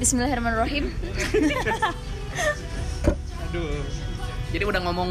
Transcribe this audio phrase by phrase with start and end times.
[0.00, 0.88] Bismillahirrahmanirrahim.
[3.44, 3.84] Aduh.
[4.54, 5.10] Jadi udah ngomong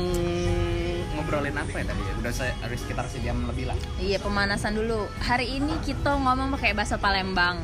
[1.14, 2.14] ngobrolin apa ya tadi ya?
[2.18, 3.78] Udah saya harus sekitar sejam lebih lah.
[4.02, 5.06] Iya pemanasan dulu.
[5.22, 7.62] Hari ini kita ngomong pakai bahasa Palembang.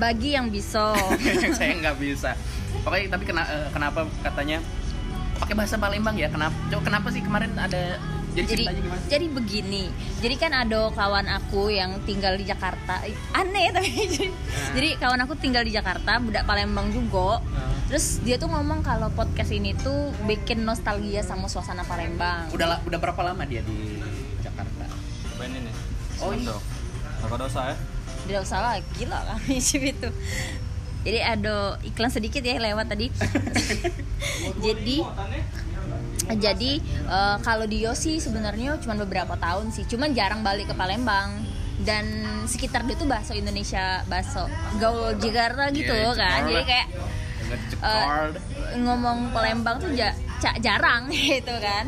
[0.00, 0.96] Bagi yang bisa.
[1.58, 2.32] saya nggak bisa.
[2.80, 4.64] Pokoknya tapi kena, eh, kenapa katanya
[5.36, 6.32] pakai bahasa Palembang ya?
[6.32, 6.56] Kenapa?
[6.72, 8.00] Coba kenapa sih kemarin ada
[8.44, 9.84] jadi, jadi jadi begini.
[10.20, 13.00] Jadi kan ada kawan aku yang tinggal di Jakarta.
[13.32, 14.28] Aneh tapi jadi,
[14.76, 17.40] jadi kawan aku tinggal di Jakarta, budak Palembang juga.
[17.40, 22.50] Nah, Terus dia tuh ngomong kalau podcast ini tuh bikin nostalgia sama suasana Palembang.
[22.50, 24.02] udah udah berapa lama dia di
[24.42, 24.90] Jakarta?
[25.32, 25.70] Cobain ini.
[26.18, 26.56] Oh, iya.
[27.22, 27.76] Takut dosa ya.
[28.26, 30.10] Tidak usah lah, gila kami sih itu.
[31.06, 33.06] Jadi ada iklan sedikit ya lewat tadi.
[34.66, 34.96] jadi
[36.28, 41.38] jadi eh, kalau Dio sih sebenarnya cuma beberapa tahun sih, cuman jarang balik ke Palembang
[41.78, 42.02] dan
[42.44, 46.16] sekitar dia tuh bahasa Indonesia, bahasa gaul Jakarta gitu Iya, kan.
[46.16, 46.48] Jakarta.
[46.48, 46.86] Jadi kayak
[47.70, 48.34] cekord.
[48.80, 50.16] ngomong Palembang tuh ja-
[50.58, 51.86] jarang gitu kan.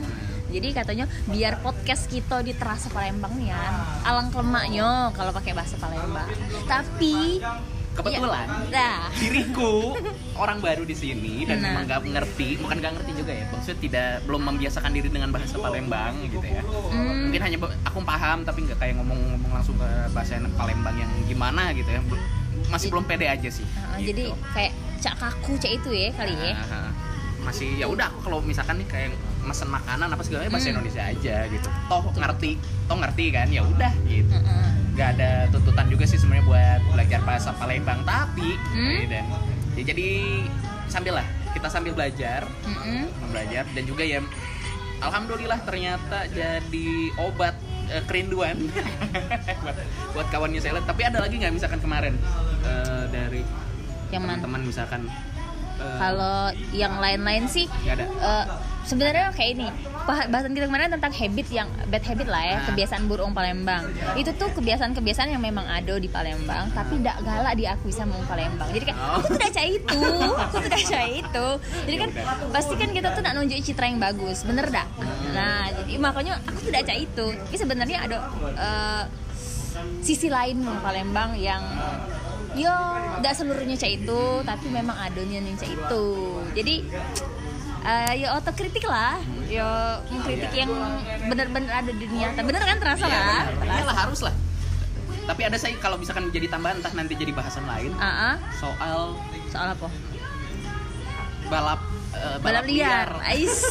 [0.49, 3.75] Jadi katanya biar podcast kita di terasa Palembang nih kan.
[4.03, 6.25] Alang lemaknya kalau pakai bahasa Palembang.
[6.65, 7.43] Tapi
[7.99, 9.99] Kebetulan ya, nah, diriku
[10.39, 11.75] orang baru di sini dan Nah.
[11.75, 15.59] memang nggak ngerti, bukan nggak ngerti juga ya, maksudnya tidak belum membiasakan diri dengan bahasa
[15.59, 16.63] Palembang gitu ya.
[16.63, 21.75] hmm, Mungkin hanya aku paham tapi nggak kayak ngomong-ngomong langsung ke bahasa Palembang yang gimana
[21.75, 21.99] gitu ya.
[22.71, 23.67] Masih belum pede aja sih.
[23.67, 24.15] uh, gitu.
[24.15, 26.55] jadi kayak cak kaku cak itu ya kali ya.
[26.55, 26.91] Nah,
[27.49, 29.09] masih ya udah aku kalau misalkan nih kayak
[29.41, 30.75] mesen makanan apa segala bahasa Hmm.
[30.77, 31.69] Indonesia aja gitu.
[31.89, 32.51] Toh ngerti,
[32.85, 34.29] toh ngerti kan ya udah gitu.
[34.31, 34.69] Heeh.
[34.91, 38.99] nggak ada tuntutan juga sih sebenarnya buat belajar bahasa Palembang tapi Hmm?
[38.99, 39.25] eh, dan
[39.73, 40.09] ya jadi
[40.87, 43.07] sambil lah kita sambil belajar Mm-mm.
[43.29, 44.19] belajar dan juga ya
[44.99, 47.55] alhamdulillah ternyata jadi obat
[47.87, 48.59] eh, kerinduan
[49.63, 49.77] buat
[50.13, 52.19] buat kawannya saya tapi ada lagi nggak misalkan kemarin
[52.65, 53.47] eh, dari
[54.09, 55.03] Yang teman-teman misalkan
[55.79, 56.39] eh, Kalau
[56.73, 58.05] yang lain-lain sih ada.
[58.05, 58.45] eh,
[58.83, 59.67] sebenarnya kayak ini
[60.03, 62.65] bah- bahasan kita kemarin tentang habit yang bad habit lah ya Nah.
[62.67, 63.85] kebiasaan burung Palembang.
[64.15, 68.69] Itu tuh kebiasaan-kebiasaan yang memang ada di Palembang tapi tidak galak diakui sama orang Palembang.
[68.71, 69.21] Jadi kayak Oh.
[69.21, 70.03] aku tidak cah itu
[70.41, 71.47] aku tidak cah itu.
[71.85, 72.49] Jadi kan Ya udah.
[72.51, 74.89] pasti kan kita tuh nak nunjuk citra yang bagus bener dak
[75.29, 77.27] nah jadi makanya aku tidak cah itu.
[77.39, 78.17] Tapi sebenarnya ada
[78.57, 79.03] eh,
[80.01, 81.61] sisi lain orang Palembang yang
[82.59, 82.75] yo
[83.23, 86.07] tidak seluruhnya cah itu tapi memang adanya yang cah itu.
[86.59, 86.75] Jadi
[87.87, 89.23] eh, ya otokritik lah.
[89.47, 90.71] Ya mengkritik yang
[91.31, 93.43] benar-benar ada di dunia bener kan terasa Iya, lah.
[93.63, 93.79] benar.
[93.79, 94.35] Iyalah, harus lah.
[95.29, 97.93] Tapi ada saya kalau misalkan jadi tambahan entah nanti jadi bahasan lain.
[98.01, 98.35] Ah, ah.
[98.59, 99.15] soal
[99.53, 99.89] soal apa
[101.49, 101.81] balap
[102.13, 103.09] eh, balap liar.
[103.23, 103.57] Ais.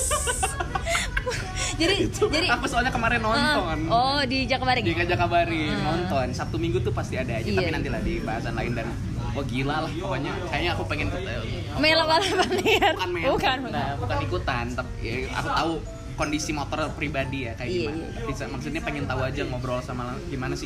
[1.77, 3.77] jadi jadi aku soalnya kemarin nonton.
[3.85, 5.83] Ah, oh di Jakabaring di Kajakabari Hmm.
[5.83, 6.27] nonton.
[6.31, 7.57] Sabtu Minggu tuh pasti ada aja Iya.
[7.59, 8.87] tapi nanti lah di bahasan lain dan
[9.31, 10.33] oh gila lah pokoknya.
[10.47, 11.41] Kayaknya aku pengen eh,
[11.77, 12.93] Mela balapan liar.
[12.93, 14.17] bukan main bukan nah, bukan.
[14.23, 15.71] ikutan tapi ya, aku tahu
[16.17, 18.01] kondisi motor pribadi ya kayak Iya, gimana.
[18.09, 18.25] iya.
[18.25, 20.65] Bisa, maksudnya pengen tahu aja ngobrol sama gimana sih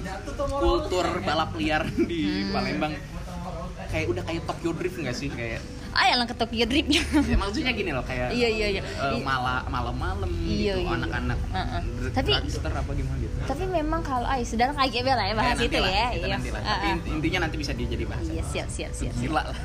[0.53, 2.55] kultur balap liar di Hmm.
[2.55, 2.93] Palembang.
[3.89, 5.27] Kayak udah kayak Tokyo Drift nggak sih?
[5.27, 5.59] Kayak
[5.91, 7.03] ah yang ke Tokyo Drift ya,
[7.35, 8.81] maksudnya gini loh kayak iya iya iya.
[9.19, 10.95] mala malam-malam Iya, gitu iya.
[10.95, 11.81] anak-anak Uh-uh.
[11.99, 12.35] dr- Tapi-
[12.71, 13.35] apa gimana gitu.
[13.43, 16.07] tapi memang kalau ay sudah kayak bela ya bahas Eh, itu lah, ya.
[16.13, 16.35] iya.
[16.57, 16.95] Ah, Tapi ah.
[17.11, 18.29] intinya nanti bisa dia jadi bahasa.
[18.29, 19.57] Iya siap siap siap, gila lah.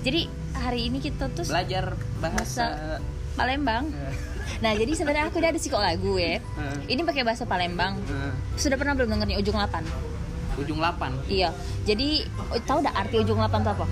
[0.00, 0.20] Jadi
[0.54, 1.84] hari ini kita tuh belajar
[2.18, 2.64] bahasa
[3.34, 3.90] Palembang.
[3.90, 4.14] Eh,
[4.58, 6.38] nah jadi sebenarnya aku udah ada psikok lagu ya.
[6.86, 7.98] Ini pakai bahasa Palembang.
[8.54, 9.82] Sudah pernah belum denger nih ujung 8
[10.58, 11.54] ujung 8 iya.
[11.82, 13.86] Jadi oh, tahu dah arti ujung 8 itu apa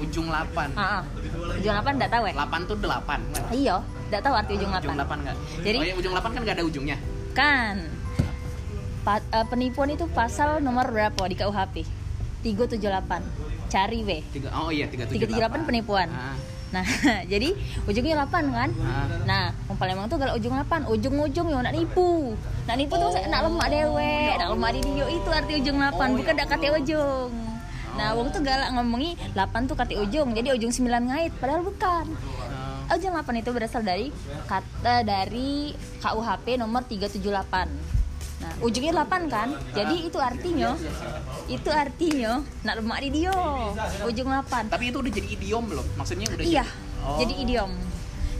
[0.00, 1.02] ujung 8 ah, ah.
[1.54, 2.34] ujung 8 enggak tahu ya?
[2.34, 3.76] 8 tuh 8 iya
[4.08, 6.56] enggak tahu arti ujung 8 ujung 8 enggak Jadi- oh ya ujung 8 kan gak
[6.56, 6.96] ada ujungnya.
[7.30, 7.76] Kan.
[9.00, 11.76] Pa- eh, penipuan itu pasal nomor berapa di KUHP
[12.42, 13.22] 378
[13.68, 16.08] cari weh Tiga, oh iya 378 378 penipuan.
[16.10, 16.36] Ah,
[16.70, 16.84] nah
[17.32, 18.70] jadi ujungnya 8 kan?
[18.78, 19.06] Ah.
[19.24, 22.34] Nah, wong Palembang tuh kalau ujung 8, ujung-ujung yo nak nipu.
[22.66, 25.76] Nak nipu tuh Oh, nak lemak dewe, ya nak lemak di dia itu arti ujung
[25.76, 27.30] 8, Oh, bukan ya dak kate ujung.
[28.00, 32.08] Nah, wong tuh galak ngomongi 8 tuh kate ujung, jadi ujung 9 ngait, padahal bukan.
[32.90, 34.08] Ujung 8 itu berasal dari
[34.48, 37.68] kata dari KUHP nomor 378.
[38.40, 39.52] Nah, ujungnya 8 kan?
[39.76, 40.72] Jadi itu artinya
[41.44, 43.36] itu artinya nak lemak di dia.
[44.08, 44.72] Ujung 8.
[44.72, 47.16] tapi itu udah jadi idiom belum maksudnya udah Iya, jadi, Oh.
[47.20, 47.70] jadi idiom.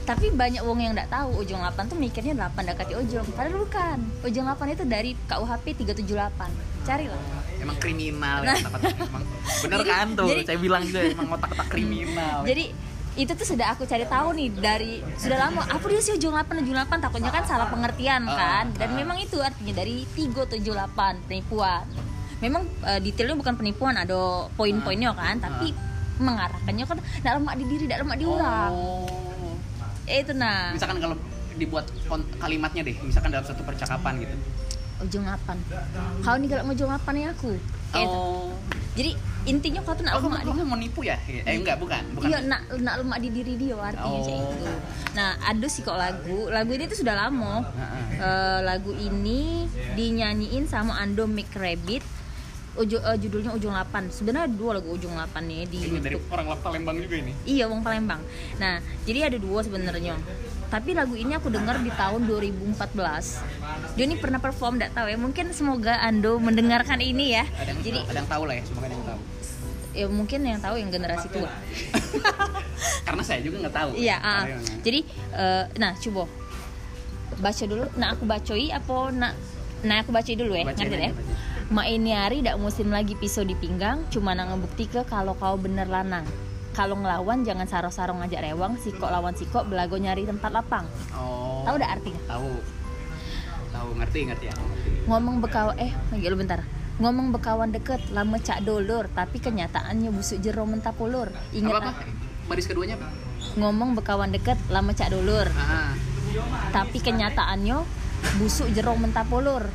[0.01, 3.25] Tapi banyak wong yang nggak tahu ujung 8 tuh mikirnya 8 dekati ujung.
[3.31, 3.97] Padahal bukan.
[4.21, 6.49] Ujung 8 itu dari KUHP 378.
[6.81, 7.21] Carilah.
[7.61, 8.57] emang kriminal Nah.
[8.57, 9.21] ya otak-otak emang
[9.61, 12.65] bener Jadi- kan tuh jadi- saya bilang juga emang otak-otak kriminal Jadi
[13.13, 16.57] itu tuh sudah aku cari tahu nih dari sudah lama apa dia sih ujung 8
[16.57, 18.95] ujung 8 takutnya kan salah pengertian Ah, kan dan ah.
[18.95, 21.85] memang itu artinya dari 378 penipuan
[22.39, 24.17] memang eh, detailnya bukan penipuan ada
[24.51, 25.69] poin-poinnya kan tapi
[26.17, 29.05] mengarahkannya kan tidak lemak di diri tidak lemak di orang Oh.
[30.11, 31.15] Eh itu nah Misalkan kalau
[31.53, 31.85] dibuat
[32.37, 34.35] kalimatnya deh, misalkan dalam satu percakapan gitu.
[35.01, 35.57] ujung apan
[36.21, 37.65] kau nih kalau ngejung apan ya aku itu.
[37.97, 38.53] Oh.
[38.93, 41.17] jadi intinya kau tuh nak Oh, lemak di kamu, kamu mau nipu ya?
[41.25, 42.05] Eh enggak, bukan.
[42.13, 42.29] Bukan.
[42.29, 44.21] Iya, nak nak lemak di diri dia artinya Oh.
[44.21, 44.65] kayak itu.
[45.11, 46.53] Nah, ada sih kok lagu.
[46.53, 47.65] Lagu ini tuh sudah lama.
[48.13, 49.65] Eh, lagu ini
[49.97, 52.05] dinyanyiin sama Ando McRabbit.
[52.71, 56.15] Uju, eh, judulnya Ujung 8 Sebenarnya ada dua lagu Ujung 8 nih di Ini dari
[56.31, 57.35] orang Palembang juga ini.
[57.43, 58.23] Iya, Wong Palembang.
[58.57, 60.15] Nah, jadi ada dua sebenarnya.
[60.71, 63.43] Tapi lagu ini aku dengar di tahun 2014.
[63.99, 65.17] Dia ini pernah perform, tidak tahu ya.
[65.19, 67.43] Mungkin semoga Ando mendengarkan ini ya.
[67.43, 69.21] Ada yang, Jadi ada yang tahu lah ya, semoga ada yang tahu.
[69.91, 71.51] ya mungkin yang tahu yang generasi tua.
[73.03, 73.89] Karena saya juga nggak tahu.
[73.99, 74.15] Iya,
[74.47, 74.99] yang- jadi
[75.35, 76.31] eh, nah coba
[77.35, 77.83] baca dulu.
[77.99, 79.35] Nah aku bacoi apa nak
[79.83, 81.11] nah aku bacoi dulu ya, ngerti ya?
[81.11, 81.50] bacain.
[81.71, 85.55] Mak ini hari dak musim lagi pisau di pinggang, cuma nang ngebukti ke kalau kau
[85.55, 86.27] bener lanang.
[86.75, 90.83] Kalau ngelawan jangan saro-saro ngajak rewang, sikok lawan sikok belago nyari tempat lapang.
[91.15, 91.63] Oh.
[91.63, 92.21] Tahu dak artinya?
[92.27, 92.51] Tahu.
[93.71, 94.55] Tahu, ngerti, ngerti ya.
[94.59, 94.89] Ngerti.
[95.07, 96.59] Ngomong bekawan eh lagi lu bentar.
[96.99, 101.31] Ngomong bekawan deket lama cak dolor, tapi kenyataannya busuk jero mentapulur.
[101.55, 102.03] Ingat apa apa?
[102.51, 103.07] Baris keduanya apa?
[103.55, 105.91] ngomong bekawan deket lama cak dolor, Ah,
[106.71, 107.79] tapi kenyataannya
[108.39, 109.71] busuk jero mentapulur.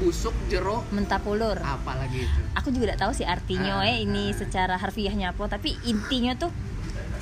[0.00, 2.40] Busuk jero mentapulur apa lagi itu?
[2.52, 3.86] aku juga tidak tahu sih artinya Ah.
[3.86, 6.48] eh ini secara harfiahnya apa tapi intinya tuh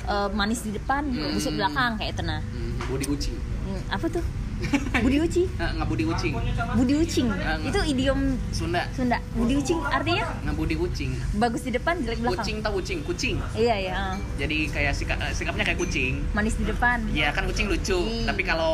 [0.05, 1.31] eh, manis di depan Hmm.
[1.31, 3.35] busuk belakang kayak itu nah Hmm, budi ucing.
[3.61, 4.23] Hmm, apa tuh
[4.99, 6.33] budi uci Ah, nggak budi ucing.
[6.75, 8.19] budi ucing Ah, itu idiom
[8.49, 8.83] Sunda.
[8.91, 11.11] Sunda budi ucing artinya Nggak budi ucing.
[11.33, 13.35] bagus di depan jelek belakang Kucing tahu kucing, kucing.
[13.53, 14.13] iya ya ah.
[14.35, 16.19] Jadi kayak sikap, sikapnya kayak kucing.
[16.31, 18.27] manis di depan Ya kan kucing lucu, Iya.
[18.27, 18.73] tapi kalau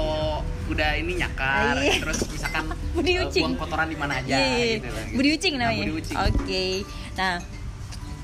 [0.65, 2.01] udah ini nyakar, Iya.
[2.01, 3.43] terus misalkan Budi eh, ucing.
[3.45, 4.75] buang kotoran di mana aja Iya, iya, iya.
[4.75, 5.05] gitu lah.
[5.11, 6.17] budi ucing Nah, namanya budi ucing.
[6.17, 6.65] oke
[7.13, 7.35] nah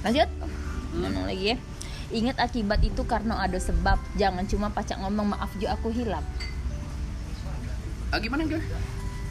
[0.01, 0.29] lanjut
[0.91, 1.23] Hmm.
[1.23, 1.57] Lagi ya
[2.11, 6.19] Ingat akibat itu karena ada sebab Jangan cuma pacak ngomong maaf jo aku hilap
[8.11, 8.67] Ah, gimana gimana?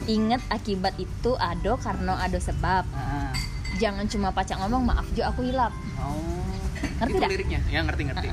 [0.07, 3.33] Ingat akibat itu ada karena ada sebab Ah.
[3.77, 6.43] Jangan cuma pacak ngomong maaf jo aku hilap Oh.
[6.99, 7.61] Ngerti itu liriknya?
[7.69, 8.29] Ya ngerti ngerti.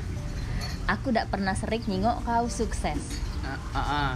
[0.88, 2.97] Aku tak pernah serik nyingok kau sukses
[3.44, 4.11] Ah, ah, ah.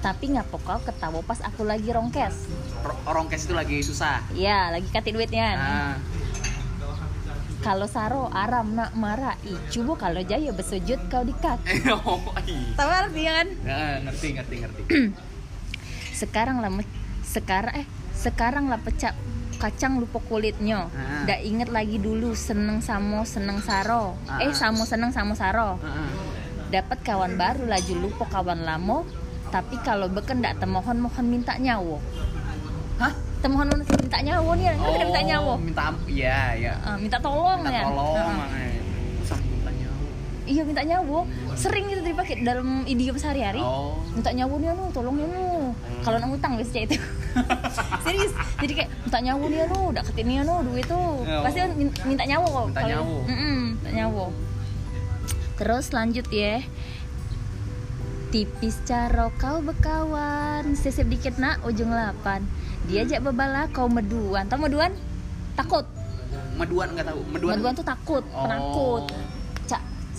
[0.00, 2.48] Tapi ngapa kau ketawa pas aku lagi rongkes
[2.82, 4.24] Ro- Rongkes itu lagi susah.
[4.32, 5.94] Ya lagi katik duitnya Ah.
[7.62, 9.38] Kalau saro aram nak marah
[9.70, 11.62] coba kalau jaya bersujud kau dikat
[12.02, 12.74] oh, iya.
[12.74, 13.48] Tahu artinya kan?
[13.62, 14.82] Ah, ngerti ngerti ngerti.
[16.22, 16.70] sekarang lah
[17.24, 19.10] sekarang eh sekarang lah pecah
[19.58, 21.22] kacang lupa kulitnya Ah.
[21.22, 24.38] Ndak inget lagi dulu seneng samo seneng saro Ah.
[24.38, 26.10] eh samo seneng samo saro Ah, ah.
[26.70, 29.02] dapat kawan baru laju lupa kawan lamo
[29.50, 31.98] tapi kalau beken ndak temohon mohon minta nyawo
[32.96, 33.12] Hah?
[33.38, 36.72] temohon mohon minta nyawo nih ada minta nyawo Oh, Minta Iya, iya.
[36.80, 38.16] Ah, minta tolong Minta ya tolong.
[38.16, 38.48] Ah.
[40.52, 41.24] Iya minta nyawo.
[41.54, 43.58] Sering itu dipakai dalam idiom sehari-hari.
[43.58, 43.96] Oh.
[44.12, 46.96] minta nyawo nih anu tolong ya nu kalau nang utang biasanya itu.
[48.04, 48.32] Serius.
[48.58, 51.00] Jadi kayak minta nyawo nih anu udah ketin nih anu duit tuh.
[51.18, 51.40] Oh.
[51.40, 53.16] pasti min- minta nyawo kok Minta Kalau- nyawo.
[53.24, 54.24] Mm-mm, minta nyawo.
[55.54, 56.60] Terus lanjut ya.
[58.28, 60.72] Tipis caro kau bekawan.
[60.74, 62.44] Sesep dikit nak ujung lapan.
[62.84, 64.44] Diajak bebala kau meduan.
[64.46, 64.92] Tau meduan?
[65.52, 65.84] Takut.
[66.54, 67.20] Meduan nggak tahu.
[67.28, 67.52] Meduan.
[67.54, 68.42] meduan tuh takut Oh.
[68.42, 69.02] penakut.
[69.06, 69.20] Cak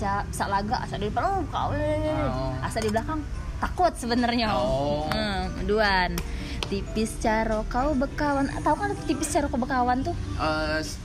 [0.03, 2.51] cak sak laga asa di depan oh kau Oh.
[2.59, 3.23] asa di belakang
[3.57, 5.07] takut sebenarnya Oh.
[5.07, 6.19] hmm, meduan
[6.65, 10.11] tipis caro kau bekawan tahu kan tipis caro kau bekawan tuh
[10.77, 10.99] s-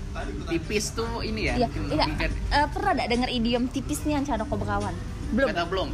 [0.49, 1.55] tipis tuh ini ya.
[1.57, 2.05] iya iya
[2.50, 4.90] Eh, pernah gak denger idiom tipisnya caro kau bekawan
[5.31, 5.88] belum Kata belum.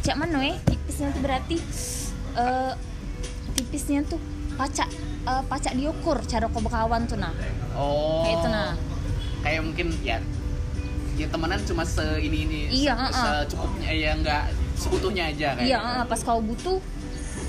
[0.00, 1.56] cak mana eh tipisnya tuh berarti
[2.32, 2.72] eh
[3.52, 4.16] tipisnya tuh
[4.54, 4.88] pacak
[5.22, 7.36] eh, pacak diukur cara kau bekawan tuh nah
[7.72, 8.24] Oh.
[8.24, 8.72] kayak itu nah
[9.40, 10.16] Kayak mungkin ya
[11.20, 13.40] ya temenan cuma se ini ini Iya, se- uh-uh.
[13.44, 14.42] secukupnya ya nggak
[14.74, 15.92] seutuhnya aja kayak iya gitu.
[15.92, 16.78] ah, pas kau butuh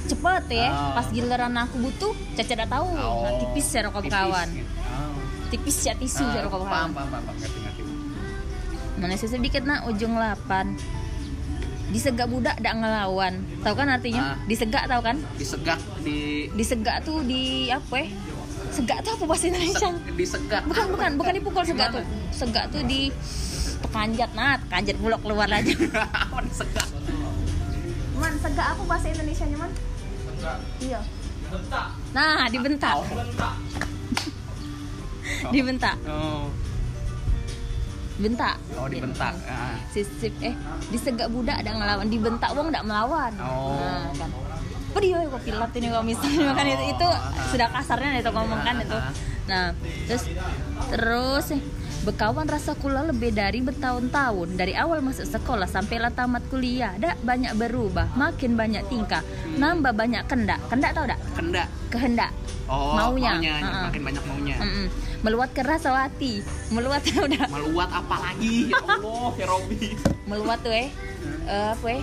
[0.03, 0.91] cepet ya Oh.
[0.91, 4.67] pas giliran aku butuh caca udah tahu Oh, nah, tipis cara bekawan gitu.
[4.83, 5.15] Oh.
[5.47, 7.81] tipis ya tisu Ah, cara kau paham, bekawan paham, paham, paham, ngerti, ngerti.
[8.97, 10.75] mana sih sedikit nak ujung 8
[11.89, 14.37] disegak budak dak ngelawan tahu kan artinya Ah.
[14.45, 16.19] disegak tahu kan Disegak di
[16.51, 18.07] disegak tuh di apa ya
[18.69, 20.63] segak tuh apa bahasa Indonesia se- disegak.
[20.63, 23.11] bukan bukan bukan dipukul segak tuh segak tuh di
[23.83, 25.73] tekanjat nah tekanjat bulok keluar aja.
[26.29, 26.87] Apa disegak?
[28.21, 29.71] man segak apa bahasa Indonesia nya man
[30.77, 31.01] iya.
[32.13, 32.95] Nah dibentak.
[35.53, 35.97] Dibentak.
[36.05, 36.53] Oh,
[38.21, 38.57] bentak.
[38.77, 39.33] Oh dibentak.
[39.49, 39.73] Ah.
[39.89, 40.53] sisip eh
[40.93, 42.07] disegak budak ada ngelawan.
[42.07, 43.33] Dibentak wong ndak melawan.
[43.41, 43.79] Oh.
[43.81, 44.29] nah, kan.
[44.91, 45.17] Apa dia?
[45.25, 46.51] Kok pilat ini kalau misalnya?
[46.53, 47.07] Kan itu itu
[47.49, 48.97] sudah kasarnya itu ngomong kan itu.
[49.49, 49.73] Nah
[50.05, 50.23] terus
[50.93, 51.61] terus eh,
[52.01, 57.53] Bekawan rasa kula lebih dari bertahun-tahun Dari awal masuk sekolah sampailah tamat kuliah Dak banyak
[57.53, 59.21] berubah, makin banyak tingkah
[59.53, 61.21] Nambah banyak kendak Kendak tau dak?
[61.31, 61.67] Kendak.
[61.87, 62.33] Kehendak
[62.65, 63.35] Oh, Maunya.
[63.35, 63.83] maunya, Ha-ha.
[63.83, 64.55] makin banyak maunya.
[64.55, 64.87] Mm-mm.
[65.21, 66.39] Meluat ke Rasawati
[66.71, 67.45] Meluat tau dak?
[67.45, 68.71] Meluat apa lagi?
[68.71, 69.91] Ya Allah, ya Robby.
[70.23, 70.87] Meluat tuh eh
[71.45, 72.01] eh, Apa eh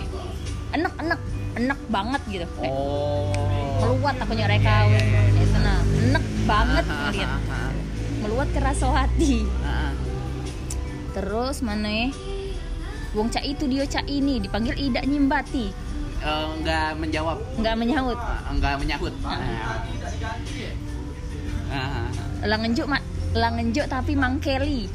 [0.71, 1.19] Enek, enek
[1.57, 3.33] Enek banget gitu Eh, Oh.
[3.81, 4.87] Meluat aku nyerek kau
[5.35, 7.68] Itu nah Enek banget Ah, ah, ngeliat.
[8.19, 9.91] Meluat ke Rasawati Ah, ah.
[11.15, 12.09] Terus mana ya?
[13.17, 18.75] Wong cak itu dia cak ini dipanggil Ida Nyimbati nggak menjawab, nggak menyahut Ah, nggak
[18.75, 19.13] menyahut.
[19.23, 19.39] Ah.
[21.69, 22.07] Ah, ah, ah.
[22.43, 24.91] langenjuk mak langenjuk tapi mangkeli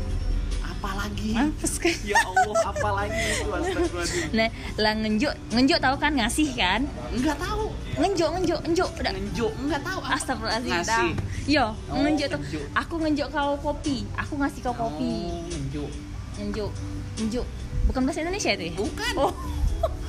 [0.85, 1.33] Apalagi?
[1.33, 3.25] mampus kan Ya Allah, apalagi
[4.31, 7.73] nah langenjuk ngenjuk tahu kan ngasih kan Enggak tahu.
[7.97, 9.99] ngenjuk ngenjuk ngenjuk udah Ngenjuk, enggak tahu.
[10.05, 11.17] Astagfirullahaladzim.
[11.47, 12.37] Yo, Oh, ngenjuk tuh.
[12.37, 12.65] ngenjuk.
[12.75, 14.05] Aku ngenjuk kau kopi.
[14.15, 15.13] Aku ngasih kau kopi.
[15.25, 15.91] Oh, ngenjuk.
[16.37, 16.71] Ngenjuk.
[17.17, 17.47] Ngenjuk.
[17.85, 18.73] Bukan bahasa Indonesia itu ya?
[18.75, 19.15] Bukan.
[19.17, 19.33] Oh,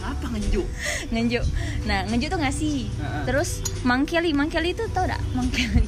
[0.02, 0.68] Apa ngenjuk?
[1.10, 1.46] ngenjuk.
[1.84, 2.90] Nah, ngenjuk tuh ngasih.
[3.24, 3.50] Terus
[3.82, 5.22] mangkeli, mangkeli itu tau gak?
[5.32, 5.86] Mangkeli.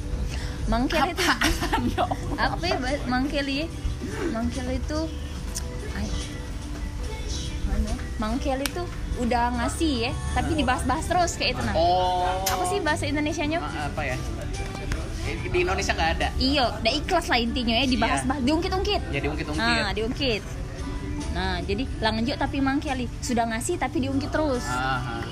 [0.68, 2.04] Mangkeli itu ya
[2.38, 3.68] apa ya mangkeli ya?
[4.30, 5.00] mangkeli itu
[5.94, 6.08] ay,
[7.66, 7.92] mana?
[8.18, 8.84] mangkeli itu
[9.18, 12.44] udah ngasih ya tapi dibahas-bahas terus kayak itu nah Oh.
[12.44, 14.18] apa sih bahasa Indonesianya apa ya?
[15.28, 16.28] Di Indonesia nggak ada.
[16.38, 19.60] iyo udah ikhlas lah intinya ya dibahas-bahas diungkit-ungkit Jadi ungkit-ungkit.
[19.60, 20.44] nah diungkit
[21.30, 25.24] nah jadi langenjuk tapi mangkeli sudah ngasih tapi diungkit terus Ah, ah.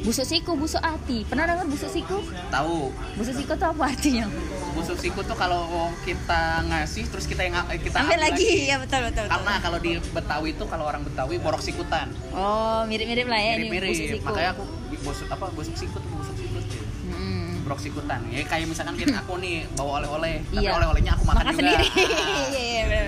[0.00, 2.88] Busuk siku busuk hati pernah dengar busuk siku Tahu.
[3.14, 4.26] busuk siku itu apa artinya
[4.70, 5.66] Busuk siku tuh kalau
[6.00, 9.34] kita ngasih terus kita yang kita ambil lagi ya betul betul, betul.
[9.34, 12.06] Karena kalau di Betawi itu kalau orang Betawi borok sikutan.
[12.30, 13.98] oh mirip-mirip lah ya ini busuk Mirip-mirip.
[14.14, 14.62] siku Makanya aku
[15.02, 16.64] busuk apa busuk sikut busuk sikut.
[17.04, 17.66] Hmm.
[17.66, 18.20] Borok sikutan.
[18.30, 20.70] Ya kayak misalkan kita aku nih bawa oleh-oleh, tapi Iya.
[20.72, 21.58] oleh-olehnya aku makan, makan juga.
[21.58, 23.06] sendiri Ah, iya iya benar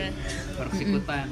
[0.53, 1.27] borok sikutan.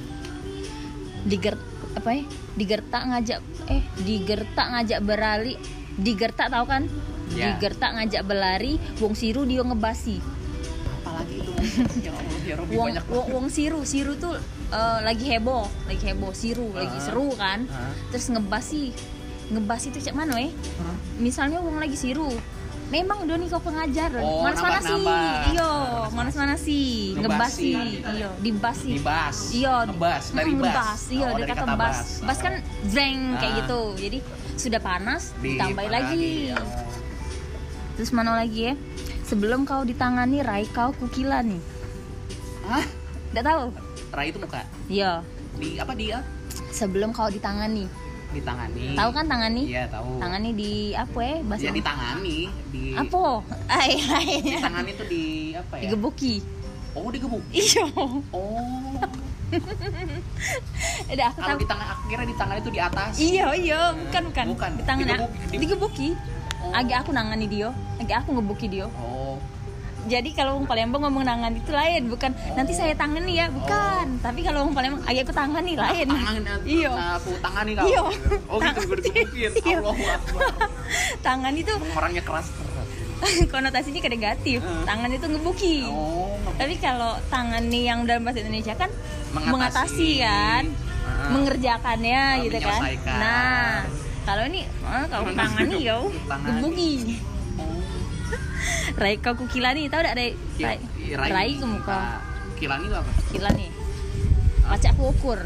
[1.20, 1.54] diger
[1.90, 2.22] apa ya
[2.54, 5.54] digertak ngajak eh digertak ngajak berlari
[5.96, 6.84] digertak tahu kan?
[7.30, 7.54] Ya.
[7.54, 10.18] digertak ngajak berlari wong siru dia ngebasi.
[10.98, 11.52] Apalagi itu.
[12.06, 14.34] Ya Allah ya wong banyak wong, wong siru siru tuh
[14.70, 17.02] eh, lagi heboh lagi heboh siru lagi Ah.
[17.02, 17.68] seru kan?
[17.68, 17.92] Ah.
[18.10, 18.90] terus ngebasi
[19.50, 20.50] ngebasi itu cak mana ya
[21.18, 22.30] misalnya wong lagi siru
[22.90, 25.02] memang Doni kau pengajar Oh, manas mana sih
[25.48, 25.70] iyo
[26.10, 27.70] manas mana sih Ngebasi.
[27.70, 27.70] ngebasi
[28.12, 29.36] iyo dibasi Dibas.
[29.50, 30.66] Iya, Ngebas dari Mm, bas.
[30.66, 31.00] ngebas.
[31.08, 31.98] Iya, Oh, dari kata bas.
[32.20, 32.54] Bas kan
[32.84, 33.58] zeng kayak Ah.
[33.60, 33.80] gitu.
[33.96, 34.18] Jadi
[34.54, 36.28] sudah panas ditambahin Ditambah lagi.
[36.52, 36.66] Oh.
[37.94, 38.74] Terus mana lagi ya?
[39.22, 41.62] Sebelum kau ditangani rai kau kukilan nih.
[42.64, 42.84] Hah?
[43.30, 43.62] Enggak tahu?
[44.10, 44.66] Rai itu muka.
[44.86, 45.22] Iya.
[45.54, 46.18] Di apa dia?
[46.70, 47.86] Sebelum kau ditangani.
[48.30, 48.94] Ditangani.
[48.94, 49.62] Tahu kan tangani?
[49.66, 50.10] Iya, tahu.
[50.18, 51.36] Tangani di apa ya?
[51.42, 52.38] Bahasa Ya ditangani,
[52.70, 53.24] di Apa?
[53.80, 54.30] Ay, ay.
[54.40, 55.22] Ditangani itu di
[55.52, 55.82] apa ya?
[55.84, 56.34] Digebuki.
[56.90, 57.42] Oh, digebuk.
[57.50, 57.86] Iya.
[58.30, 58.98] Oh.
[61.10, 63.12] Udah aku Kalau di tangan akhirnya di tangan itu di atas.
[63.16, 64.44] Iya, iya, bukan bukan.
[64.54, 64.70] Bukan.
[64.72, 66.08] Di tangan Digebuk- di- digebuki.
[66.60, 66.70] Oh.
[66.70, 68.86] Agak aku nangani dia, agak aku ngebuki dia.
[68.92, 69.38] Oh.
[70.08, 74.20] Jadi kalau orang Palembang ngomong nangan itu lain, bukan nanti saya tangani ya, bukan.
[74.24, 76.08] Tapi kalau orang Palembang agak aku tangani lain.
[76.08, 76.90] Tangan Iya.
[77.20, 77.84] Aku tangani kau.
[77.84, 78.00] Iya.
[78.48, 79.26] Oh, gitu digebukin.
[79.36, 79.48] Iya.
[79.84, 80.44] Akbar.
[81.26, 82.88] Tangan itu Orangnya keras keras.
[83.52, 84.58] konotasinya ke negatif.
[84.88, 85.76] Tangan itu ngebuki.
[85.92, 86.32] Oh.
[86.56, 88.88] Tapi kalau tangan nih yang dalam bahasa Indonesia kan
[89.30, 89.52] Mengatasi.
[89.52, 91.28] mengatasi, kan, Heeh.
[91.30, 92.80] mengerjakannya Oh, gitu kan.
[93.06, 93.72] Nah,
[94.24, 94.64] kalau ini
[95.06, 96.92] kalau tangan nih yo, gebuki.
[99.00, 100.30] Rai kau kukilani tahu tak Rai?
[100.54, 100.66] Ki-
[101.12, 102.20] Rai, Rai ke muka.
[102.56, 103.10] Kilan itu apa?
[103.28, 103.70] Kilan nih.
[104.62, 105.40] Baca aku ukur.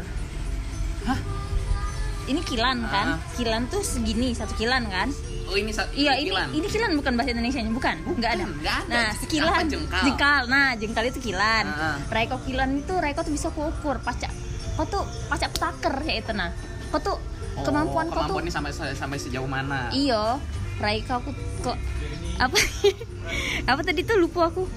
[1.05, 1.19] Hah?
[2.25, 3.07] Ini kilan kan?
[3.15, 3.19] Ah.
[3.33, 5.13] Kilan tuh segini, satu kilan kan?
[5.45, 6.47] Oh, ini satu Iya, ini kilan.
[6.51, 7.95] ini kilan bukan bahasa Indonesia nya bukan?
[8.03, 8.45] Enggak ada.
[8.49, 8.89] nggak ada.
[8.91, 10.41] Nah, sekilan jengkal?
[10.49, 11.65] Nah, jengkal itu kilan.
[11.69, 11.97] Ah.
[12.09, 14.33] Raiko kilan itu Raiko tuh bisa kuukur, pacak.
[14.73, 16.49] Kau tuh pacak petaker ya itu nah.
[16.89, 17.17] Kau tuh
[17.55, 19.87] Oh, kemampuan kau tuh kemampuannya sampai sampai sejauh mana?
[19.89, 20.35] iyo.
[20.79, 21.31] Raiko aku
[21.63, 21.77] kok
[22.35, 22.57] apa?
[23.71, 24.67] Apa tadi tuh lupa aku?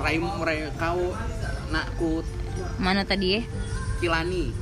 [0.00, 1.12] Raimu rai kau
[1.72, 2.24] nakku
[2.80, 3.42] mana tadi ya?
[4.00, 4.52] Kilani.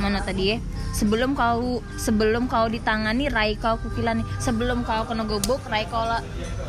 [0.00, 0.58] mana tadi ya?
[0.94, 6.20] Sebelum kau sebelum kau ditangani rai kau kukilani sebelum kau kena gebuk rai kau lah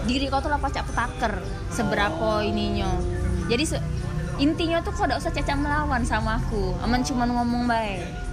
[0.07, 1.39] diri kau tuh lah pacak petaker.
[1.71, 2.91] Seberapa ininya.
[3.47, 3.85] Jadi se-
[4.41, 6.75] intinya tuh kau gak usah cacat melawan sama aku.
[6.83, 8.24] Aman cuma ngomong baik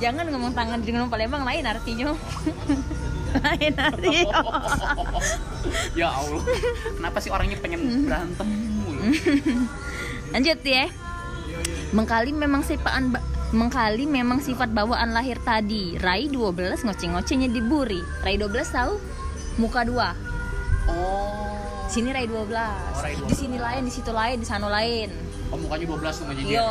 [0.00, 2.10] jangan ngomong tangan dengan Palembang lain artinya
[3.44, 4.42] lain artinya
[5.94, 6.42] ya Allah.
[6.98, 8.48] Kenapa sih orangnya pengen berantem
[8.82, 9.02] mulu?
[10.30, 10.86] lanjut ya
[11.90, 13.14] mengkali memang sifaan
[13.50, 18.94] mengkali memang sifat bawaan lahir tadi Rai 12 ngoceh-ngocehnya diburi Rai 12 tahu
[19.58, 20.14] muka dua
[20.90, 21.86] Oh.
[21.86, 22.34] Sini Rai 12.
[22.34, 22.46] Oh,
[22.98, 23.30] Rai 12.
[23.30, 25.10] Di sini lain, di situ lain, di sana lain.
[25.50, 26.70] Oh mukanya 12 tuh Maji Iya,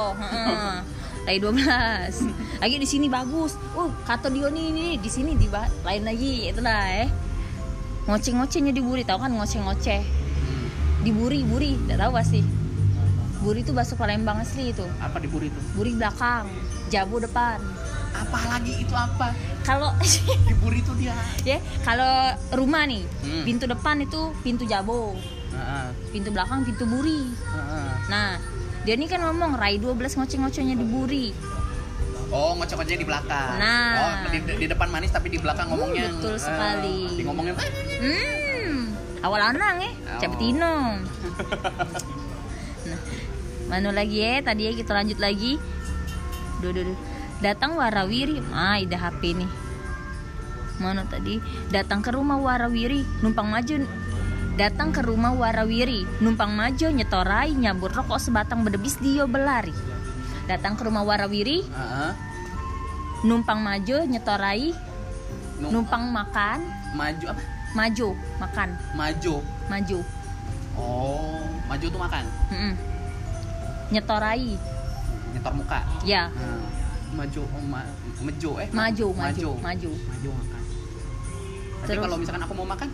[1.26, 2.62] Rai 12.
[2.62, 3.56] Lagi di sini bagus.
[3.74, 5.48] Uh, kata dia nih ini di sini di
[5.84, 6.50] lain lagi.
[6.50, 7.10] Itu lah eh.
[8.06, 10.02] Ngoceh-ngocehnya di Buri, tahu kan ngoceh-ngoceh.
[10.02, 10.68] Hmm.
[11.06, 12.42] Di Buri, Buri, enggak tahu pasti.
[13.40, 14.84] Buri itu bakso Palembang asli itu.
[15.00, 15.62] Apa di Buri tuh?
[15.78, 16.50] Buri belakang,
[16.90, 17.62] Jabu depan.
[18.10, 19.32] Apa lagi itu apa?
[19.62, 19.94] Kalau
[20.50, 21.14] Di Buri tuh dia.
[21.46, 23.46] ya, kalau rumah nih, Hmm.
[23.46, 25.14] pintu depan itu pintu Jabo,
[26.10, 27.30] pintu belakang pintu Buri.
[28.10, 28.42] Nah,
[28.90, 31.30] dia ini kan ngomong Rai 12 ngoceh-ngocehnya di Buri.
[32.34, 33.62] Oh, ngocok-ngocoknya di belakang.
[33.62, 33.94] Nah.
[34.02, 36.10] Oh, di, di depan manis tapi di belakang ngomongnya.
[36.10, 37.14] betul eh, sekali.
[37.14, 37.54] di ngomongnya
[38.02, 38.90] Hmm,
[39.22, 40.18] awal anang eh, Oh.
[40.18, 40.74] Capitino.
[42.90, 43.00] nah,
[43.70, 44.42] mana lagi ya?
[44.42, 45.62] Tadi ya kita lanjut lagi.
[46.58, 46.98] Duh, duh, duh.
[47.46, 49.52] Datang warawiri, ah, ida HP nih.
[50.82, 51.38] Mana tadi?
[51.70, 53.86] Datang ke rumah warawiri, numpang maju.
[54.60, 59.72] Datang ke rumah warawiri, numpang maju, nyetorai, nyambut rokok sebatang berdebis dio belari.
[60.52, 62.12] Datang ke rumah warawiri, Heeh.
[63.24, 64.76] numpang maju, nyetorai,
[65.64, 66.60] Nu- numpang makan,
[66.92, 67.42] maju apa?
[67.72, 69.36] maju, makan, Maju.
[69.72, 70.00] maju.
[70.76, 71.40] Oh,
[71.72, 72.24] maju tuh makan.
[72.52, 72.74] Mm-mm.
[73.96, 74.60] Nyetorai,
[75.32, 75.80] Nyetor muka.
[76.04, 76.28] ya.
[76.36, 76.68] Hmm.
[77.16, 77.88] Maju, oh, ma
[78.20, 78.68] mejo eh.
[78.76, 79.50] Maju, maju, maju.
[79.64, 79.92] maju.
[79.96, 80.62] Maju makan.
[81.88, 82.04] Terus?
[82.04, 82.90] kalau misalkan aku mau makan,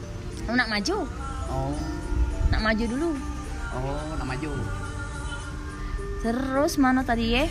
[0.45, 0.97] nak maju,
[1.49, 1.75] oh,
[2.49, 3.09] nak maju dulu.
[3.75, 4.49] oh, nak maju.
[6.21, 7.45] Terus mana tadi ya?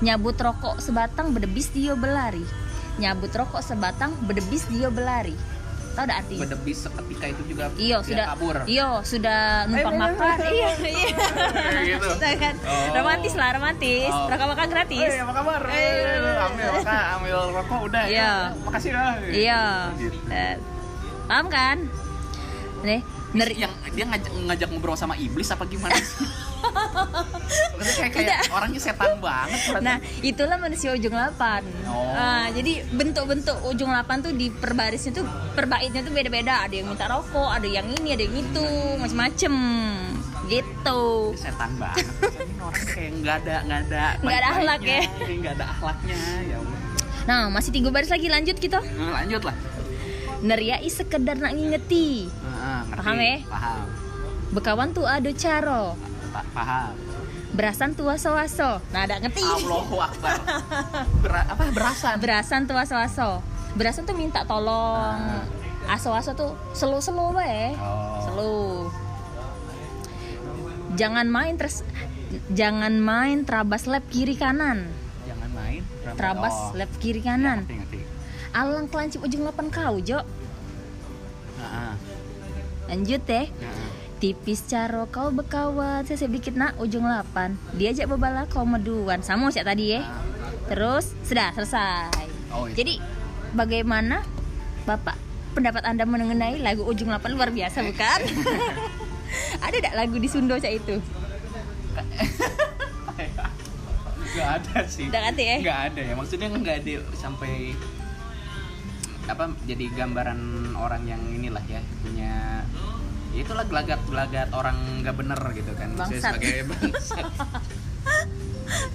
[0.00, 2.44] Nyabut rokok sebatang berdebis dia belari.
[2.96, 5.36] Nyabut rokok sebatang berdebis dia belari.
[5.96, 6.44] Tahu ada artinya?
[6.44, 8.56] Berdebis seketika itu juga Iyo dia sudah, kabur.
[8.68, 10.36] iyo sudah numpang makan.
[10.44, 11.08] Iya, iya.
[11.88, 12.08] gitu.
[12.20, 12.54] Sudah kan?
[12.68, 12.92] Oh.
[13.00, 14.12] Romantis lah, romantis.
[14.12, 14.28] Oh.
[14.28, 15.08] Rokok makan gratis.
[15.08, 15.60] Eh, apa kabar?
[15.72, 16.36] Eh.
[16.36, 18.04] ambil maka ambil rokok udah.
[18.12, 18.32] Iya.
[18.68, 19.12] Makasih lah.
[19.24, 19.62] Iya.
[19.96, 20.18] Gitu.
[20.28, 20.54] Eh,
[21.26, 21.76] Paham kan?
[22.84, 23.00] Nih,
[23.36, 26.26] neri yang dia ngajak ngajak ngobrol sama iblis apa gimana sih?
[27.76, 28.56] Kayak kayak Tidak.
[28.56, 29.60] orangnya setan banget.
[29.70, 29.84] berarti.
[29.84, 31.62] Nah, itulah manusia ujung 8.
[31.86, 32.12] Oh.
[32.12, 36.66] Nah, jadi bentuk-bentuk ujung 8 tuh di perbarisnya tuh perbaitnya tuh beda-beda.
[36.66, 38.66] Ada yang minta rokok, ada yang ini, ada yang itu,
[38.98, 39.54] macem-macem.
[40.50, 41.02] Gitu.
[41.38, 42.06] Setan banget.
[42.36, 45.00] Ini orang kayak nggak ada nggak ada Nggak ada akhlak ya.
[45.26, 46.56] Nggak ada akhlaknya ya.
[47.26, 48.78] Nah, masih tiga baris lagi lanjut kita.
[48.78, 49.54] Nah, lanjut lah.
[50.40, 52.28] Neriai sekedar nak ngingeti.
[52.28, 52.92] Ngerti.
[52.94, 53.36] Paham ya?
[53.46, 53.84] Paham.
[54.52, 55.96] Bekawan tuh ada caro.
[56.30, 56.92] Pa- paham.
[57.46, 59.40] Berasan tua waso Nah, ada ngerti.
[59.40, 60.36] Allahu Akbar.
[61.24, 62.14] Ber- apa berasan?
[62.20, 63.40] Berasan tuh waso
[63.72, 65.16] Berasan tuh minta tolong.
[65.86, 67.72] Aso-aso tuh selo-selo bae.
[67.78, 68.18] Oh.
[68.20, 68.52] Selo.
[70.96, 71.84] Jangan main terus
[72.50, 74.88] jangan main terabas lap kiri kanan.
[75.24, 75.80] Jangan main.
[76.16, 76.74] Terabas Oh.
[76.74, 77.64] lap kiri Ya, kanan.
[77.64, 78.00] ngerti, ngerti.
[78.56, 80.24] Alang kelancip ujung 8 kau, Jo.
[81.60, 81.92] Nah,
[82.88, 83.46] Lanjut nah.
[84.16, 89.60] Tipis caro kau bekawan Saya sedikit nak ujung 8 Diajak bebala kau meduan Sama sih
[89.60, 90.08] tadi ya
[90.72, 92.12] Terus sudah selesai
[92.54, 92.80] Oh, itu.
[92.80, 92.94] Jadi
[93.52, 94.24] bagaimana
[94.86, 95.18] Bapak
[95.52, 98.20] pendapat anda mengenai lagu ujung 8 luar biasa bukan?
[99.64, 100.96] Ada tidak lagu di Sundo cak itu?
[104.36, 105.08] Gak ada sih.
[105.08, 105.56] Nggak ada ya?
[105.64, 106.12] Nggak ada ya.
[106.12, 107.72] Maksudnya nggak ada sampai
[109.26, 110.40] apa jadi gambaran
[110.78, 112.62] orang yang inilah ya punya
[113.34, 115.92] ya itulah gelagat-gelagat orang nggak bener gitu kan.
[115.92, 116.40] Bangsat.
[116.40, 117.26] sebagai bangsat.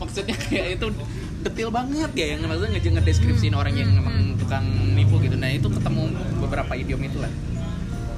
[0.02, 0.88] Maksudnya kayak itu
[1.42, 4.66] detil banget ya yang maksudnya nge ngedeskripsiin orang yang emang tukang
[4.98, 5.38] nipu gitu.
[5.38, 7.32] Nah itu ketemu beberapa idiom itu lah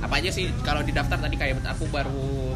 [0.03, 2.53] apa aja sih kalau di daftar tadi kayak aku baru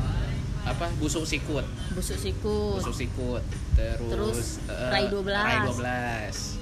[0.68, 1.64] apa busuk sikut.
[1.96, 2.84] Busuk sikut.
[2.84, 3.44] Busuk sikut
[3.78, 5.30] terus, Terus, eh, rai 12.
[5.30, 6.58] rai 12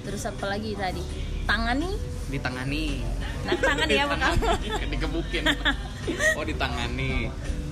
[0.00, 1.04] Terus apa lagi tadi?
[1.50, 1.90] Tangani
[2.30, 3.02] ditangani.
[3.42, 4.34] Nah tangan ya apa kamu?
[4.38, 4.86] Ditangani.
[4.94, 5.44] dikebukin
[6.38, 7.12] oh ditangani.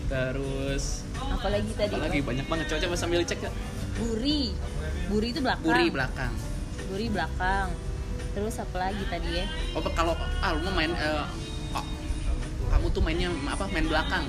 [0.08, 1.06] Terus?
[1.14, 1.94] Apa lagi tadi?
[1.94, 2.20] apalagi?
[2.26, 2.66] Banyak banget.
[2.74, 3.50] Coba coba sambil cek ya
[3.94, 4.50] Buri.
[5.06, 5.62] Buri itu belakang.
[5.62, 6.32] Buri belakang.
[6.90, 7.68] Buri belakang.
[8.34, 9.46] Terus apa lagi tadi ya?
[9.74, 11.24] oh kalau ah lu main eh,
[11.74, 11.86] oh,
[12.70, 14.24] kamu tuh mainnya apa main belakang?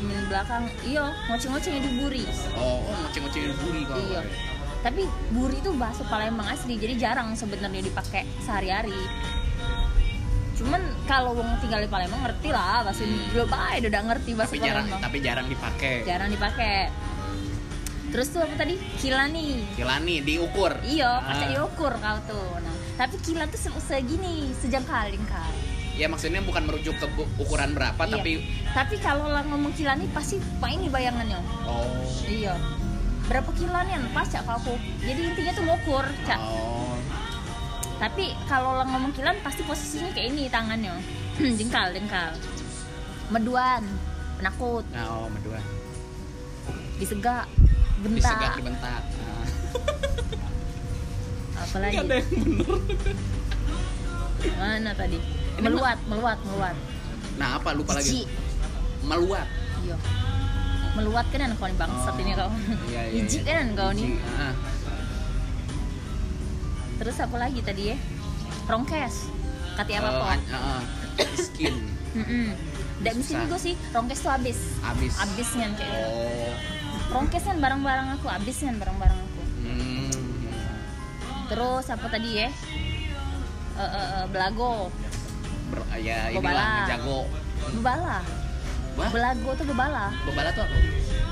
[0.00, 0.62] Main belakang.
[0.86, 2.24] Iya ngoceng-ngocengnya di buri.
[2.54, 4.22] Oh oh ngoceng-ngocengin buri kalau Iya.
[4.80, 8.96] Tapi buri itu bahasa Palembang asli, jadi jarang sebenarnya dipakai sehari-hari.
[10.52, 14.60] Cuman kalau wong tinggal di Palembang ngerti lah bahasa Indo bae udah ngerti bahasa tapi
[14.62, 15.00] jarang Palembang.
[15.00, 16.76] tapi jarang dipakai Jarang dipakai.
[18.10, 18.74] Terus tuh apa tadi?
[18.98, 19.64] Kilani.
[19.72, 21.24] kilani diukur Iya, Ah.
[21.24, 22.58] pasti diukur kau tuh.
[22.58, 25.52] Nah, tapi kilan tuh se- segini, sejengkaling kau.
[25.92, 28.12] ya maksudnya bukan merujuk ke ukuran berapa Iya.
[28.14, 28.32] tapi
[28.72, 31.36] Tapi kalau lah ngomong kilani pasti apa ini bayangannya?
[31.62, 31.92] oh
[32.26, 32.56] Iya.
[33.30, 34.74] Berapa kilanian pas cak aku.
[35.06, 36.40] Jadi intinya tuh ngukur, cak.
[36.42, 36.98] oh
[38.02, 40.98] Tapi kalau lo ngomong kilan pasti posisinya kayak ini tangannya.
[41.58, 42.34] jengkal, jengkal.
[43.30, 43.86] Meduan,
[44.42, 45.62] penakut, oh, Meduan.
[46.98, 47.46] disegak,
[48.02, 49.02] Disegak bentak, dibentak.
[51.60, 51.68] Nah.
[51.68, 52.80] apalagi ada yang bener.
[54.56, 55.18] mana tadi?
[55.60, 56.72] Meluat, meluat, meluat.
[57.36, 58.24] Nah, apa lupa lagi?
[58.24, 58.28] Jijik.
[59.04, 59.44] Meluat.
[59.84, 59.96] Iya.
[60.92, 62.22] Meluat kan kau nih bangsat Oh.
[62.22, 62.50] ini kau.
[62.88, 63.20] Iya, iya.
[63.22, 63.54] Jijik iya.
[63.56, 64.10] kan kau nih.
[64.34, 64.54] Ah.
[66.98, 67.96] Terus apa lagi tadi ya?
[68.66, 69.14] Rongkes.
[69.74, 70.08] Kati apa
[70.50, 70.82] ah.
[71.34, 71.74] Skin.
[72.18, 72.50] Mm-mm.
[73.00, 74.58] Nggak mesti juga sih, rongkes tuh habis.
[74.82, 75.14] Abis.
[75.16, 76.10] Habis kan kayak gitu.
[76.10, 76.52] Oh.
[77.10, 79.42] Rongkes kan barang-barang aku, habis kan barang-barang aku.
[79.62, 80.10] Hmm.
[81.48, 82.50] Terus apa tadi ya?
[83.72, 84.92] Eh, eh, eh, belago,
[85.72, 87.24] Ber- ya inilah jago.
[87.72, 88.20] bebala.
[89.00, 90.12] Wah, Belago tuh bebala.
[90.28, 90.76] bebala tuh apa?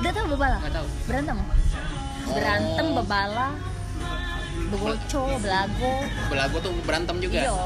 [0.01, 0.57] Udah tau bebala?
[0.57, 0.87] Nggak tahu.
[1.05, 1.37] Berantem.
[1.37, 2.33] Oh.
[2.33, 3.49] Berantem bebala.
[4.73, 5.93] Begoco, belago.
[6.33, 7.45] Belago tuh berantem juga.
[7.45, 7.57] Iya.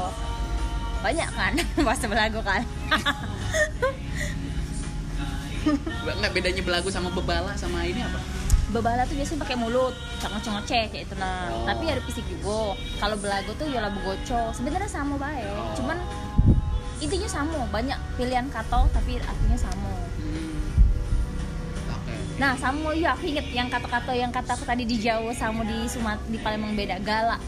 [0.99, 1.53] Banyak kan
[1.87, 2.61] bahasa belago kan.
[6.03, 8.19] Nggak bedanya belago sama bebala sama ini apa?
[8.75, 11.47] Bebala tuh biasanya pakai mulut, ngoceh-ngoceh kayak itu nah.
[11.47, 11.63] Oh.
[11.63, 12.75] Tapi ada fisik juga.
[12.99, 14.51] Kalau belago tuh ya begoco.
[14.51, 15.47] Sebenarnya sama baik.
[15.47, 15.71] Oh.
[15.79, 15.95] Cuman
[17.03, 19.91] intinya sama, banyak pilihan kata tapi artinya sama.
[20.17, 20.55] Hmm.
[22.33, 25.85] Nah, sama ya aku inget yang kata-kata yang kata aku tadi di Jawa sama di
[25.85, 27.39] Sumat di Palembang beda galak.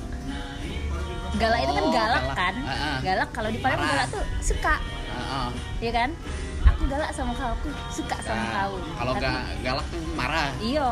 [1.36, 2.36] Galak itu kan Oh, galak, galak.
[2.38, 2.56] kan?
[2.64, 2.98] Ah, ah.
[3.02, 4.76] Galak kalau di Palembang galak tuh suka,
[5.12, 5.50] ah.
[5.80, 6.10] ya kan?
[6.66, 8.74] Aku galak sama kau, aku suka sama Nah, kau.
[8.96, 10.48] Kalau ga, galak tuh marah.
[10.58, 10.90] Iya,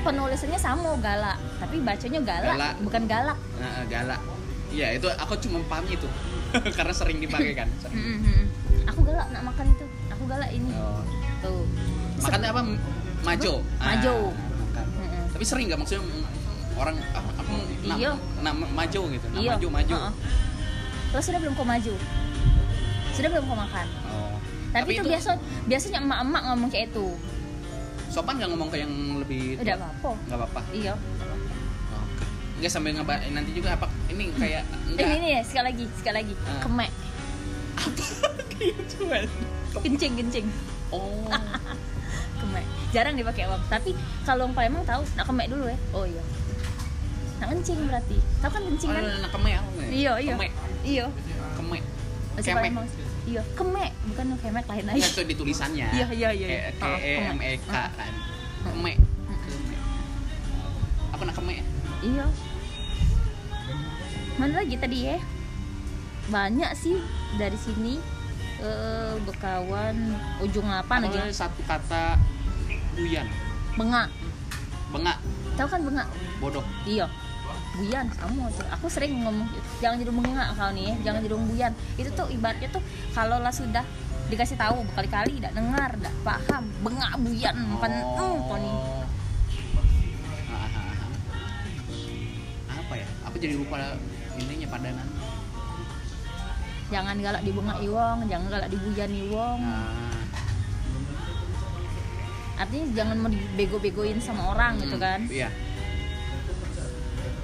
[0.00, 2.74] penulisannya sama galak, tapi bacanya galak, Galak.
[2.80, 3.38] bukan galak.
[3.86, 4.20] Galak.
[4.70, 6.06] Iya, itu aku cuma paham itu.
[6.78, 7.68] Karena sering dipakai kan.
[7.78, 7.96] Sering.
[7.96, 8.42] Mm-mm.
[8.86, 10.70] Aku galak nak makan itu, aku galak ini.
[10.72, 11.02] Oh.
[11.40, 11.64] Tuh.
[12.20, 12.60] Makannya apa?
[13.20, 13.52] Majo.
[13.78, 14.14] Majo.
[14.28, 14.86] Ah, makan.
[14.96, 15.24] Mm-mm.
[15.30, 16.24] Tapi sering nggak maksudnya mm,
[16.74, 18.12] orang ah, aku nam, Iya.
[18.40, 19.26] nam, majo gitu.
[19.28, 19.50] Nam, Iya.
[19.54, 19.94] Maju, maju.
[19.94, 20.12] Heeh.
[21.10, 21.94] Lo sudah belum kau maju?
[23.10, 23.86] Sudah belum kau makan?
[24.08, 24.34] Oh.
[24.70, 25.30] Tapi, itu, biasa
[25.66, 27.08] biasanya emak-emak ngomong kayak itu.
[28.06, 29.86] sopan nggak ngomong ke yang lebih Udah tua?
[29.86, 30.10] apa-apa.
[30.26, 30.60] nggak apa-apa.
[30.72, 30.94] Iya.
[32.60, 32.68] Oke.
[32.68, 35.06] Enggak sampai ngeba nanti juga apa ini kayak Eh, enggak.
[35.08, 36.34] ini nih sekali lagi, sekali lagi.
[36.44, 36.60] Ah.
[36.60, 36.90] Kemek,
[38.60, 39.24] Gitu kan.
[39.80, 40.46] kencing, kencing.
[40.90, 41.24] Oh.
[42.40, 42.64] Kemek.
[42.90, 43.62] Jarang dipakai uang.
[43.66, 45.78] Tapi kalau orang Palembang tahu, nak kemek dulu ya.
[45.92, 46.20] Oh iya.
[47.38, 48.16] Nak kencing berarti.
[48.44, 49.02] Tahu kan kencing kan?
[49.02, 49.88] Oh, anak kemek apa nggak?
[49.90, 50.32] Iya, iya.
[50.34, 50.50] Kemek.
[50.82, 51.06] Iya.
[51.54, 51.82] Kemek.
[52.30, 52.60] Bahasa Kemek.
[52.60, 52.86] Palembang.
[53.22, 55.00] Iya, kemek, bukan kemek lain lagi.
[55.00, 55.86] itu di tulisannya.
[55.92, 56.60] Iya, iya, iya, iya.
[56.74, 57.88] K E M E K kemek.
[57.90, 58.12] kan.
[58.66, 58.96] Kemek.
[59.40, 59.80] Kemek.
[61.10, 61.56] Apa nak kemek?
[62.00, 62.26] Iya.
[64.40, 65.20] Mana lagi tadi ya?
[66.32, 66.96] Banyak sih
[67.36, 68.00] dari sini
[68.60, 69.96] eh bekawan
[70.44, 72.20] ujung apa aja satu kata
[72.92, 73.24] buyan.
[73.72, 74.12] bengak
[74.92, 75.16] Bengak.
[75.56, 76.04] tahu kan bengak
[76.44, 76.60] Bodoh.
[76.84, 77.08] iya
[77.72, 79.48] buyan kamu aku sering ngomong
[79.80, 82.84] jangan jadi bengak kau nih ya jangan jadi buyan itu tuh ibaratnya tuh
[83.16, 83.80] kalau lah sudah
[84.28, 87.80] dikasih tahu berkali-kali tidak dengar tidak paham bengak buyan oh.
[88.44, 88.74] kau nih
[90.50, 91.08] Ah, ah, ah.
[92.76, 93.06] Apa ya?
[93.30, 93.78] Aku jadi lupa
[94.70, 95.08] padanan.
[96.90, 99.60] jangan galak di bengak iwong jangan galak di buyan iwong.
[99.62, 100.18] Nah,
[102.58, 105.20] artinya jangan mau dibego-begoin sama orang gitu hmm, kan?
[105.30, 105.48] Iya,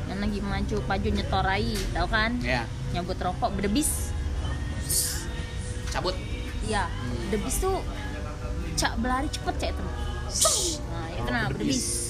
[0.06, 2.32] yang lagi maju paju nyetorai tahu kan?
[2.42, 2.62] Iya.
[2.94, 4.14] nyabut rokok berdebis.
[5.90, 6.14] Cabut.
[6.66, 7.30] iya Hmm.
[7.30, 7.78] berdebis tuh
[8.74, 9.84] cak berlari cepet cak itu.
[10.90, 12.05] Nah itu nah berdebis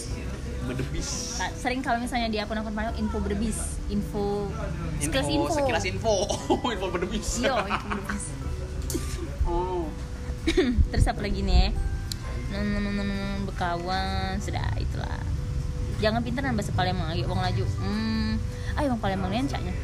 [0.67, 1.39] Berdebis.
[1.39, 4.51] Nah, sering kalau misalnya di akun akun Palembang info berdebis info
[4.99, 6.15] sekilas info Sekilas info.
[6.75, 7.27] info berdebis.
[7.39, 8.25] iya info berdebis
[9.47, 9.87] Oh.
[10.91, 11.71] terus apa lagi nih
[12.49, 15.23] nun, bekawan sudah itulah
[15.99, 18.31] jangan pinteran bahasa Palembang ayo bang laju hmm
[18.77, 19.75] ayo bang Palembang caknya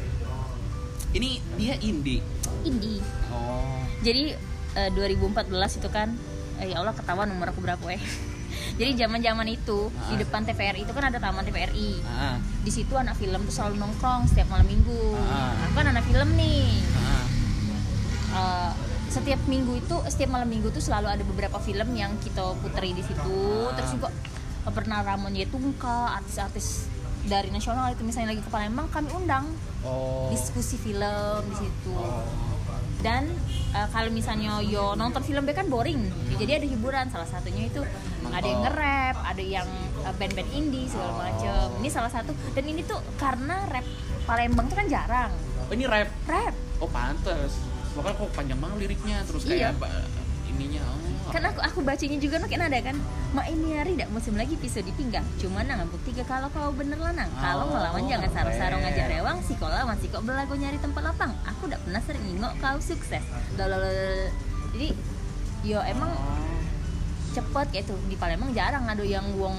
[1.13, 2.19] Ini dia indie.
[2.63, 3.79] indie Oh.
[4.01, 4.35] jadi
[4.75, 5.47] eh, 2014
[5.79, 6.11] itu kan
[6.57, 7.99] eh, ya Allah ketahuan nomor aku berapa eh
[8.73, 10.19] jadi zaman zaman itu di Ah.
[10.19, 12.35] depan TVRI itu kan ada taman TVRI Ah.
[12.37, 15.53] di situ anak film tuh selalu nongkrong setiap malam minggu Ah.
[15.61, 17.25] aku kan anak film nih Ah.
[18.33, 18.71] Eh,
[19.07, 23.01] setiap minggu itu setiap malam minggu tuh selalu ada beberapa film yang kita puteri di
[23.01, 23.73] situ Ah.
[23.73, 24.09] terus juga
[24.59, 26.89] eh, pernah Ramon Yetungka artis-artis
[27.23, 29.45] dari nasional itu misalnya lagi ke Palembang kami undang
[29.81, 30.27] Oh.
[30.29, 32.25] diskusi film di situ Oh.
[33.03, 33.27] Dan
[33.69, 37.83] eh, kalau misalnya yo nonton film be kan boring jadi ada hiburan salah satunya itu
[38.25, 39.67] ada yang nge-rap ada yang
[39.99, 41.19] eh, band-band indie segala Oh.
[41.19, 43.83] macem ini salah satu dan ini tuh karena rap
[44.23, 46.07] Palembang tuh kan jarang Oh, ini rap.
[46.25, 47.55] rap Oh, pantes.
[47.93, 49.71] Makanya kok panjang banget liriknya terus Iya.
[49.71, 50.07] kayak ba-
[50.45, 50.83] ininya.
[50.85, 51.02] Oh.
[51.31, 52.97] Kan aku aku bacanya juga no ada kan.
[53.33, 56.69] Mak ini hari tidak musim lagi pisau di pinggang cuma nang bukti ke kalau kau
[56.75, 60.53] bener lanang kalau Oh, melawan jangan sarung-sarung ngajak rewang si kau lawan si kau belagu
[60.53, 61.31] nyari tempat lapang.
[61.47, 63.23] Aku tidak pernah sering nengok kau sukses.
[63.55, 64.29] Lalalala.
[64.73, 64.89] jadi
[65.63, 66.11] yo emang
[67.33, 69.57] cepet kayak tuh di Palembang jarang ada yang wong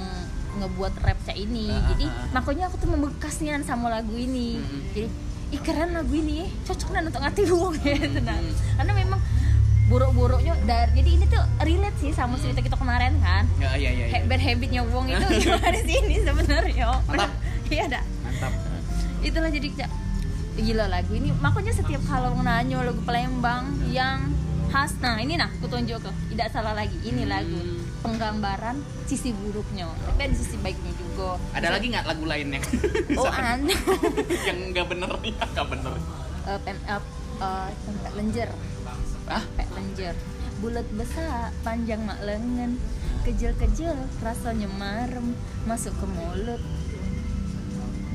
[0.62, 1.66] ngebuat rap kayak ini.
[1.72, 2.30] Ah, jadi ah, ah.
[2.30, 4.62] makanya aku tuh membekas nian sama lagu ini.
[4.62, 4.80] Mm-mm.
[4.94, 5.08] jadi
[5.54, 7.74] ih keren lagu ini cocok nih untuk ngati wong.
[7.82, 8.38] Gitu nah.
[8.38, 8.54] Mm-mm.
[8.78, 9.20] karena memang
[9.84, 13.44] buruk-buruknya dari jadi ini tuh relate sih sama cerita kita kemarin kan.
[13.60, 14.18] Ya iya iya, iya.
[14.24, 16.86] bad habitnya wong itu gimana sih ini sebenarnya?
[17.04, 17.30] Mantap.
[17.74, 18.52] iya dah mantap.
[19.20, 19.68] Itulah jadi
[20.54, 21.30] gila lagu ini.
[21.36, 24.32] Makanya setiap kalau nanya lagu Palembang yang
[24.72, 27.80] khas nah ini nah aku tunjuk ke tidak salah lagi ini lagu Hmm.
[28.04, 28.76] penggambaran
[29.08, 29.88] sisi buruknya.
[29.88, 31.40] Tapi ada sisi baiknya juga.
[31.56, 32.60] Ada lagi nggak lagu lainnya?
[33.20, 33.64] Oh ada.
[34.44, 35.92] Yang nggak bener ya nggak bener.
[36.44, 37.00] Eh, pem eh,
[37.40, 38.50] eh, pempek lenjer
[39.28, 40.14] ah pempek lenjer
[40.64, 42.80] bulat besar panjang mak lengan.
[43.24, 45.32] Kejel-kejel rasanya marem
[45.64, 46.60] masuk ke mulut.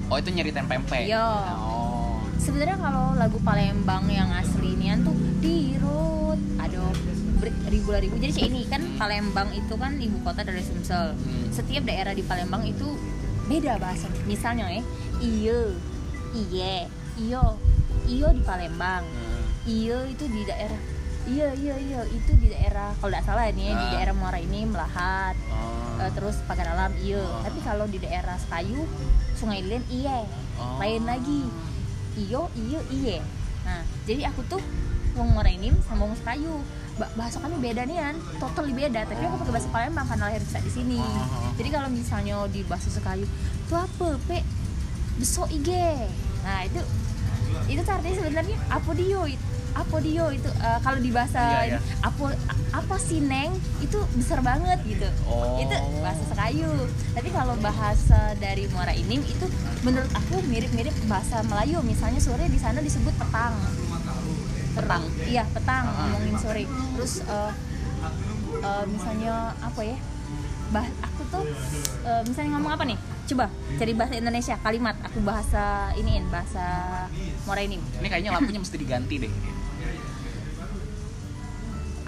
[0.10, 1.58] Oh itu nyeritain pempek Iya.
[1.58, 2.22] oh.
[2.42, 6.40] Sebenarnya kalau lagu Palembang yang asli ini tuh dirut.
[6.62, 6.94] Aduh
[7.70, 8.18] ribu-ribu.
[8.18, 11.14] Jadi sih ini kan Palembang itu kan ibu kota dari Sumsel.
[11.14, 11.50] Hmm.
[11.54, 12.98] setiap daerah di Palembang itu
[13.50, 14.10] beda bahasa.
[14.30, 14.84] Misalnya ya
[15.22, 15.74] iyo
[16.38, 16.86] iye.
[17.18, 17.58] Iyo.
[18.06, 19.06] Iyo di Palembang.
[19.06, 19.42] Hmm.
[19.70, 20.99] iyo itu di daerah
[21.30, 22.02] iya iya iya.
[22.06, 23.92] Itu di daerah kalau tidak salah ini ya, di Ah.
[23.94, 25.36] daerah Muara ini Melahat.
[25.48, 26.02] Oh.
[26.02, 27.20] Eh, terus pagar alam iya.
[27.20, 27.42] Oh.
[27.42, 28.82] tapi kalau di daerah Sekayu
[29.34, 30.26] Sungai Lilin iya.
[30.56, 30.78] Oh.
[30.78, 31.46] lain lagi.
[32.16, 33.22] Iyo iyo iye.
[33.64, 34.62] Nah jadi aku tuh
[35.14, 36.60] wong Morainim sama wong Sekayu.
[36.96, 39.06] Ba- bahasa kami beda nih kan totally beda.
[39.06, 41.00] Tapi aku pakai bahasa Palembang karena lahir besar di sini.
[41.00, 41.52] Oh.
[41.54, 44.44] jadi kalau misalnya di bahasa Sekayu itu apa pe?
[45.16, 46.08] Besok ige.
[46.42, 46.80] Nah itu
[47.66, 51.80] itu artinya sebenarnya apa dio it- apa dio itu eh, kalau di bahasa Iya, iya.
[52.00, 52.34] apa
[52.72, 53.50] apa sih neng?
[53.80, 55.08] Itu besar banget gitu.
[55.26, 55.58] Oh.
[55.58, 56.70] itu bahasa Sekayu.
[57.12, 59.46] Tapi kalau bahasa dari Muara Inim itu
[59.82, 61.82] menurut aku mirip-mirip bahasa Melayu.
[61.82, 63.54] Misalnya sore di sana disebut petang.
[64.70, 65.04] Petang?
[65.26, 66.08] iya petang Ah.
[66.08, 66.64] ngomongin sore.
[66.96, 67.52] Terus eh,
[68.60, 69.98] eh, misalnya apa ya?
[70.70, 71.46] Bah aku tuh
[72.04, 72.98] eh, misalnya ngomong apa nih?
[73.26, 74.96] Coba cari bahasa Indonesia kalimat.
[75.04, 76.66] Aku bahasa iniin bahasa
[77.46, 77.82] Muara Inim.
[77.96, 79.34] Ini kayaknya lampunya mesti diganti deh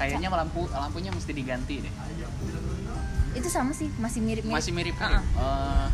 [0.02, 1.94] kayaknya lampu lampunya mesti diganti deh.
[3.32, 4.58] Itu sama sih masih mirip-mirip.
[4.58, 5.14] Masih mirip Ah, ah.
[5.38, 5.88] Eh,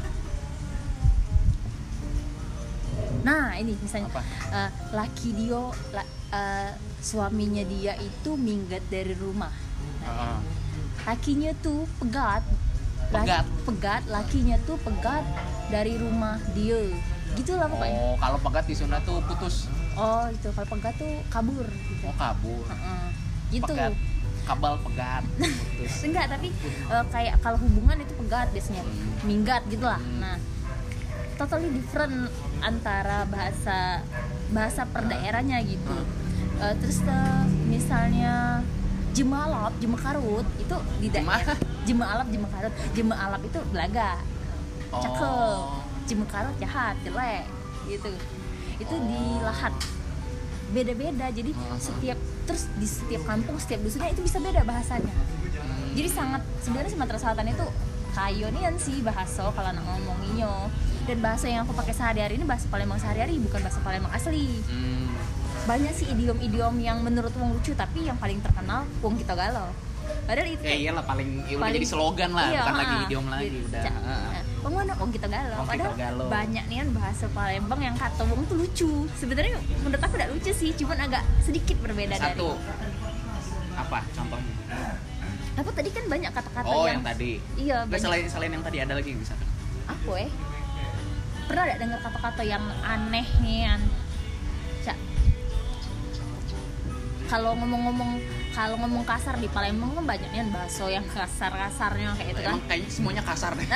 [3.21, 4.21] nah ini misalnya apa?
[4.49, 9.51] eh, laki Dio la- eh, suaminya dia itu minggat dari rumah.
[10.01, 10.37] Heeh.
[11.03, 12.43] lakinya tuh pegat.
[13.07, 13.45] Laki- Pegat?
[13.63, 15.23] pegat lakinya tuh pegat
[15.67, 16.83] dari rumah dia.
[17.31, 17.95] Gitu lah pokoknya.
[17.95, 19.71] Oh kalau pegat di Sunda tuh putus.
[19.95, 20.51] Oh itu.
[20.51, 22.03] Kalau pegat tuh kabur gitu.
[22.03, 22.63] Oh kabur.
[22.65, 23.07] Heeh.
[23.51, 23.73] Gitu.
[23.73, 23.93] Pegat.
[24.47, 25.93] Kabal pegat putus.
[26.07, 26.47] Enggak tapi
[26.87, 28.83] eh, kayak kalau hubungan itu pegat biasanya.
[28.83, 29.27] Hmm.
[29.27, 29.99] minggat gitu lah.
[29.99, 30.19] Hmm.
[30.23, 30.37] nah
[31.37, 32.33] totally different
[32.65, 34.01] antara bahasa
[34.49, 35.97] bahasa per daerahnya gitu.
[35.97, 36.63] Hmm.
[36.63, 38.63] Eh, terus eh, misalnya
[39.11, 41.57] jemalap jemekarut itu di daerah
[41.89, 42.73] jemalap jemekarut.
[42.95, 44.11] Jemalap itu belaga.
[44.87, 45.19] Cakep.
[45.27, 45.83] Oh.
[46.07, 47.43] jemekarut jahat jelek
[47.91, 48.07] gitu.
[48.79, 49.75] Itu di lahat
[50.71, 51.27] beda-beda.
[51.29, 55.13] Jadi setiap terus di setiap kampung setiap dusunnya itu bisa beda bahasanya.
[55.93, 57.65] Jadi sangat sebenarnya Sumatera Selatan itu
[58.13, 60.69] kayonian sih bahasa kalau anak ngomonginnya
[61.05, 64.61] dan bahasa yang aku pakai sehari-hari ini bahasa Palembang sehari-hari bukan bahasa Palembang asli.
[64.67, 65.09] Hmm.
[65.67, 69.67] banyak sih idiom-idiom yang menurut wong lucu tapi yang paling terkenal wong kita galau.
[70.23, 73.03] Padahal itu ya iyalah paling ya udah Paling- jadi slogan lah iya, bukan lagi ah,
[73.03, 73.83] idiom lagi udah
[74.65, 74.83] Ah.
[74.83, 75.57] nah, wong kita galau.
[75.61, 76.27] Wong kita padahal galau.
[76.27, 78.91] banyak nih kan bahasa Palembang yang kata wong tuh lucu.
[79.17, 82.55] Sebenarnya menurut aku tidak lucu sih cuman agak sedikit berbeda satu.
[82.57, 84.53] Dari apa contohnya?
[85.57, 87.31] Apa tadi kan banyak kata-kata oh yang, yang tadi.
[87.57, 88.03] Iya Nggak, banyak.
[88.03, 89.33] selain selain yang tadi ada lagi yang bisa
[89.87, 90.29] apa ya
[91.47, 93.81] pernah ada dengar kata-kata yang aneh nih an
[94.83, 94.97] Cak.
[97.31, 98.19] kalau ngomong-ngomong
[98.57, 102.57] kalau ngomong kasar di Palembang kan banyak nih bahasa yang kasar-kasarnya kayak itu kan.
[102.57, 103.69] Emang kayaknya semuanya kasar deh.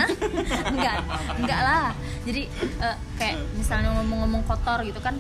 [0.74, 0.96] Enggak
[1.38, 1.88] enggak lah.
[2.26, 2.50] Jadi
[2.82, 5.14] eh, kayak misalnya ngomong-ngomong kotor gitu kan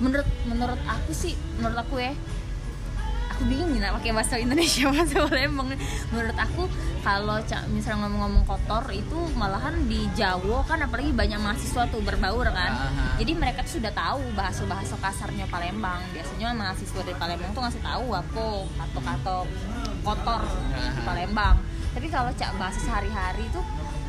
[0.00, 2.12] menurut menurut aku sih menurut aku ya
[3.36, 5.68] aku bingung nih pakai bahasa Indonesia bahasa Palembang
[6.08, 6.64] menurut aku
[7.04, 7.36] kalau
[7.68, 13.20] misalnya ngomong-ngomong kotor itu malahan di Jawa kan apalagi banyak mahasiswa tuh berbaur kan Aha.
[13.20, 18.06] jadi mereka tuh sudah tahu bahasa-bahasa kasarnya Palembang biasanya mahasiswa dari Palembang tuh ngasih tahu
[18.16, 18.44] apa
[18.80, 19.36] kata-kata
[20.00, 21.00] kotor di Aha.
[21.04, 21.56] Palembang
[21.92, 23.64] tapi kalau cak bahasa sehari-hari tuh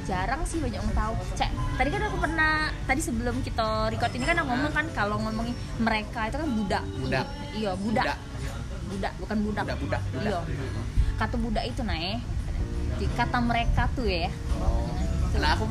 [0.08, 4.24] jarang sih banyak yang tahu cak tadi kan aku pernah tadi sebelum kita record ini
[4.24, 5.52] kan aku ngomong kan kalau ngomongin
[5.84, 7.28] mereka itu kan budak Budak.
[7.52, 8.18] iya budak Budak.
[8.88, 10.24] Budak bukan budak Budak, budak, budak.
[10.24, 10.40] iya
[11.16, 12.20] kata budak itu naik
[13.14, 14.90] kata mereka tuh ya Oh.
[15.36, 15.66] Nah aku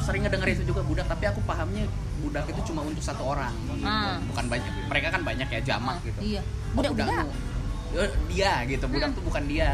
[0.00, 1.88] sering ngedenger itu juga budak, tapi aku pahamnya
[2.20, 3.80] budak itu cuma untuk satu orang, gitu.
[3.82, 4.20] Ah.
[4.22, 4.68] bukan banyak.
[4.84, 6.20] Mereka kan banyak ya jamak Ah, gitu.
[6.20, 7.32] iya Oh, budak budak budakmu.
[7.96, 9.16] eh, dia gitu budak Hmm.
[9.16, 9.68] tuh bukan dia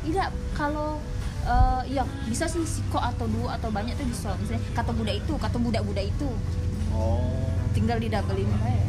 [0.00, 1.02] tidak kalau
[1.42, 5.32] eh, ya bisa sih siko atau duo atau banyak tuh bisa misalnya kata budak itu
[5.34, 6.28] kata budak-budak itu
[6.90, 8.84] oh tinggal di doublein kayak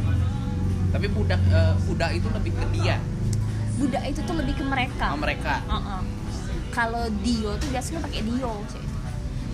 [0.95, 2.95] tapi budak eh, budak itu lebih ke dia
[3.75, 6.01] budak itu tuh lebih ke mereka sama mereka Uh-uh.
[6.71, 8.51] Kalau Dio tuh biasanya pakai Dio.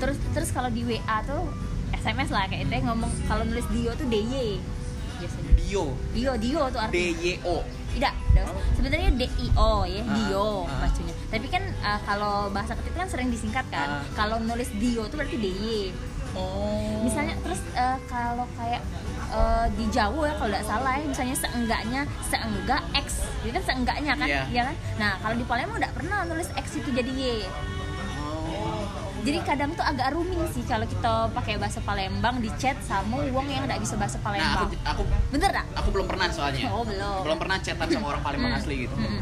[0.02, 1.46] Terus terus kalau di WA tuh
[1.94, 4.58] SMS lah kayak itu ngomong kalau nulis Dio tuh DY
[5.22, 5.52] biasanya.
[5.54, 7.22] Dio Dio Dio tuh D artinya.
[7.22, 7.62] Y O
[7.94, 10.82] Tidak, das- sebenarnya D I O ya, Ah, Dio ah.
[10.82, 11.14] bacanya.
[11.30, 14.02] Tapi kan uh, kalau bahasa ketik kan sering disingkat kan.
[14.02, 14.04] Ah.
[14.18, 15.94] Kalau nulis Dio tuh berarti DY.
[16.34, 18.82] oh Misalnya terus uh, kalau kayak
[19.32, 23.08] uh, di Jawa ya kalau tidak salah ya, misalnya seenggaknya seenggak X,
[23.42, 24.44] jadi kan seenggaknya kan, Iya.
[24.50, 24.76] ya kan?
[24.98, 27.24] Nah kalau di Palembang tidak pernah nulis X itu jadi Y.
[28.22, 28.84] Oh.
[29.22, 33.46] Jadi kadang tuh agak rooming sih kalau kita pakai bahasa Palembang di chat sama wong
[33.48, 34.66] yang nggak bisa bahasa nah Palembang.
[34.66, 35.66] aku aku Bener tak?
[35.72, 37.22] aku belum pernah soalnya Oh belum.
[37.22, 38.60] belum pernah chatan sama orang Palembang Hmm.
[38.60, 39.22] asli gitu Hmm.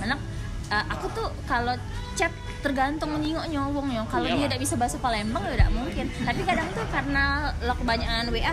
[0.00, 0.18] Anak,
[0.68, 1.74] eh, aku tuh kalau
[2.14, 4.08] chat tergantung menyingoknya wongnya.
[4.08, 4.44] Kalau dia Iyalah.
[4.48, 6.06] tidak bisa bahasa Palembang ya tidak mungkin.
[6.08, 7.24] Tapi kadang tuh karena
[7.60, 8.52] lo kebanyakan WA,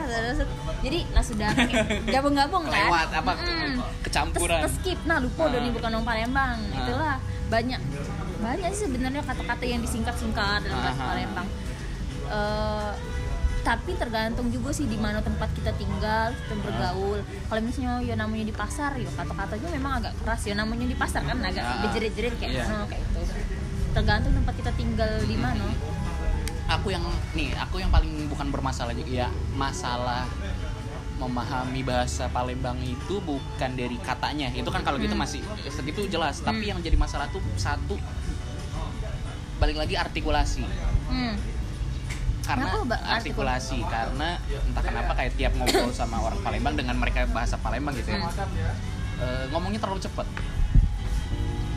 [0.84, 1.50] jadi lah sudah
[2.14, 2.92] gabung-gabung kan.
[2.92, 3.32] Kelewat, apa,
[4.04, 4.60] kecampuran.
[4.68, 5.00] Terus, skip.
[5.08, 5.64] Nah lupa udah Ah.
[5.64, 6.58] nih bukan orang Palembang.
[6.60, 6.80] Ah.
[6.84, 7.16] Itulah
[7.48, 7.80] banyak
[8.42, 11.10] banyak sih sebenarnya kata-kata yang disingkat-singkat dalam bahasa Aha.
[11.16, 11.48] Palembang.
[12.28, 12.92] Eh,
[13.62, 17.22] tapi tergantung juga sih di mana tempat kita tinggal, kita bergaul.
[17.22, 20.42] Kalau misalnya ya namanya di pasar, ya kata-katanya memang agak keras.
[20.44, 21.80] Ya namanya di pasar kan agak Ah.
[21.82, 22.66] berjerit-jerit kayak Iya.
[22.68, 23.22] no, kayak itu.
[23.92, 25.66] Tergantung tempat kita tinggal di mana.
[26.70, 27.04] aku yang
[27.36, 30.24] nih aku yang paling bukan bermasalah juga ya masalah
[31.20, 35.20] memahami bahasa Palembang itu bukan dari katanya itu kan kalau gitu Hmm.
[35.20, 36.70] masih segitu jelas tapi Hmm.
[36.72, 38.00] yang jadi masalah tuh satu
[39.60, 40.64] balik lagi artikulasi
[41.06, 41.36] Hmm.
[42.42, 47.56] Karena Kenapa, artikulasi karena entah kenapa kayak tiap ngobrol sama orang Palembang dengan mereka bahasa
[47.56, 48.26] Palembang gitu ya
[49.18, 50.28] eh, ngomongnya terlalu cepat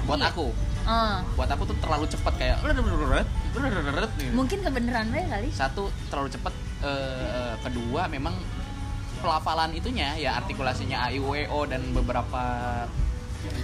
[0.04, 0.30] buat Iya.
[0.30, 0.46] aku
[0.84, 2.60] Ah, buat aku tuh terlalu cepat kayak
[4.36, 5.48] mungkin kebenaran kali.
[5.48, 6.52] satu terlalu cepat
[6.84, 8.36] eh, kedua memang
[9.24, 12.42] pelafalan itunya ya artikulasinya a i u e o dan beberapa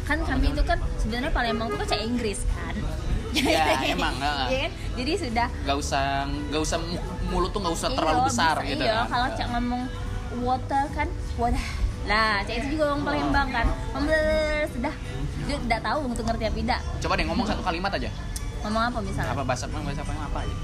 [0.05, 2.75] Kan kami itu kan sebenarnya Palembang itu kan bahasa Inggris kan.
[3.31, 3.63] Ya,
[3.95, 4.47] emang, ah.
[4.47, 4.73] Iya kan?
[4.97, 8.69] Jadi sudah nggak usah nggak usah mu- mulut tuh nggak usah Iya, terlalu besar bisa,
[8.69, 9.07] gitu iya kan.
[9.09, 9.83] kalau cak ngomong
[10.41, 11.67] water kan wadah.
[12.01, 13.67] Lah cak itu juga orang Palembang kan.
[13.93, 14.23] Ngomong
[14.69, 14.95] sudah.
[15.41, 16.81] Dia tidak tahu untuk ngerti apa tidak.
[17.01, 18.11] Coba deh ngomong satu kalimat aja.
[18.61, 19.31] Ngomong apa misalnya?
[19.31, 20.57] Apa bahasa apa bahasa apa apa aja.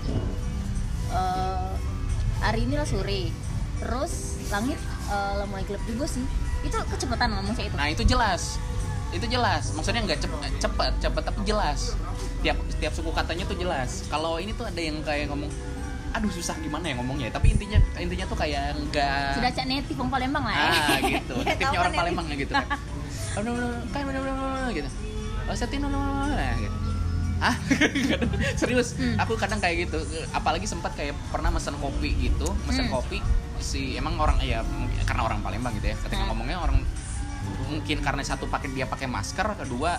[1.08, 1.70] Eh,
[2.40, 3.30] hari ini lah sore.
[3.76, 4.12] Terus
[4.48, 6.24] langit lah mulai gelap juga sih.
[6.60, 7.76] Itu kecepatan ngomong cak itu.
[7.76, 8.58] Nah itu jelas.
[9.08, 9.70] Itu jelas.
[9.70, 11.94] Maksudnya nggak cepet cepet cepet tapi jelas
[12.46, 14.06] tiap tiap suku katanya tuh jelas.
[14.06, 15.50] Kalau ini tuh ada yang kayak ngomong
[16.14, 17.34] aduh susah gimana ya ngomongnya?
[17.34, 20.62] Tapi intinya intinya tuh kayak nggak sudah cak native orang Palembang lah ya.
[20.70, 21.34] Ah gitu.
[21.42, 22.66] Ya, native-nya tahu orang kan Palembang gitu kan.
[23.42, 23.52] No
[23.90, 24.02] kan
[24.70, 24.88] gitu.
[25.50, 26.76] Oh setin no nah gitu.
[27.36, 27.54] Ah
[28.62, 28.94] serius.
[28.94, 29.18] Hmm.
[29.18, 29.98] aku kadang kayak gitu.
[30.30, 33.02] Apalagi sempat kayak pernah mesen kopi gitu mesen Hmm.
[33.02, 33.18] kopi
[33.58, 34.62] si emang orang ya
[35.02, 35.96] karena orang Palembang gitu ya.
[35.98, 36.30] Ketika Hmm.
[36.30, 36.78] ngomongnya orang
[37.66, 39.98] mungkin karena satu pakai dia pakai masker kedua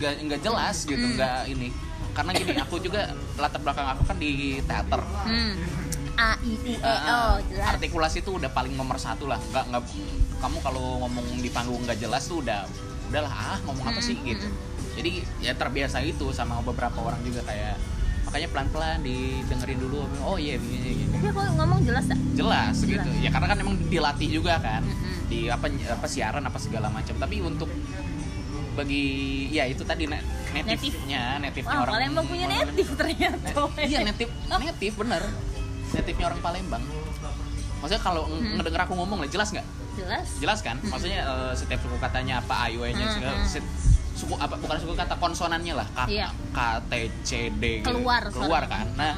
[0.00, 1.14] nggak nggak jelas gitu Hmm.
[1.14, 1.68] nggak ini.
[2.10, 4.98] Karena gini aku juga latar belakang aku kan di teater.
[4.98, 5.54] Hmm.
[6.18, 7.76] A I U E Ah, O jelas.
[7.76, 9.38] Artikulasi itu udah paling nomor satu lah.
[9.38, 9.82] Nggak nggak
[10.40, 12.64] kamu kalau ngomong di panggung nggak jelas tuh udah
[13.08, 14.16] udahlah ah ngomong apa sih?
[14.16, 14.46] Mm, gitu.
[14.46, 14.56] mm.
[14.90, 15.10] jadi
[15.40, 17.78] ya terbiasa itu sama beberapa orang juga kayak
[18.26, 20.06] makanya pelan pelan didengerin dulu.
[20.22, 22.90] Oh iya begini gini tapi aku ngomong jelas tak jelas Jelas.
[22.90, 24.82] gitu ya karena kan emang dilatih juga kan.
[24.82, 25.26] Mm-mm.
[25.30, 27.14] di apa apa siaran apa segala macam.
[27.16, 27.70] Tapi untuk
[28.80, 29.04] bagi
[29.50, 33.48] ya itu tadi na- native-nya native-nya Wah, orang Palembang punya native ternyata.
[33.80, 35.22] iya native native bener
[35.90, 36.82] native-nya orang Palembang
[37.78, 38.56] maksudnya kalau Hmm.
[38.56, 40.26] ngedenger aku ngomong lah jelas nggak Jelas.
[40.36, 40.90] jelas kan Hmm.
[40.90, 43.48] maksudnya eh, setiap suku katanya apa ayo nya Hmm, segala hmm.
[44.12, 46.28] suku apa bukan suku kata konsonannya lah K, Iya.
[46.50, 47.88] K T C D gitu.
[47.90, 48.68] Keluar keluar suaranya.
[48.70, 49.12] kan nah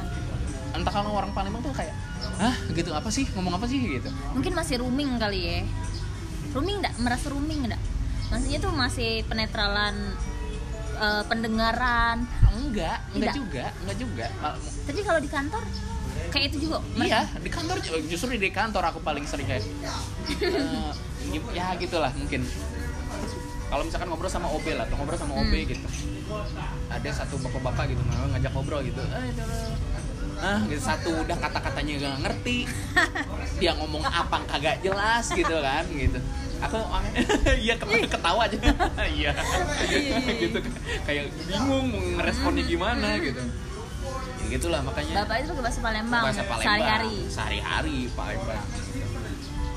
[0.73, 1.91] entah kalau orang Palembang tuh kayak
[2.35, 5.59] hah gitu apa sih ngomong apa sih gitu Mungkin masih rooming kali ya.
[6.51, 6.93] Rooming enggak?
[6.97, 7.81] Merasa rooming enggak?
[8.33, 9.95] Maksudnya tuh masih penetralan
[10.95, 12.25] eh, pendengaran.
[12.51, 13.35] enggak enggak Tidak.
[13.35, 14.25] juga enggak juga
[14.83, 15.63] Tapi kalau di kantor
[16.29, 16.77] kayak itu juga.
[16.95, 19.61] iya di kantor ju- justru di kantor aku paling sering kayak
[21.31, 22.41] gim- ya gitulah mungkin
[23.65, 25.65] kalau misalkan ngobrol sama OB lah atau ngobrol sama OB Hmm.
[25.67, 25.87] gitu
[26.87, 29.33] ada satu bapak-bapak gitu mau ngajak ngobrol gitu eh,
[30.39, 32.57] ah gitu satu udah kata-katanya gak ngerti
[33.61, 36.17] dia ngomong apa kagak jelas gitu kan gitu
[36.63, 36.77] aku
[37.65, 38.57] iya ketawa, aja.
[39.17, 39.31] Iya.
[40.39, 40.57] Gitu
[41.03, 43.41] kayak bingung mau ngeresponnya gimana gitu.
[44.43, 46.23] Ya, gitulah makanya Bapak itu bahasa Palembang.
[46.23, 46.63] bahasa Palembang.
[46.67, 47.15] Sehari-hari.
[47.27, 48.63] sehari-hari Palembang.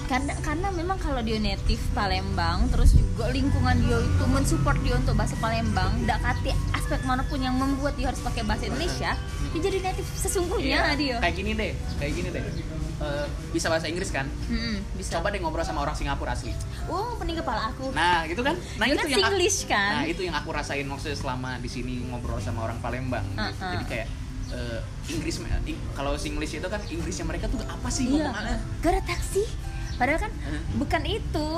[0.06, 5.14] Karena karena memang kalau dia native Palembang terus juga lingkungan dia itu mensupport dia untuk
[5.14, 9.18] bahasa Palembang tidak kati aspek mana pun yang membuat dia harus pakai bahasa Indonesia
[9.50, 11.16] dia jadi native sesungguhnya Iya, dia.
[11.18, 12.42] kayak gini deh kayak gini deh
[12.96, 14.24] Eh, bisa bahasa Inggris kan?
[14.48, 15.20] Mm-mm, bisa.
[15.20, 16.48] Coba deh ngobrol sama orang Singapura asli.
[16.88, 17.92] Oh pening kepala aku.
[17.92, 18.56] Nah gitu kan?
[18.80, 19.90] Nah Dia itu kan yang aku, Singlish kan?
[19.92, 23.26] nah itu yang aku rasain maksudnya selama di sini ngobrol sama orang Palembang.
[23.36, 23.52] Uh-uh.
[23.76, 24.06] jadi kayak
[24.48, 24.80] eh,
[25.12, 28.32] Inggris ing- kalau Singlish itu kan Inggrisnya mereka tuh apa sih iya.
[28.80, 29.44] gara taksi.
[30.00, 30.62] Padahal kan Hah?
[30.80, 31.48] bukan itu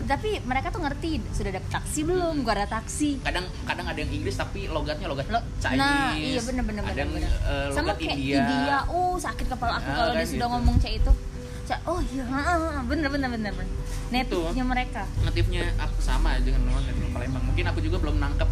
[0.00, 2.40] tapi mereka tuh ngerti sudah dapet taksi belum?
[2.40, 3.18] Gua ada taksi.
[3.18, 5.74] Kadang kadang ada yang Inggris tapi logatnya logat Lo- Chinese.
[5.76, 7.26] nah iya bener bener ada yang bener.
[7.26, 8.78] eh, sama logat kayak India, India.
[8.86, 10.54] oh sakit kepala aku Ah, kalau kan dia sudah gitu.
[10.54, 11.12] ngomong kayak itu.
[11.64, 12.24] Cak, oh iya
[12.82, 13.74] bener bener bener bener.
[14.08, 15.02] Native-nya mereka.
[15.20, 17.44] Natifnya aku sama dengan orang dari Palembang.
[17.44, 18.48] Mungkin aku juga belum nangkep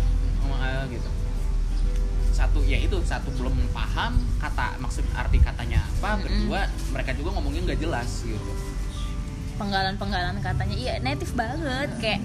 [0.51, 1.09] eh, gitu.
[2.29, 6.19] Satu ya itu satu belum paham kata maksud arti katanya apa.
[6.19, 6.25] Mm-mm.
[6.45, 6.61] kedua
[6.93, 8.53] mereka juga ngomongnya nggak jelas gitu
[9.57, 10.75] penggalan-penggalan katanya.
[10.75, 11.89] Iya native banget.
[11.99, 12.21] Kayak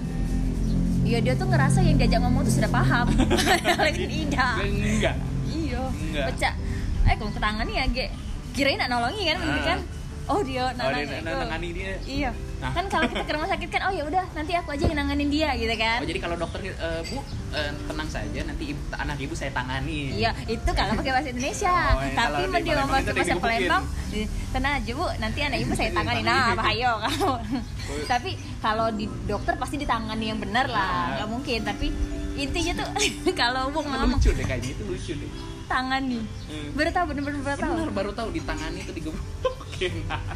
[1.02, 3.10] Iya dia tuh ngerasa yang diajak ngomong tuh sudah paham.
[3.66, 4.54] Kan tidak.
[4.62, 5.16] Enggak.
[5.44, 5.82] Iya.
[6.30, 6.54] Pecah.
[7.02, 8.06] Eh kalau ketangani ya Ge.
[8.52, 9.64] Kirain nak nolongi kan Ah.
[9.66, 9.78] kan?
[10.24, 11.26] Oh dia oh nanang dia itu.
[11.26, 11.94] na- nangani dia.
[12.04, 12.30] Iya
[12.62, 12.70] Nah.
[12.70, 15.26] Kan kalau kita ke rumah sakit kan Oh ya udah nanti aku aja yang nanganin
[15.26, 17.18] dia gitu kan oh jadi kalau dokter eh, bu
[17.50, 21.74] eh, tenang saja nanti ibu, anak ibu saya tangani Iya, itu kalau pakai bahasa Indonesia.
[21.74, 23.34] Oh, iya, Tapi kalau mau di dia ngomong pakai bahasa.
[23.34, 23.82] Palembang,
[24.48, 26.22] tenang aja bu, nanti anak ibu saya tangani.
[26.22, 27.30] Nah, bahaya kamu.
[28.06, 31.06] Tapi kalau di dokter pasti ditangani yang benar lah, Nah.
[31.18, 31.60] nggak mungkin.
[31.62, 31.86] Tapi
[32.34, 32.88] intinya tuh
[33.40, 35.30] kalau bu ngomong lucu deh kayaknya itu lucu deh
[35.64, 36.68] tangani, Hmm.
[36.76, 37.76] baru tahu bener-bener baru tahu.
[37.90, 39.52] baru tahu ditangani itu digebukin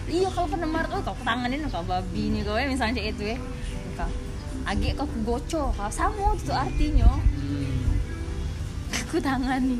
[0.07, 3.39] Iya kalau pernah marah, oh kau tanganin kau babi nih kau misalnya kayak itu ya.
[3.95, 4.11] Kau
[4.67, 7.11] agak kau goco, kau sama itu artinya.
[7.11, 7.97] Hmm.
[9.07, 9.79] Aku tangani.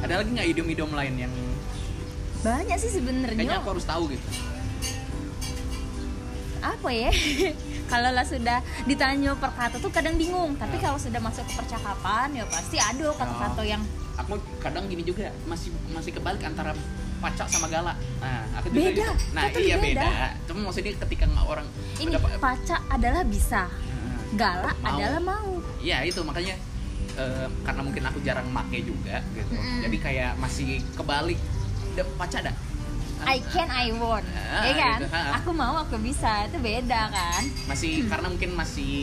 [0.00, 1.34] ada lagi nggak idiom-idiom lain yang
[2.40, 3.60] Banyak sih kayaknya sebenarnya.
[3.60, 4.28] aku harus tahu gitu
[6.60, 7.10] apa ya
[7.92, 12.28] kalau lah sudah ditanya per kata tuh kadang bingung tapi kalau sudah masuk ke percakapan
[12.36, 13.82] ya pasti ada kata-kata yang
[14.20, 16.76] aku kadang gini juga masih masih kebalik antara
[17.20, 19.12] pacak sama galak nah aku juga Beda, gitu.
[19.30, 20.00] nah totally iya beda.
[20.02, 20.28] beda.
[20.44, 23.62] cuma maksudnya ketika nggak orang ini udah pa- paca adalah bisa.
[23.68, 24.88] Nah, galak Mau.
[24.90, 25.48] adalah mau.
[25.78, 26.20] Iya itu.
[26.20, 26.54] Makanya
[27.12, 29.52] eh, karena mungkin aku jarang make juga gitu.
[29.52, 29.84] Mm-mm.
[29.84, 31.36] jadi kayak masih kebalik.
[31.92, 32.56] Udah pacak dah.
[33.20, 34.98] I can I want Ah, ya kan?
[34.98, 35.20] gitu, ha.
[35.36, 36.48] aku mau aku bisa.
[36.48, 37.42] Itu beda kan?
[37.66, 38.96] Masih karena mungkin masih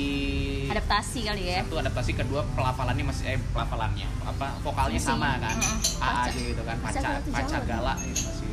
[0.70, 1.60] adaptasi kali ya.
[1.64, 4.08] Satu adaptasi kedua pelafalannya masih eh pelafalannya.
[4.24, 5.56] Apa vokalnya Masih, sama kan?
[5.56, 5.80] Heeh.
[6.04, 8.48] a aja gitu kan Paca paca galak itu masih.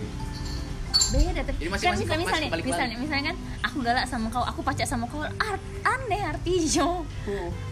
[1.05, 4.43] Beda tapi Jadi masih- kan masih- misalnya masih misalnya, misalnya kan aku galak sama kau
[4.43, 6.89] aku pacak sama kau art aneh artinya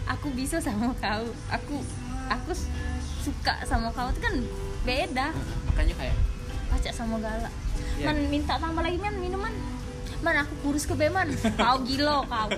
[0.05, 1.75] aku bisa sama kau aku
[2.25, 2.51] aku
[3.19, 4.35] suka sama kau itu kan
[4.83, 5.27] beda.
[5.71, 6.15] Makanya kayak
[6.69, 7.53] pacak sama galak.
[7.93, 8.05] Iya.
[8.05, 9.53] man minta tambah lagi man minuman
[10.23, 11.27] man aku kurus ke beman.
[11.59, 12.49] Kau gila kau.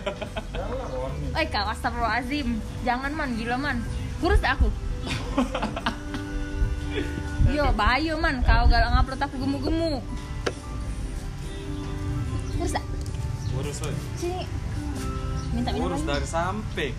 [1.34, 2.62] Eh kau astagfirullahaladzim.
[2.86, 3.82] Jangan man gila man.
[4.22, 4.70] Kurus aku?
[7.50, 8.46] Yo bahaya man.
[8.46, 9.94] Kau galak ngupload aku gemu-gemu.
[12.56, 12.86] Kurus tak?
[13.58, 13.96] Urus woy.
[14.22, 14.46] sini.
[15.52, 16.10] Minta minum Urus lagi.
[16.14, 16.94] dari samping.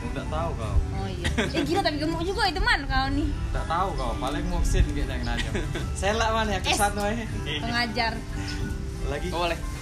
[0.00, 0.76] Enggak tahu kau.
[0.96, 1.28] oh iya.
[1.44, 4.12] Eh gila tapi gemuk juga itu man kau nih Enggak tahu kau.
[4.20, 5.50] Paling muksin gitu yang nanya.
[6.00, 7.28] Selak mana ya ke sana eh.
[7.60, 8.12] pengajar.
[9.08, 9.28] Lagi.
[9.32, 9.79] oh, boleh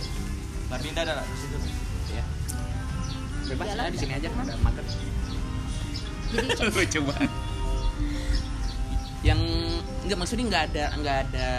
[0.69, 1.57] Lah pindah dah di situ.
[2.11, 2.25] ya
[3.49, 3.83] bebas Jalan.
[3.83, 4.47] ya di sini aja Mas.
[4.47, 4.85] ada makan.
[6.29, 7.31] Jadi lucu banget.
[9.21, 9.41] Yang
[10.05, 11.51] nggak maksudnya nggak ada nggak ada.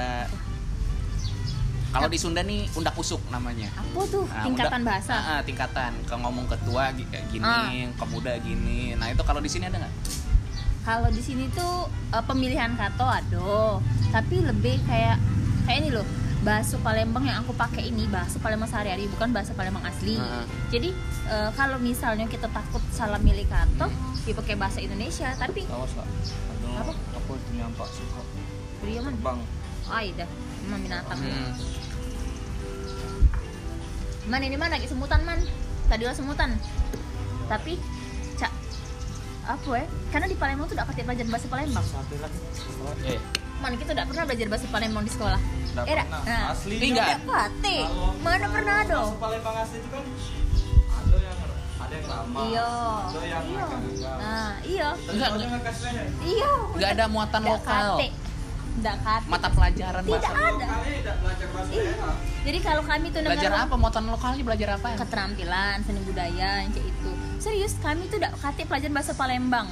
[1.89, 3.65] Kalau di Sunda nih undak usuk namanya.
[3.73, 4.29] Apa tuh?
[4.29, 5.11] Nah, tingkatan undak- bahasa?
[5.11, 5.91] Ah, ah, tingkatan.
[6.05, 7.65] Ke ngomong ketua gini Ah.
[7.89, 8.93] ke muda gini.
[8.93, 9.95] Nah itu kalau di sini ada nggak
[10.79, 13.81] kalau di sini tuh eh, pemilihan kata ada.
[14.09, 15.17] Tapi lebih kayak
[15.65, 16.05] kayak ini loh
[16.39, 20.45] bahasa Palembang yang aku pakai ini bahasa Palembang sehari-hari bukan bahasa Palembang asli Heeh.
[20.69, 20.89] jadi
[21.27, 23.91] eh, kalau misalnya kita takut salah milih kata
[24.23, 26.07] ya pakai bahasa Indonesia tapi Awas lah.
[26.79, 26.93] Apa?
[26.95, 28.21] Itu nyampak suka.
[28.79, 29.39] dia man Bang.
[29.85, 30.29] ah dah
[30.63, 31.51] emang binatang Hmm.
[34.25, 35.39] man ini man lagi semutan man
[35.87, 36.53] tadi lah semutan
[37.45, 37.81] tapi
[38.35, 38.53] cak
[39.43, 42.37] apa ya karena di Palembang tuh udah pasti belajar bahasa Palembang Satu lagi.
[43.09, 43.19] eh
[43.59, 45.39] man kita udah pernah belajar bahasa Palembang di sekolah
[45.69, 46.03] Enggak Eh, dah.
[46.03, 46.21] pernah.
[46.25, 46.45] Nah.
[46.49, 46.75] Asli.
[46.81, 47.05] Enggak.
[47.05, 47.77] Tidak pati.
[48.19, 48.95] Mana pernah ada?
[48.97, 50.03] Bahasa Palembang asli itu kan
[50.89, 51.37] ada yang
[51.79, 52.41] ada yang ramah.
[52.41, 52.69] Iya.
[53.05, 53.61] Ada yang Iya.
[53.61, 54.15] agak-agak.
[54.19, 54.87] Nah, iya.
[55.05, 55.91] Enggak, ada yang ngekasnya.
[56.19, 56.51] Iya.
[56.73, 58.07] nggak ada muatan Nggak lokal kate.
[58.71, 59.25] Nggak kate.
[59.27, 60.65] mata pelajaran Tidak bahasa ada.
[60.81, 61.83] Tidak belajar bahasa Iya.
[61.85, 62.15] daerah.
[62.39, 66.87] Jadi kalau kami tuh belajar apa muatan lokalnya belajar apa keterampilan seni budaya yang kayak
[66.89, 67.11] itu.
[67.37, 69.67] Serius, kami tuh udah kate pelajaran bahasa Palembang.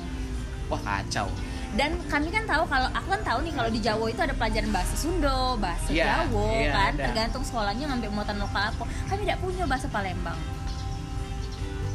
[0.68, 1.32] wah kacau
[1.76, 4.72] dan kami kan tahu kalau aku kan tahu nih kalau di Jawa itu ada pelajaran
[4.72, 7.03] bahasa Sunda bahasa Iya, Jawa iya, kan ada.
[7.11, 10.39] tergantung sekolahnya ngambil muatan lokal apa kami tidak punya bahasa Palembang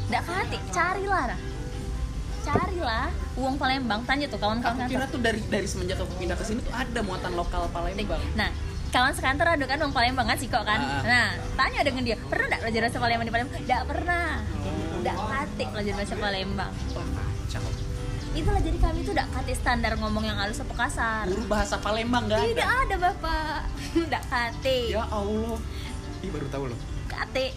[0.06, 1.40] tidak kati carilah nah.
[2.42, 6.44] carilah uang Palembang tanya tuh kawan-kawan Aku kira tuh dari dari semenjak aku pindah ke
[6.44, 8.20] sini tuh ada muatan lokal Palembang.
[8.36, 8.50] Nah,
[8.92, 10.76] kawan sekantor ada kan orang Palembang kan Siko kan.
[10.76, 11.00] Ah.
[11.00, 13.56] Nah, tanya dengan dia, pernah enggak belajar bahasa Palembang di Palembang?
[13.56, 14.28] Enggak pernah.
[15.00, 16.72] Enggak katik belajar bahasa Palembang.
[16.92, 17.64] Wah, kacau.
[18.32, 21.24] Itulah jadi kami tuh enggak katik standar ngomong yang halus apa kasar.
[21.26, 22.80] Guru bahasa Palembang nggak Tidak ada.
[22.82, 23.58] ada, Bapak.
[23.98, 24.88] Enggak katik.
[24.90, 25.56] Ya Allah.
[26.18, 26.78] Ih baru tahu loh.
[27.06, 27.52] Katik.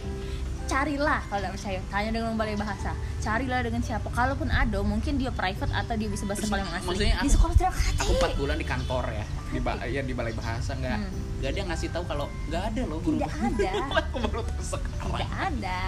[0.66, 2.92] Carilah kalau enggak percaya, tanya dengan balai bahasa.
[3.20, 4.10] Carilah dengan siapa.
[4.10, 6.88] Kalaupun ada, mungkin dia private atau dia bisa bahasa Terus, Palembang asli.
[6.90, 7.74] maksudnya di aku- sekolah tidak.
[7.96, 11.12] Aku 4 bulan di kantor ya di ba ya di balai bahasa nggak Hmm.
[11.40, 13.16] nggak ada yang ngasih tahu kalau nggak ada loh guru.
[13.16, 13.72] Tidak ada.
[14.02, 15.16] aku baru tahu sekarang.
[15.16, 15.82] tidak ada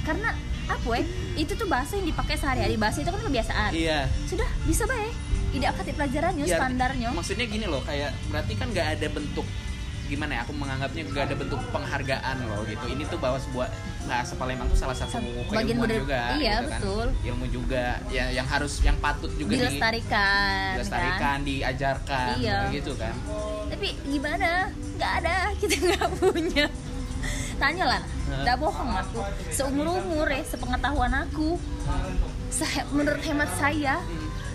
[0.00, 0.30] karena
[0.72, 1.02] apa ya
[1.36, 4.06] itu tuh bahasa yang dipakai sehari-hari bahasa itu kan kebiasaan Iya.
[4.24, 5.14] sudah bisa baik
[5.50, 9.42] tidak aktif pelajarannya Ya, standarnya Maksudnya gini loh, kayak berarti kan nggak ada bentuk
[10.06, 10.40] gimana ya?
[10.42, 12.82] Aku menganggapnya nggak ada bentuk penghargaan loh gitu.
[12.84, 13.70] Ini tuh bahwa sebuah
[14.04, 16.22] bahasa Palembang tuh salah satu Sa- bagian budaya- juga.
[16.34, 16.78] iya, gitu kan.
[16.78, 17.06] betul.
[17.24, 21.38] Ilmu juga, ya yang harus yang patut juga di- dilestarikan dilestarikan, kan?
[21.42, 22.58] diajarkan, Iya.
[22.72, 23.14] gitu kan.
[23.68, 24.50] tapi gimana
[24.96, 26.66] nggak ada kita nggak punya
[27.60, 28.02] tanya lah.
[28.32, 31.60] Nggak bohong aku seumur umur ya sepengetahuan aku.
[32.48, 34.00] Se- menurut hemat saya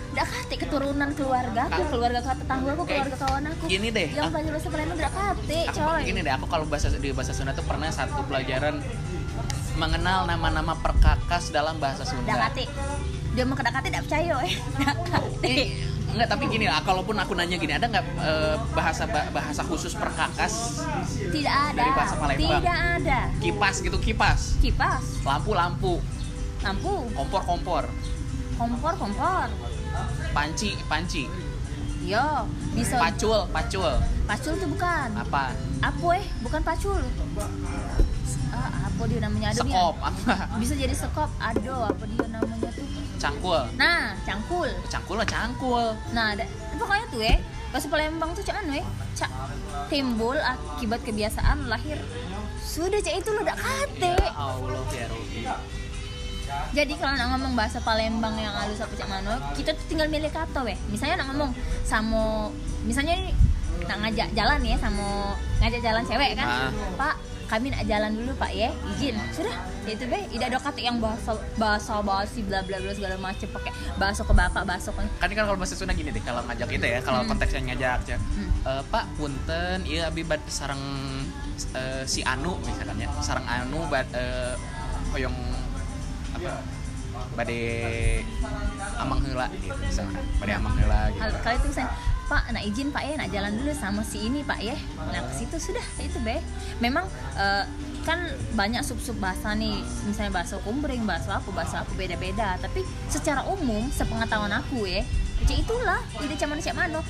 [0.08, 3.64] nggak kate keturunan keluarga aku keluarga kata tetangga aku Eh, keluarga kawan aku.
[3.66, 4.30] gini deh, yang ah.
[4.32, 6.00] belajar bahasa Palembang nggak kate coy.
[6.02, 8.80] gini deh, aku kalau bahasa di bahasa Sunda tuh pernah satu pelajaran
[9.76, 12.32] mengenal nama-nama perkakas dalam bahasa Sunda.
[12.48, 12.64] kate.
[13.30, 14.52] Dia mau kedak kate nggak percaya eh.
[15.42, 15.56] Ini
[16.14, 20.82] enggak tapi gini lah, kalaupun aku nanya gini, ada nggak eh, bahasa bahasa khusus perkakas?
[21.30, 21.76] Tidak ada.
[21.76, 22.62] Dari bahasa Palembang.
[22.62, 23.18] tidak ada.
[23.42, 24.58] Kipas gitu kipas?
[24.62, 25.24] Kipas.
[25.26, 25.94] Lampu lampu.
[26.64, 27.84] Lampu kompor kompor
[28.56, 29.48] kompor kompor
[30.32, 31.28] panci panci?
[32.04, 32.96] Yo bisa.
[32.96, 33.92] Pacul pacul?
[34.24, 35.08] Pacul tuh bukan.
[35.16, 35.52] Apa?
[36.16, 37.00] Eh bukan pacul.
[38.56, 39.94] Ah, apa dia namanya aduh sekop.
[40.00, 40.32] Apa
[40.62, 42.85] bisa jadi sekop aduh apa dia namanya tuh
[43.16, 43.62] cangkul.
[43.76, 44.70] Nah cangkul.
[44.88, 45.86] Cangkul lah cangkul.
[46.12, 46.44] Nah ada
[46.76, 47.38] pokoknya tuh eh
[47.74, 48.86] bahasa Palembang tuh cak anu eh
[49.18, 49.30] cak
[49.92, 51.98] timbul akibat kebiasaan lahir.
[52.62, 55.56] Sudah cak itu lo udah kate ya Allah ya
[56.72, 60.30] jadi kalau nak ngomong bahasa Palembang yang halus apa cak mano kita tuh tinggal milih
[60.30, 60.78] kata weh.
[60.92, 61.50] Misalnya nak ngomong
[61.82, 62.52] sama
[62.86, 63.18] misalnya
[63.86, 66.46] nak ngajak jalan ya sama ngajak jalan cewek kan.
[66.46, 66.70] Ah.
[66.96, 67.14] pak
[67.46, 68.70] kami nak jalan dulu pak ya.
[68.94, 69.16] Izin.
[69.30, 69.56] Sudah.
[69.86, 70.18] Itu be.
[70.26, 74.34] Tidak ada kata yang bahasa bahasa basi bla bla bla segala macem pakai bahasa ke
[74.34, 77.22] bapak bahasa ke kan kan kalau bahasa Sunda gini deh kalau ngajak kita ya kalau
[77.22, 77.30] Hmm.
[77.30, 78.18] konteksnya ngajak ya.
[78.18, 78.50] Hmm.
[78.66, 80.82] Eh, Pak punten iya abi bad sarang
[81.72, 83.08] eh, si Anu misalkan ya.
[83.22, 84.54] Sarang Anu bad eh,
[85.14, 85.38] hoyong
[86.34, 86.50] apa?
[87.32, 87.60] Bade
[88.98, 91.22] amang heula gitu misalkan bade amang heula gitu.
[91.40, 91.92] Kali itu misalnya
[92.26, 94.74] Pak, nak izin Pak ya, nak jalan dulu sama si ini Pak ya.
[94.98, 96.42] Nah ke situ sudah, itu be.
[96.82, 97.06] Memang
[97.38, 97.64] eh,
[98.02, 102.58] kan banyak sub-sub bahasa nih, misalnya bahasa kumbring, bahasa apa, bahasa apa beda-beda.
[102.58, 105.06] Tapi secara umum, sepengetahuan aku ya,
[105.46, 107.02] ya itulah, ide cuman siapa mano.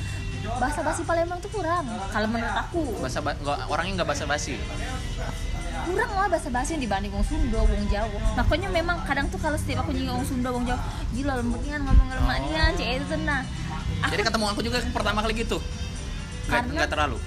[0.61, 2.85] Bahasa basi Palembang tuh kurang, kalau menurut aku.
[3.01, 4.55] bahasa ba- nggak- orangnya nggak basa basi
[5.87, 8.19] kurang lah bahasa bahasa yang dibanding wong Sunda, wong Jawa.
[8.35, 10.83] Makanya memang kadang tuh kalau setiap aku nyinggung wong Sunda, wong Jawa,
[11.15, 13.15] gila lembutnya ngomong lemaknya, cek itu.
[13.15, 13.47] Aku
[14.09, 15.59] jadi ketemu aku juga pertama kali gitu.
[16.47, 17.19] Nggak Karena- nggak terlalu.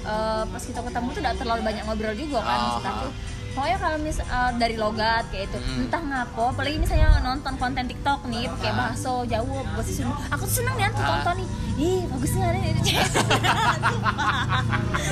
[0.00, 3.04] Eh, pas kita ketemu tuh tidak terlalu banyak ngobrol juga kan Oh, maksud aku.
[3.04, 3.12] oh.
[3.50, 5.82] pokoknya kalau mis eh, dari logat kayak itu Hmm.
[5.82, 8.76] entah ngapo apalagi misalnya nonton konten TikTok nih pakai Ah.
[8.80, 11.08] bahasa Jawa bahasa Sunda aku tuh seneng nih tuh Ah.
[11.12, 11.48] tonton nih.
[11.76, 12.62] Ih bagusnya nih.
[12.70, 12.90] Itu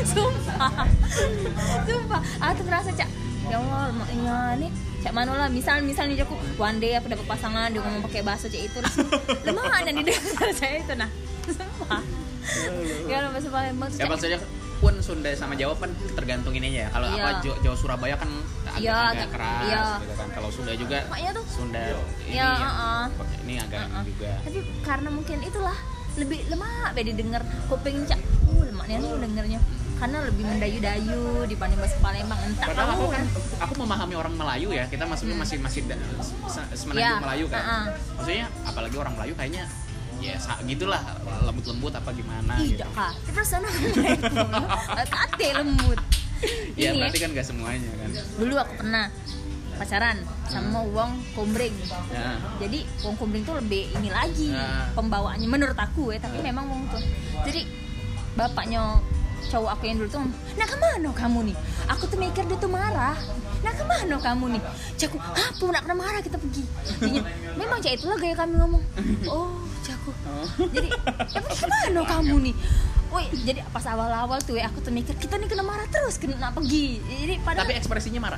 [0.08, 0.70] sumpah.
[1.84, 2.20] Sumpah.
[2.40, 3.08] Aku tuh merasa cak
[3.44, 5.48] ya Allah maknya nih cak mana lah.
[5.48, 8.78] Misal misal nih aku one day aku dapat pasangan dia ngomong pakai bahasa cak itu
[8.78, 8.96] terus
[9.46, 10.94] lemah ada di dengar saya itu.
[10.94, 11.10] Nah
[11.56, 12.02] sumpah.
[13.06, 14.40] Ya lah bahasa Palembang ya maksudnya
[14.78, 16.86] pun Sunda sama Jawa kan tergantung ininya.
[16.86, 17.18] Ya kalau Iya.
[17.18, 18.30] apa Jawa, Jawa Surabaya kan
[18.62, 19.82] agak, Iya, agak keras iya.
[19.98, 20.28] gitu kan.
[20.30, 23.04] Kalau Sunda juga makanya tuh Sunda ini Iya, yang uh-uh.
[23.42, 24.02] ini agak Uh-uh.
[24.06, 24.30] juga.
[24.46, 25.76] Tapi karena mungkin itulah
[26.14, 28.20] lebih lemah beda denger kuping cak.
[28.46, 29.60] Uh lemaknya tuh dengernya
[29.98, 32.38] karena lebih mendayu-dayu dibanding bahasa Palembang.
[32.40, 33.24] Entah Padahal aku kamu kan
[33.58, 34.84] aku memahami orang Melayu ya.
[34.86, 35.42] Kita maksudnya Hmm.
[35.42, 35.80] masih masih
[36.72, 37.62] semenanjung Iya, Melayu kan.
[37.62, 37.84] Uh-uh.
[38.16, 39.64] maksudnya apalagi orang Melayu kayaknya
[40.18, 40.34] ya
[40.66, 40.98] gitulah
[41.42, 42.74] lembut-lembut apa gimana gitu.
[42.74, 43.68] Tidak kak terus sana
[45.06, 45.98] kate lembut.
[46.74, 48.10] Ya ini berarti kan gak semuanya kan.
[48.38, 49.06] Dulu aku pernah
[49.78, 50.18] pacaran
[50.50, 51.70] sama wong kumbring
[52.10, 52.34] ya.
[52.58, 54.90] jadi wong kumbring tuh lebih ini lagi Nah.
[54.90, 57.02] pembawaannya menurut aku ya tapi memang wong tuh.
[57.46, 57.62] Jadi
[58.34, 58.98] bapaknya
[59.48, 60.20] cowok aku yang dulu tuh
[60.54, 63.16] nah ke mana kamu nih aku tuh mikir dia tuh marah
[63.58, 64.62] nah ke mana kamu nih
[64.94, 67.22] caku apa nak kena marah kita pergi Jadinya,
[67.54, 68.82] memang cak itulah gaya kami ngomong
[69.32, 70.46] oh caku aku Oh.
[70.70, 70.88] jadi
[71.28, 72.56] ya pergi ke mana kamu nih
[73.08, 76.52] Woi, jadi pas awal-awal tuh ya aku tuh mikir kita nih kena marah terus kena
[76.52, 77.00] pergi.
[77.00, 78.36] Jadi padahal Tapi ekspresinya marah.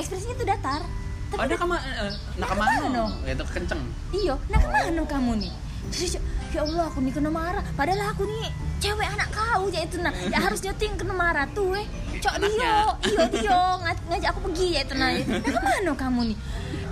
[0.00, 0.80] ekspresinya tuh datar.
[1.28, 2.72] Tapi Ada kama eh, nah ke mana?
[2.72, 3.02] ke mana?
[3.28, 3.80] Itu kenceng.
[4.10, 5.52] Iyo, nah ke mana kamu nih?
[5.92, 6.16] Terus
[6.50, 7.64] ya Allah aku nih kena marah.
[7.74, 10.12] Padahal aku nih cewek anak kau ya itu nah.
[10.28, 11.86] Ya harus nyeting kena marah tuh eh.
[12.20, 12.34] Cok.
[12.36, 12.76] Dio,
[13.06, 15.08] iyo Dio ngaj- ngajak aku pergi ya itu nah.
[15.14, 16.38] Nah ke mana kamu nih?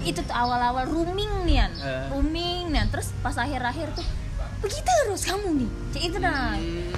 [0.06, 2.08] Itu tuh awal-awal rooming nian, Eh.
[2.08, 2.88] rooming nian.
[2.88, 4.06] Terus pas akhir-akhir tuh
[4.58, 5.70] pergi terus kamu nih.
[5.92, 6.56] Cek itu nah.
[6.56, 6.94] Hmm.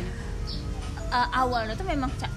[1.10, 2.30] Eh, awalnya tuh memang cak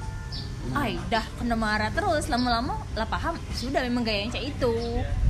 [0.73, 5.22] Ay, dah kena marah terus lama-lama lah paham sudah memang gaya yang cak itu banget.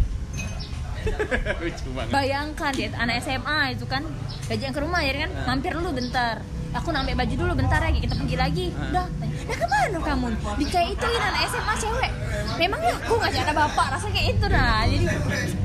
[2.15, 4.03] bayangkan dia anak SMA itu kan
[4.47, 5.31] gajian ke rumah ya kan?
[5.31, 5.45] Ah.
[5.53, 6.41] mampir dulu bentar.
[6.73, 8.65] Aku nambah baju dulu bentar lagi kita pergi lagi.
[8.73, 8.89] Ah.
[8.89, 9.05] udah
[9.43, 10.27] nah ke mana kamu?
[10.57, 12.11] Di kayak ituin anak SMA cewek.
[12.57, 13.87] Memangnya aku ngajak ada bapak?
[13.97, 14.81] Rasa kayak itu nah.
[14.87, 15.05] Jadi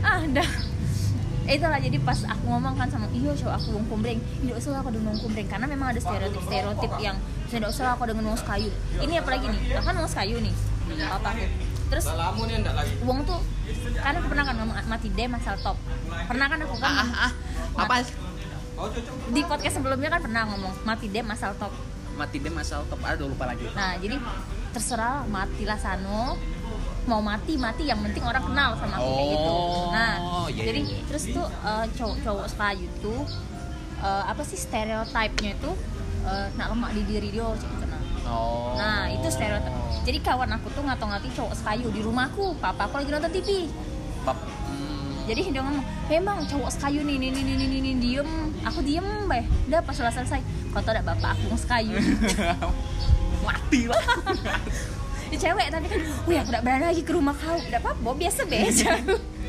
[0.05, 0.51] ah dah.
[1.49, 4.93] Itulah jadi pas aku ngomong kan sama iyo coba aku wong kumbreng tidak usah aku
[4.93, 7.17] dengan kumbreng karena memang ada stereotip stereotip yang
[7.49, 8.69] tidak usah aku dengan wong kayu
[9.01, 9.81] ini apalagi nih?
[9.81, 10.53] Aku kan wong kayu nih.
[11.09, 12.05] Apa aku terus
[13.01, 13.41] uang tuh
[13.97, 15.77] kan aku pernah kan ngomong mati deh masal top
[16.25, 17.33] pernah kan aku kan Ah, ah, ah.
[17.79, 17.95] Apa?
[19.29, 21.73] Di podcast sebelumnya kan pernah ngomong mati deh masal top
[22.15, 22.99] Mati dem asal top.
[23.07, 23.63] Aduh lupa lagi.
[23.73, 24.19] nah jadi
[24.69, 26.35] terserah matilah sano
[27.07, 30.13] mau mati mati yang penting orang kenal sama aku kayak gitu Oh, nah
[30.51, 30.99] iya, jadi iya.
[31.07, 33.23] terus tuh eh, cowok-cowok sekayu tuh
[33.99, 35.71] eh, apa sih stereotipnya itu
[36.27, 37.47] eh, nak lemak di diri dia
[38.29, 38.77] Oh.
[38.77, 39.73] Nah itu stereotip.
[40.05, 42.57] Jadi kawan aku tuh ngatong-ngati cowok sekayu di rumahku.
[42.61, 43.69] Papa aku lagi nonton TV.
[44.25, 44.39] Pap.
[44.41, 45.25] Hmm.
[45.29, 48.31] Jadi dia ngomong, memang cowok sekayu nih, nih, nih, nih, nih, nih, nih, diem.
[48.65, 49.45] Aku diem, beh.
[49.69, 50.41] Udah pas udah selesai.
[50.73, 51.97] Kau tau ada bapak aku yang sekayu.
[53.49, 54.05] mati lah.
[55.33, 57.57] ya, cewek tapi kan, wih aku udah berani lagi ke rumah kau.
[57.57, 58.97] Udah apa, biasa beja.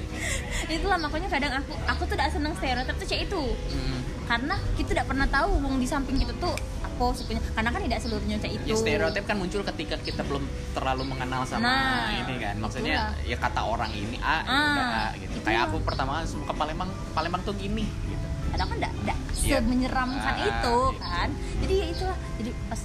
[0.75, 3.43] Itulah makanya kadang aku aku tuh udah seneng stereotip tuh cewek itu.
[3.73, 3.99] Hmm.
[4.29, 7.49] Karena kita tidak pernah tahu wong di samping kita tuh apa sebenarnya.
[7.49, 8.65] Karena kan tidak seluruhnya cewek itu.
[8.67, 12.55] Ya, stereotip kan muncul ketika kita belum terlalu mengenal sama Nah, ini kan.
[12.55, 13.25] Maksudnya itulah.
[13.25, 15.33] ya kata orang ini A, ya Ah, udah A gitu.
[15.33, 15.43] itulah.
[15.43, 18.27] Kayak aku pertama ke Palembang, Palembang tuh gini gitu.
[18.49, 19.61] kadang kan enggak enggak Iya.
[19.61, 20.99] semenyeramkan Ah, itu gitu.
[20.99, 22.81] kan jadi ya itulah jadi pas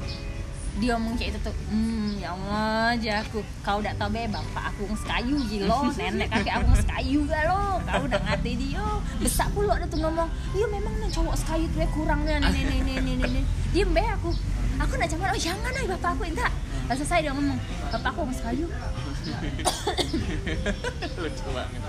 [0.74, 4.74] dia ngomong kayak itu tuh hmm ya Allah aja aku kau udah tau be bapak
[4.74, 8.82] aku ngekayu gilo nenek kakek aku ngekayu gak lo kau udah ngerti dia
[9.22, 10.26] besak pula ada tuh ngomong
[10.58, 13.90] iya memang nih cowok sekayu tuh ya kurang nih nih nih nih nih nih diem
[13.94, 14.34] be aku
[14.74, 16.50] aku nak cuman oh jangan ay bapak aku enggak.
[16.84, 17.58] Pas selesai dia ngomong
[17.94, 18.64] bapak aku ngekayu
[21.22, 21.82] Lucu banget.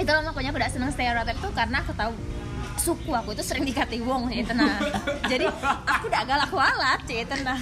[0.00, 2.12] itulah makanya aku udah seneng stereotip tuh karena aku tahu
[2.78, 4.80] suku aku itu sering dikati wong ya tenang.
[5.26, 5.46] Jadi
[5.86, 7.60] aku udah galak walat ya tenang.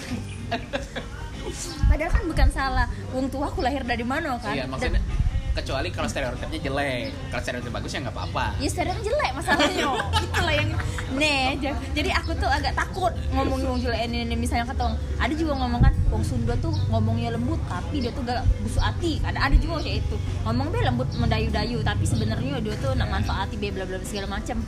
[1.90, 2.86] Padahal kan bukan salah.
[3.10, 4.54] Wong tua aku lahir dari mana kan?
[4.54, 5.02] Iya, maksudnya
[5.50, 7.10] kecuali kalau stereotipnya jelek.
[7.28, 8.44] Kalau stereotip bagus ya nggak apa-apa.
[8.58, 9.88] ya stereotip jelek masalahnya.
[10.26, 10.70] Itulah yang
[11.10, 14.34] nih ja- jadi aku tuh agak takut ngomongin wong jelek ini, ini.
[14.34, 18.22] Misalnya kata wong ada juga ngomong kan wong Sunda tuh ngomongnya lembut tapi dia tuh
[18.22, 19.18] gak busuk hati.
[19.22, 20.16] Ada ada juga kayak itu.
[20.46, 24.62] Ngomong be lembut mendayu-dayu tapi sebenarnya dia tuh nak manfaati be bla bla segala macam.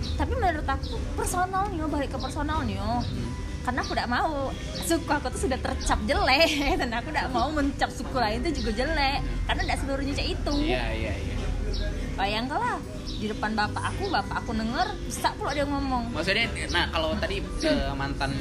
[0.00, 3.04] Tapi menurut aku personalnya balik ke personalnya
[3.60, 4.32] karena aku tidak mau
[4.80, 6.48] suku aku tuh sudah tercap jelek
[6.80, 10.54] dan aku tidak mau mencap suku lain itu juga jelek karena tidak seluruhnya kayak itu
[10.66, 11.34] Iya, iya, iya.
[12.14, 12.76] bayangkanlah
[13.12, 17.36] di depan bapak aku bapak aku denger bisa pula dia ngomong Maksudnya, nah kalau tadi
[17.54, 18.32] ke mantan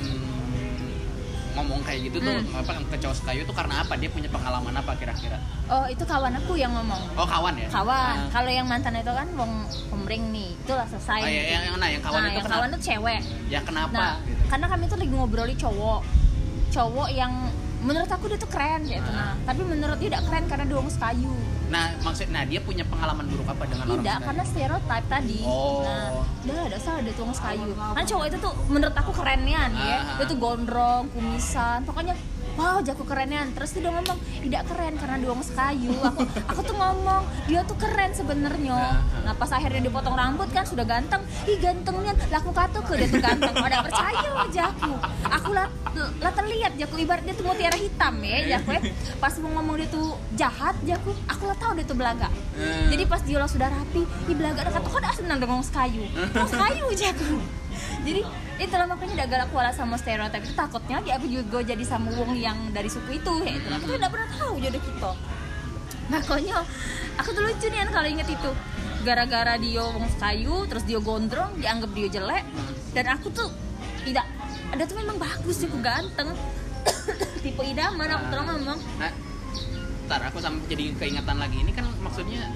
[1.50, 2.56] ngomong kayak gitu tuh Hmm.
[2.56, 3.98] apa ke cowok kayu tuh karena apa?
[3.98, 5.36] Dia punya pengalaman apa kira-kira?
[5.68, 7.68] oh itu kawan aku yang ngomong Oh kawan ya?
[7.68, 8.30] kawan Ah.
[8.32, 9.52] kalau yang mantan itu kan wong
[9.90, 12.56] pembring nih itulah selesai Oh, iya, yang, yang, nah, yang kawan nah itu yang kenapa?
[12.56, 13.92] kawan tuh cewek Ya kenapa?
[13.92, 14.39] nah gitu.
[14.50, 16.02] Karena kami tuh lagi ngobrolin cowok
[16.70, 17.32] cowok yang
[17.80, 19.34] menurut aku dia tuh keren gitu Ah.
[19.40, 21.34] nah tapi menurut dia tidak keren karena dia wong sekayu
[21.70, 24.26] Nah, maksud nah dia punya pengalaman buruk apa dengan orang tidak Sunda?
[24.26, 25.86] karena stereotype tadi Oh.
[25.86, 26.10] nah
[26.44, 29.84] udah ada salah dia tuh wong sekayu kan cowok itu tuh menurut aku kerennya nih
[29.84, 30.18] ya Ah.
[30.18, 32.18] dia tuh gondrong kumisan pokoknya
[32.60, 35.96] wow jago kerennya terus dia ngomong tidak keren karena dia wong sekayu.
[36.04, 38.76] Aku aku tuh ngomong dia tuh keren sebenarnya.
[38.76, 38.96] Ah.
[39.24, 41.24] nah pas akhirnya dipotong rambut kan sudah ganteng.
[41.48, 42.12] Ih gantengnya.
[42.28, 43.56] Lah aku kata ke dia tuh ganteng.
[43.56, 44.92] Ada percaya aja aku
[45.24, 45.68] aku lah
[46.20, 46.96] lah terlihat jaku.
[47.00, 48.82] Ibarat dia tuh mutiara hitam ya jaku ya.
[49.24, 52.28] Pas mau ngomong dia tuh jahat jaku aku lah tahu dia tuh belaga.
[52.60, 52.92] Hmm.
[52.92, 54.68] jadi pas dia sudah rapi di belaga.
[54.68, 56.04] Ada kata kok ada senang dengan sekayu?
[56.36, 57.40] Wong sekayu jaku
[58.04, 58.22] jadi
[58.60, 60.44] itulah makanya udah galak wala sama stereotip.
[60.44, 63.86] Itu takutnya lagi aku juga jadi sama wong yang dari suku itu ya itu aku
[63.96, 65.12] tidak pernah tahu jodoh kita.
[66.10, 66.56] Makanya
[67.20, 68.52] aku tuh lucu nih kalau inget itu.
[69.00, 72.44] Gara-gara dia wong sekayu terus dia gondrong dianggap dia jelek
[72.92, 73.48] dan aku tuh
[74.04, 74.28] tidak
[74.76, 76.36] ada tuh memang bagus sih ganteng.
[77.44, 78.80] Tipe idaman aku terus ngomong.
[79.00, 79.12] Nah,
[80.08, 81.64] ntar aku sampai jadi keingatan lagi.
[81.64, 82.52] Ini kan maksudnya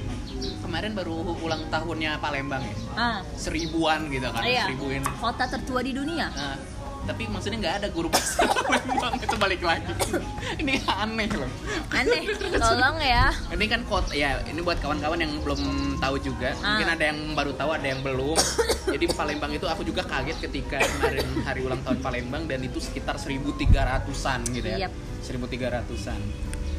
[0.74, 2.74] kemarin baru ulang tahunnya Palembang ya.
[2.98, 3.20] Ah.
[3.38, 4.66] Seribuan gitu kan iya.
[4.66, 5.06] seribuin.
[5.22, 6.34] Kota tertua di dunia.
[6.34, 6.58] Nah,
[7.06, 9.94] tapi maksudnya nggak ada guru bahasa Palembang itu balik lagi.
[10.66, 11.46] Ini aneh loh.
[11.94, 12.26] Aneh.
[12.58, 13.30] Tolong ya.
[13.54, 15.62] Ini kan kota ya ini buat kawan-kawan yang belum
[16.02, 16.58] tahu juga.
[16.66, 16.74] Ah.
[16.74, 18.34] mungkin ada yang baru tahu ada yang belum.
[18.98, 23.22] Jadi Palembang itu aku juga kaget ketika kemarin hari ulang tahun Palembang dan itu sekitar
[23.22, 24.90] 1300-an gitu ya.
[24.90, 24.94] Yap.
[25.22, 26.22] 1300-an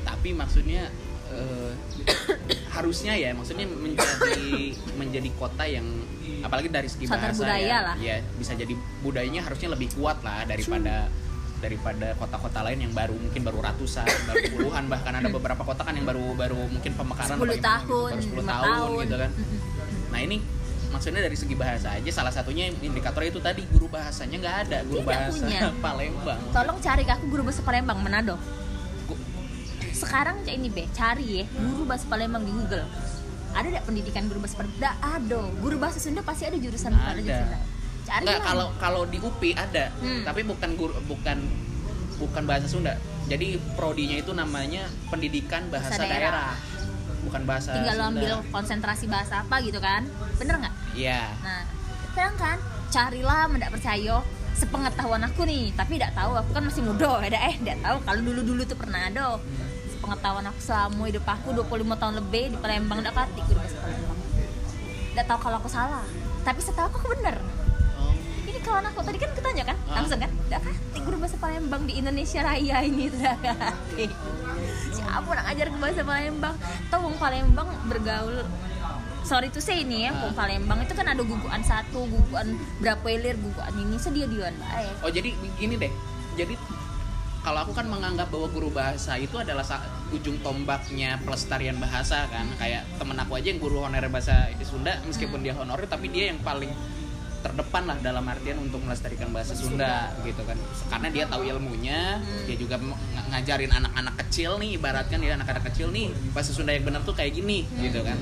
[0.05, 0.89] tapi maksudnya
[1.35, 1.73] eh,
[2.77, 4.45] harusnya ya maksudnya menjadi
[5.01, 5.87] menjadi kota yang
[6.45, 7.97] apalagi dari segi Cagar bahasa budaya ya, lah.
[7.97, 11.09] ya bisa jadi budayanya harusnya lebih kuat lah daripada
[11.65, 15.97] daripada kota-kota lain yang baru mungkin baru ratusan, baru puluhan bahkan ada beberapa kota kan
[15.97, 19.01] yang baru baru mungkin pemekaran 10 apa gimana tahun, gitu, baru 10 lima tahun, tahun.
[19.01, 19.31] gitu kan.
[20.13, 20.37] Nah ini
[20.95, 25.03] maksudnya dari segi bahasa aja salah satunya indikatornya itu tadi guru bahasanya nggak ada guru
[25.03, 25.61] Tidak bahasa punya.
[25.85, 26.41] Palembang.
[26.55, 28.37] tolong cari aku guru bahasa Palembang Manado
[29.95, 32.87] sekarang cek ini be cari ya guru bahasa Palembang di Google
[33.51, 34.77] ada tidak pendidikan guru bahasa Palembang?
[34.77, 35.41] Tidak ada.
[35.57, 36.99] Guru bahasa Sunda pasti ada jurusan Ada.
[36.99, 37.59] bahasa Sunda.
[38.05, 40.23] Cari Nggak kalau kalau di UPI ada, Hmm.
[40.23, 41.39] tapi bukan guru bukan
[42.17, 42.99] bukan bahasa Sunda.
[43.25, 46.19] Jadi prodinya itu namanya pendidikan bahasa, Bahasa daerah.
[46.51, 46.53] daerah.
[47.25, 48.11] bukan bahasa tinggal Sunda.
[48.11, 50.05] ambil konsentrasi bahasa apa gitu kan
[50.37, 51.25] bener nggak Iya.
[51.41, 51.65] nah
[52.07, 52.59] sekarang kan
[52.91, 54.21] carilah mendak percaya
[54.53, 58.21] sepengetahuan aku nih tapi tidak tahu aku kan masih muda dah, eh tidak tahu kalau
[58.21, 59.41] dulu dulu tuh pernah ada
[60.05, 64.19] sepengetahuan aku selama hidup aku 25 tahun lebih di Palembang tidak kati guru bahasa Palembang.
[64.85, 66.05] Tidak tahu kalau aku salah
[66.45, 67.37] tapi setahu aku aku bener.
[67.97, 68.13] Oh.
[68.45, 70.05] ini kawan aku tadi kan ketanya kan Ah.
[70.05, 70.29] langsung kan?
[70.29, 74.05] Tidak kati guru bahasa Palembang di Indonesia Raya ini kati
[74.93, 76.55] siapa nak ngajar ke bahasa Palembang?
[76.93, 78.45] Tahu wong Palembang bergaul.
[79.25, 83.41] Sorry to say ini ya wong Palembang itu kan ada guguan satu guguan berapa ilir
[83.41, 84.53] guguan ini sedia dian
[85.01, 85.89] Oh jadi gini deh.
[86.37, 86.61] Jadi
[87.45, 89.61] kalau aku kan menganggap bahwa guru bahasa itu adalah
[90.09, 92.49] ujung tombaknya pelestarian bahasa kan.
[92.57, 96.41] Kayak temen aku aja yang guru honorer bahasa Sunda meskipun dia honorer tapi dia yang
[96.41, 96.73] paling
[97.45, 100.57] terdepan lah dalam artian untuk melestarikan bahasa Sunda gitu kan.
[100.89, 102.17] Karena dia tahu ilmunya,
[102.49, 102.97] dia juga ng-
[103.29, 107.37] ngajarin anak-anak kecil nih ibaratkan dia anak-anak kecil nih bahasa Sunda yang benar tuh kayak
[107.37, 108.17] gini gitu kan.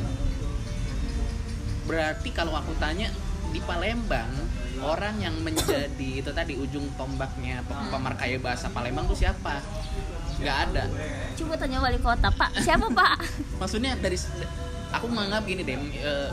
[1.87, 3.07] Berarti kalau aku tanya
[3.55, 4.35] di Palembang
[4.83, 9.63] orang yang menjadi itu tadi ujung tombaknya pe- pemarkaya bahasa Palembang tuh siapa?
[10.37, 10.83] Nggak ada.
[11.33, 13.15] coba tanya wali kota pak siapa pak
[13.63, 14.19] Maksudnya dari
[14.91, 16.29] aku menganggap gini deh, eh,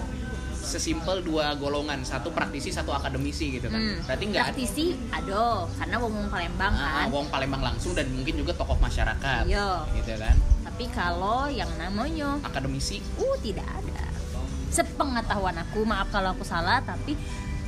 [0.59, 3.77] sesimpel dua golongan, satu praktisi, satu akademisi gitu kan.
[3.77, 4.01] Hmm.
[4.03, 4.47] Berarti nggak ada.
[4.49, 5.43] praktisi ada
[5.73, 9.43] karena wong Palembang Ah, kan wong Palembang langsung dan mungkin juga tokoh masyarakat.
[9.45, 9.85] Iya.
[9.93, 10.37] Gitu kan.
[10.59, 14.07] tapi kalau yang namanya Akademisi Uh, tidak ada.
[14.69, 17.17] Sepengetahuan aku, maaf kalau aku salah, tapi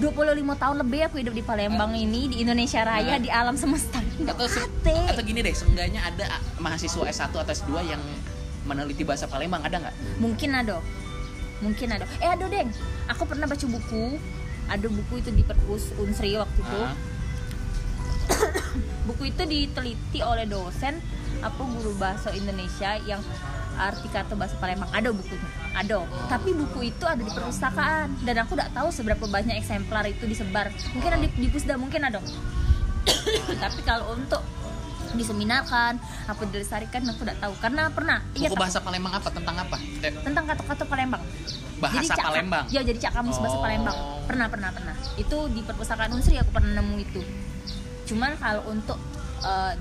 [0.02, 0.18] 25
[0.58, 4.02] tahun lebih aku hidup di Palembang ini, di Indonesia Raya, di alam semesta.
[4.26, 8.02] Atau se- atau gini deh, seenggaknya ada ah, mahasiswa S1 atau S2 yang
[8.66, 9.95] meneliti bahasa Palembang ada nggak?
[10.18, 10.82] Mungkin ada.
[11.62, 12.10] Mungkin ada.
[12.18, 12.74] Eh, ada, Deng.
[13.14, 14.18] Aku pernah baca buku.
[14.66, 16.80] Ada buku itu di perpus Unsri waktu itu.
[16.82, 16.97] Ah,
[19.10, 20.97] Buku itu diteliti oleh dosen
[21.41, 23.20] apa guru bahasa Indonesia yang
[23.76, 26.03] arti kata bahasa Palembang ada bukunya ada.
[26.28, 28.24] Tapi buku itu ada di perpustakaan.
[28.24, 30.67] Dan aku tidak tahu seberapa banyak eksemplar itu disebar.
[30.91, 32.19] Mungkin ada di, pusda mungkin ada.
[33.63, 34.43] Tapi kalau untuk
[35.11, 37.53] diseminarkan apa dilestarikan aku tidak tahu.
[37.59, 39.28] Karena pernah Buku aku, bahasa Palembang apa?
[39.28, 39.78] Tentang apa?
[39.99, 41.24] Tentang kata-kata Palembang.
[41.82, 42.65] Bahasa Cak- Palembang.
[42.69, 43.63] ya jadi cak kamus bahasa Oh.
[43.63, 43.97] Palembang.
[44.30, 44.95] Pernah pernah pernah.
[45.17, 47.22] Itu di perpustakaan Unsri aku pernah nemu itu.
[48.07, 48.99] Cuman kalau untuk
[49.42, 49.74] eh,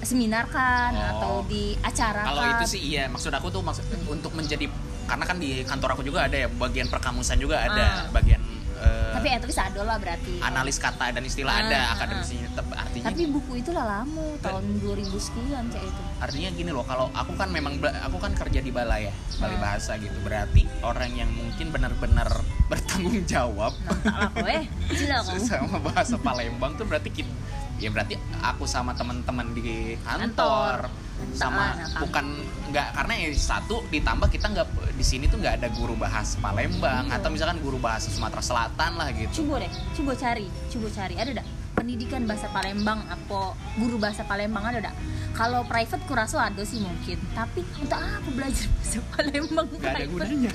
[0.00, 1.10] diseminarkan Oh.
[1.10, 4.68] atau diacarakan Kalau itu sih iya, maksud aku tuh maksud untuk menjadi
[5.04, 8.08] karena kan di kantor aku juga ada ya bagian perkamusan juga ada, Ah.
[8.10, 8.40] bagian
[8.74, 12.36] eh, tapi at least ada lah berarti analis kata dan istilah Ah, ada, ah, akademisi
[12.36, 16.82] tetap artinya tapi buku itu lah lama tahun 2000 sekian cek itu artinya gini loh
[16.82, 19.64] kalau aku kan memang aku kan kerja di balai ya balai Hmm.
[19.64, 22.28] bahasa gitu berarti orang yang mungkin benar-benar
[22.72, 23.72] bertanggung jawab
[24.04, 24.32] nah
[25.42, 27.28] sama bahasa Palembang tuh berarti kita
[27.76, 31.02] ya berarti aku sama teman-teman di kantor, Kantor.
[31.32, 32.26] sama Nah, nah, bukan
[32.68, 37.06] nggak karena ya satu ditambah kita nggak di sini tuh nggak ada guru bahasa Palembang
[37.06, 37.18] Iya.
[37.18, 41.32] atau misalkan guru bahasa Sumatera Selatan lah gitu coba deh coba cari coba cari ada
[41.34, 43.40] dak pendidikan bahasa Palembang apa
[43.76, 44.94] guru bahasa Palembang ada dak
[45.34, 50.08] kalau private kurasa ada sih mungkin tapi untuk apa belajar bahasa Palembang ada private?
[50.08, 50.52] gunanya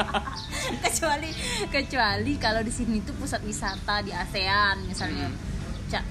[0.84, 1.28] kecuali
[1.68, 5.52] kecuali kalau di sini tuh pusat wisata di ASEAN misalnya Hmm.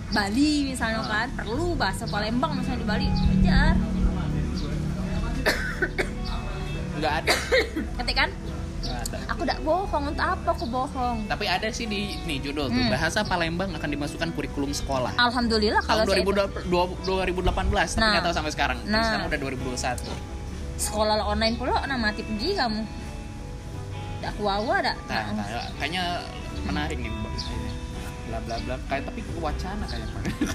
[0.10, 1.26] Bali misalnya Ah.
[1.26, 3.74] kan perlu bahasa Palembang misalnya di Bali belajar
[6.96, 7.34] nggak ada.
[7.98, 8.30] Ketik kan?
[8.84, 9.18] Ada.
[9.30, 11.18] Aku tidak bohong untuk apa aku bohong?
[11.26, 12.92] Tapi ada sih di nih judul tuh Hmm.
[12.92, 15.16] bahasa Palembang akan dimasukkan kurikulum sekolah.
[15.18, 17.44] Alhamdulillah kalau tahun saya 2018
[17.90, 18.12] tapi Nah.
[18.14, 18.78] nggak tahu sampai sekarang.
[18.80, 19.04] Terus Nah.
[19.06, 20.14] sekarang udah 2021
[20.76, 22.82] sekolah online pula nah mati pergi kamu.
[24.20, 24.98] Dak wawa dak.
[25.06, 25.46] Nah, nah,
[25.78, 26.04] kayaknya
[26.64, 27.12] menarik nih.
[28.34, 28.76] Bla bla bla.
[28.90, 30.08] Kayak tapi wacana kayak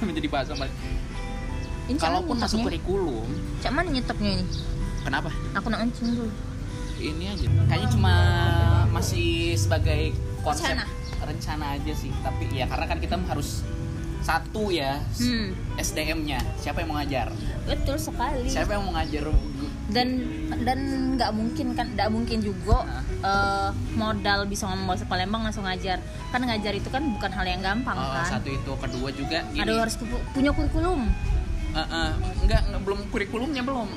[0.02, 0.70] menjadi bahasa Mbak.
[1.88, 3.28] Ini kalaupun masuk kurikulum.
[3.64, 4.44] Cak mana nyetopnya ini?
[5.06, 5.30] Kenapa?
[5.56, 6.32] Aku nak kencing dulu.
[6.98, 7.46] Ini aja.
[7.70, 8.14] Kayaknya cuma
[8.90, 10.12] masih sebagai
[10.42, 10.84] konsep Rencana.
[11.24, 12.10] rencana, aja sih.
[12.20, 13.62] Tapi ya karena kan kita harus
[14.18, 15.78] satu ya hmm.
[15.78, 17.32] SDM-nya siapa yang mau ngajar?
[17.64, 18.50] Betul sekali.
[18.50, 19.30] Siapa yang mau ngajar
[19.88, 20.20] dan
[20.62, 20.78] dan
[21.16, 22.84] nggak mungkin kan nggak mungkin juga
[23.18, 25.98] eh, modal bisa ngomong bahasa Palembang langsung ngajar.
[26.28, 28.28] Kan ngajar itu kan bukan hal yang gampang Oh, kan.
[28.30, 28.72] satu itu.
[28.74, 29.64] Kedua juga gini.
[29.64, 31.08] Ada harus pu- punya kurikulum.
[31.70, 32.12] Eh,
[32.42, 33.88] enggak, enggak belum kurikulumnya belum.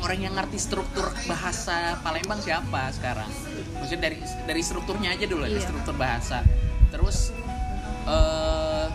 [0.00, 3.26] Orang yang ngerti struktur bahasa Palembang siapa sekarang?
[3.74, 4.16] Maksudnya dari
[4.46, 5.66] dari strukturnya aja dulu dari Iya.
[5.66, 6.46] struktur bahasa.
[6.88, 7.34] Terus
[8.06, 8.86] eh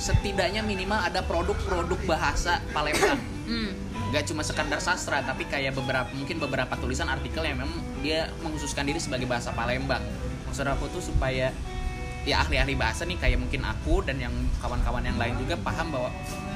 [0.00, 3.20] setidaknya minimal ada produk-produk bahasa Palembang.
[3.44, 3.70] Hmm.
[4.10, 8.82] Nggak cuma sekadar sastra tapi kayak beberapa mungkin beberapa tulisan artikel yang memang dia mengkhususkan
[8.82, 10.02] diri sebagai bahasa Palembang
[10.50, 11.54] maksud aku tuh supaya
[12.26, 16.10] ya ahli-ahli bahasa nih kayak mungkin aku dan yang kawan-kawan yang lain juga paham bahwa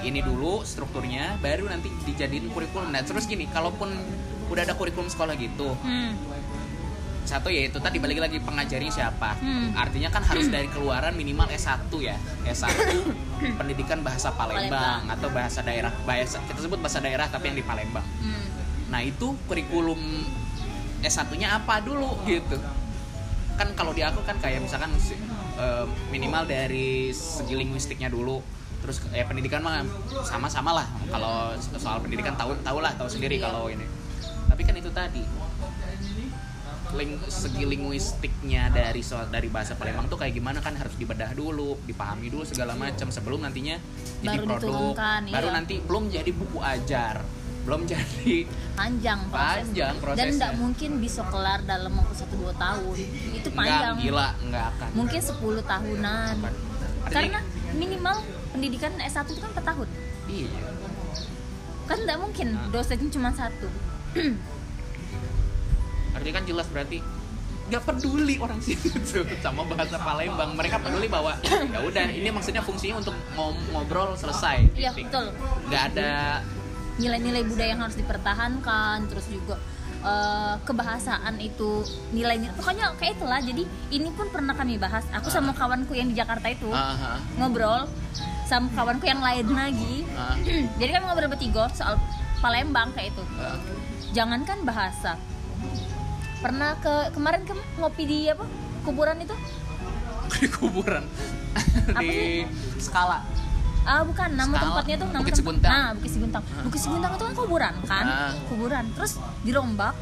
[0.04, 3.88] ini dulu strukturnya baru nanti dijadiin kurikulum nah terus gini kalaupun
[4.52, 6.12] udah ada kurikulum sekolah gitu Hmm.
[7.24, 9.72] Satu ya itu tadi balik lagi pengajarnya siapa Hmm.
[9.74, 12.70] artinya kan harus dari keluaran minimal S1 ya S1
[13.58, 15.00] pendidikan bahasa Palembang, Palembang.
[15.10, 18.44] atau bahasa daerah bahasa kita sebut bahasa daerah tapi yang di Palembang Hmm.
[18.88, 19.98] nah itu kurikulum
[21.00, 22.56] S1 nya apa dulu gitu
[23.54, 24.90] kan kalau di aku kan kayak misalkan
[25.54, 28.42] eh, minimal dari segi linguistiknya dulu
[28.80, 29.80] terus ya pendidikan mah
[30.22, 33.46] sama-sama lah kalau soal pendidikan tahu tahu lah tahu sendiri Iya.
[33.46, 33.86] kalau ini
[34.44, 35.24] tapi kan itu tadi
[36.94, 41.76] ling, segi linguistiknya dari soal dari bahasa Palembang tuh kayak gimana kan harus dibedah dulu,
[41.82, 43.76] dipahami dulu segala macam sebelum nantinya
[44.20, 44.62] jadi Baru produk,
[44.94, 45.54] diturunkan, baru iya.
[45.54, 47.16] nanti belum jadi buku ajar,
[47.62, 48.34] belum jadi
[48.74, 50.32] panjang proses Panjang dan prosesnya.
[50.32, 52.96] nggak mungkin bisa kelar dalam waktu satu dua tahun
[53.32, 54.88] itu panjang Enggak, gila, enggak akan.
[54.92, 55.34] mungkin 10
[55.64, 57.40] tahunan Artinya- karena
[57.74, 58.16] minimal
[58.50, 59.88] pendidikan S1 itu kan 4 tahun
[60.26, 60.50] iya.
[61.84, 62.70] kan nggak mungkin Nah.
[62.70, 63.68] dosennya cuma satu
[66.14, 66.98] Artinya kan jelas berarti
[67.64, 70.54] nggak peduli orang situ tuh sama bahasa Palembang.
[70.54, 74.70] Mereka peduli bahwa ya udah ini maksudnya fungsinya untuk ngom- ngobrol selesai.
[74.74, 75.08] iya Titik.
[75.10, 75.26] betul
[75.68, 76.12] Nggak ada
[76.94, 79.58] nilai-nilai budaya yang harus dipertahankan terus juga
[79.98, 81.82] eh, kebahasaan itu
[82.14, 86.14] nilai-nilai pokoknya kayak itulah jadi ini pun pernah kami bahas aku sama kawanku yang di
[86.14, 87.90] Jakarta itu ah, ah, ngobrol
[88.46, 90.38] sama kawanku yang lain lagi ah,
[90.78, 91.98] jadi kan ngobrol bertiga soal
[92.38, 93.58] Palembang kayak itu ah.
[94.14, 95.18] jangankan bahasa
[96.44, 98.44] pernah ke kemarin ke ngopi di apa
[98.84, 99.32] kuburan itu?
[100.34, 101.04] Di kuburan?
[101.88, 102.44] Apa di
[102.76, 103.24] skala.
[103.84, 104.64] ah bukan nama Skala.
[104.64, 108.04] tempatnya tuh nama Bukit tempat- nah Bukit Seguntang Bukit Seguntang itu kan kuburan kan?
[108.04, 108.32] Ah.
[108.48, 108.84] kuburan.
[108.96, 109.12] Terus
[109.44, 109.92] dirombak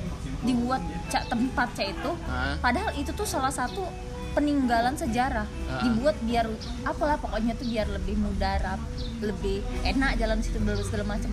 [0.43, 2.11] dibuat cak tempat cak itu.
[2.26, 2.55] Ah.
[2.59, 3.82] padahal itu tuh salah satu
[4.34, 5.47] peninggalan sejarah.
[5.66, 5.82] Ah.
[5.82, 6.47] dibuat biar
[6.82, 8.78] apalah pokoknya tuh biar lebih mudah
[9.18, 11.30] lebih enak jalan situ dulu segala macam.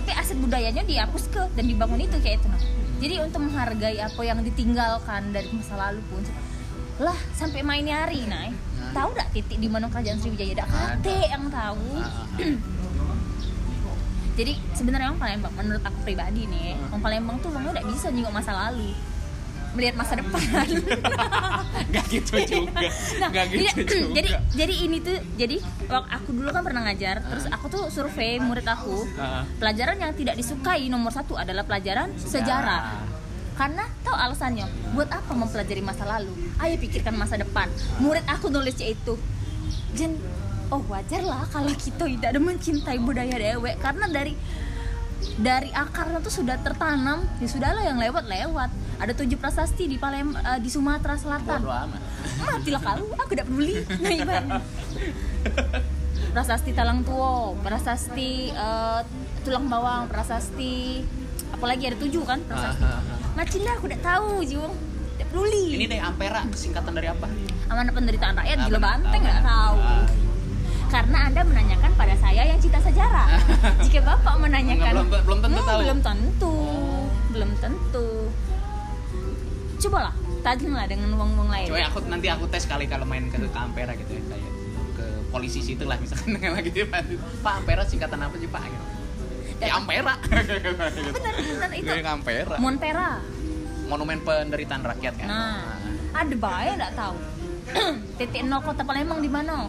[0.00, 2.60] Tapi aset budayanya dihapus ke dan dibangun itu kayak itu nah
[3.00, 6.22] jadi untuk menghargai apa yang ditinggalkan dari masa lalu pun
[7.00, 8.96] lah sampai main hari nah Nah.
[8.96, 11.04] tahu gak titik di mana kerajaan Sriwijaya dak Ada.
[11.04, 12.56] kate yang tahu Ah, ah, ah.
[14.32, 18.32] jadi sebenarnya orang Palembang menurut aku pribadi nih orang Palembang tuh orangnya tidak bisa nyinggung
[18.32, 18.96] masa lalu
[19.74, 20.40] melihat masa depan.
[21.90, 22.80] Nggak gitu juga.
[23.18, 24.14] nah Nggak gitu jadi, juga.
[24.18, 25.56] jadi jadi ini tuh jadi
[25.86, 29.06] waktu aku dulu kan pernah ngajar terus aku tuh survei murid aku.
[29.20, 29.44] Ah.
[29.58, 33.06] pelajaran yang tidak disukai nomor satu adalah pelajaran sejarah.
[33.60, 34.64] karena tahu alasannya?
[34.96, 36.32] Buat apa mempelajari masa lalu?
[36.64, 37.68] Ayo pikirkan masa depan.
[38.00, 39.20] Murid aku nulisnya itu
[39.92, 40.16] Jen
[40.70, 43.76] oh wajar lah kalau kita tidak ada mencintai budaya dewek.
[43.82, 44.32] Karena dari
[45.40, 47.24] dari akarnya tuh sudah tertanam.
[47.40, 51.60] Ya sudahlah yang lewat lewat ada tujuh prasasti di Palem eh, di Sumatera Selatan.
[52.40, 53.80] Matilah kalau aku tidak peduli.
[54.02, 54.60] Nah ibaratnya
[56.30, 59.00] prasasti talang tuo prasasti eh,
[59.42, 61.02] tulang bawang prasasti
[61.50, 62.86] apalagi ada tujuh kan prasasti.
[62.86, 63.18] Ah, ah, ah.
[63.34, 64.72] matilah aku tidak tahu Jung
[65.18, 65.64] tidak peduli.
[65.76, 67.26] Ini deh Ampera singkatan dari apa?
[67.70, 68.86] amanah penderitaan rakyat gila benar.
[68.98, 69.76] banteng nggak tahu.
[69.78, 70.04] Ah.
[70.90, 73.28] Karena anda menanyakan pada saya yang cinta sejarah
[73.84, 75.80] jika bapak menanyakan Belum- belum tentu Hmm, tahu.
[75.80, 76.54] belum tentu
[77.30, 78.06] belum tentu
[79.80, 83.38] cobalah tanya lah dengan uang-uang lain Coba aku nanti aku tes kali kalau main ke,
[83.50, 84.52] Ampera gitu ya kayak
[84.92, 88.60] ke polisi situ lah misalkan dengan lagi dia Pak Ampera singkatan apa sih Pak?
[88.60, 88.84] Gitu.
[89.60, 90.14] Ya Ampera.
[91.14, 92.56] benar itu Ampera.
[92.56, 93.08] Monpera
[93.86, 95.26] Monumen penderitaan rakyat kan.
[95.26, 95.60] nah
[96.12, 97.16] ada bahaya nggak tahu
[98.18, 99.66] titik nol kota Palembang di mana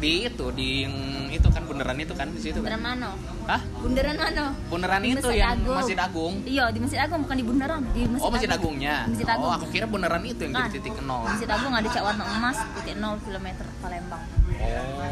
[0.00, 0.96] di itu di yang
[1.28, 3.08] itu kan bundaran itu kan di situ bundaran kan mana
[3.44, 3.60] Hah?
[3.76, 5.76] bundaran mana bundaran Di itu Masjid yang Agung.
[5.76, 6.34] Masjid Agung.
[6.42, 8.74] Iya di masjid agung bukan di bundaran di masjid oh Masjid agung.
[8.74, 8.96] Agungnya.
[9.06, 9.44] Masjid Agung.
[9.44, 10.62] oh aku kira bundaran itu yang Kan.
[10.62, 11.22] jadi titik nol.
[11.22, 13.46] Masjid agung ada cak warna emas titik 0 km
[13.78, 14.22] Palembang.
[14.50, 15.06] Oh.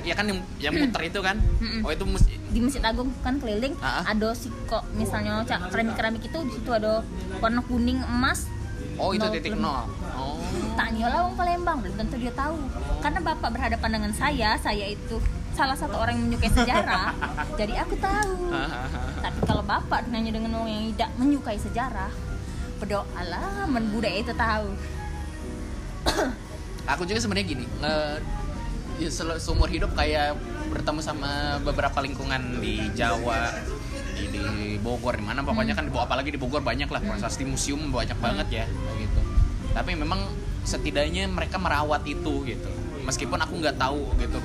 [0.00, 1.36] Ya kan yang, yang muter itu kan?
[1.82, 4.02] Oh itu mus- di masjid agung kan keliling Ah, ah.
[4.08, 7.02] ada siko misalnya cak keramik keramik itu di situ ada
[7.38, 8.46] warna kuning emas.
[8.96, 9.84] Oh itu Nol titik nol
[10.18, 10.42] oh.
[10.74, 12.58] Tanya lah orang Palembang belum tentu dia tahu.
[12.98, 15.16] Karena bapak berhadapan dengan saya saya itu
[15.54, 17.14] salah satu orang yang menyukai sejarah.
[17.60, 18.50] Jadi aku tahu.
[19.24, 22.10] Tapi kalau bapak nanya dengan orang yang tidak menyukai sejarah
[22.78, 24.68] berdoalah men budaya itu tahu.
[26.94, 28.22] Aku juga sebenarnya gini nge-
[28.98, 30.34] ya sel- seumur hidup kayak
[30.74, 33.54] bertemu sama beberapa lingkungan di Jawa
[34.18, 34.44] di, di
[34.82, 38.48] Bogor di mana pokoknya kan di apalagi di Bogor banyak lah prasasti museum banyak banget
[38.50, 38.66] ya
[38.98, 39.20] gitu
[39.78, 40.18] tapi memang
[40.66, 42.70] setidaknya mereka merawat itu gitu.
[43.06, 44.36] Meskipun aku nggak tahu gitu.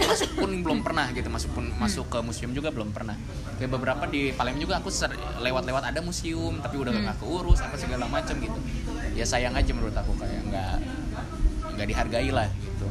[0.00, 1.28] Masuk pun belum pernah gitu.
[1.28, 3.14] Masuk pun masuk ke museum juga belum pernah.
[3.60, 4.88] Kayak beberapa di Palembang juga aku
[5.44, 8.58] lewat-lewat ada museum tapi udah nggak keurus apa segala macam gitu.
[9.12, 10.74] Ya sayang aja menurut aku kayak nggak
[11.76, 12.88] nggak dihargai lah gitu.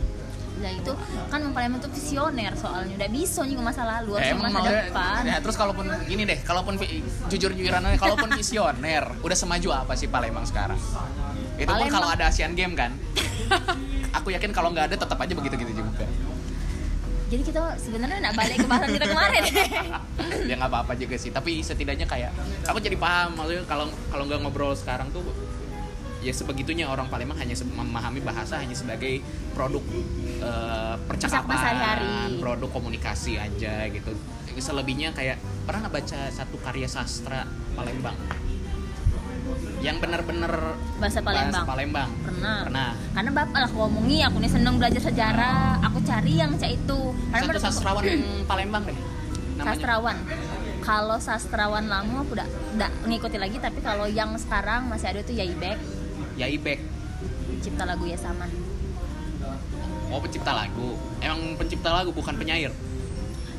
[0.60, 0.92] Nah itu
[1.28, 5.22] kan Palembang itu visioner soalnya udah bisa juga masa lalu Eh, harus emang masa depan.
[5.26, 6.74] ya, terus kalaupun gini deh kalaupun
[7.28, 10.78] jujur jujuran kalaupun visioner udah semaju apa sih Palembang sekarang
[11.60, 12.96] itu pun kalau ada Asian Game kan
[14.10, 16.06] aku yakin kalau nggak ada tetap aja begitu gitu juga.
[17.30, 19.44] Jadi kita sebenarnya nggak balik ke bahasan kita kemarin.
[20.50, 22.34] Ya nggak apa-apa juga sih tapi setidaknya kayak
[22.66, 23.38] aku jadi paham.
[23.38, 25.22] Maksudnya kalau kalau nggak ngobrol sekarang tuh
[26.20, 29.22] ya sebegitunya orang Palembang hanya memahami bahasa hanya sebagai
[29.54, 29.80] produk
[30.42, 32.42] eh, Percakapan sehari-hari.
[32.42, 34.10] produk komunikasi aja gitu.
[34.60, 37.46] Selebihnya kayak pernah nggak baca satu karya sastra
[37.78, 38.18] Palembang
[39.80, 42.10] yang benar-benar bahasa Palembang bahasa Palembang.
[42.26, 42.60] Pernah.
[42.68, 42.90] Pernah.
[43.16, 45.80] Karena bapak lah ngomongi aku nih seneng belajar sejarah.
[45.88, 47.00] Aku cari yang cak itu.
[47.32, 48.04] Karena satu sastrawan
[48.44, 48.98] Palembang deh
[49.60, 49.76] namanya.
[49.76, 50.18] Sastrawan.
[50.80, 52.48] Kalau sastrawan lama aku udah
[52.80, 55.78] udah ngikuti lagi tapi kalau yang sekarang masih ada tuh Yaibek
[56.40, 56.80] Yaibek
[57.60, 58.48] cipta lagu Yasaman.
[60.10, 60.96] Oh pencipta lagu.
[61.20, 62.72] Emang pencipta lagu bukan penyair?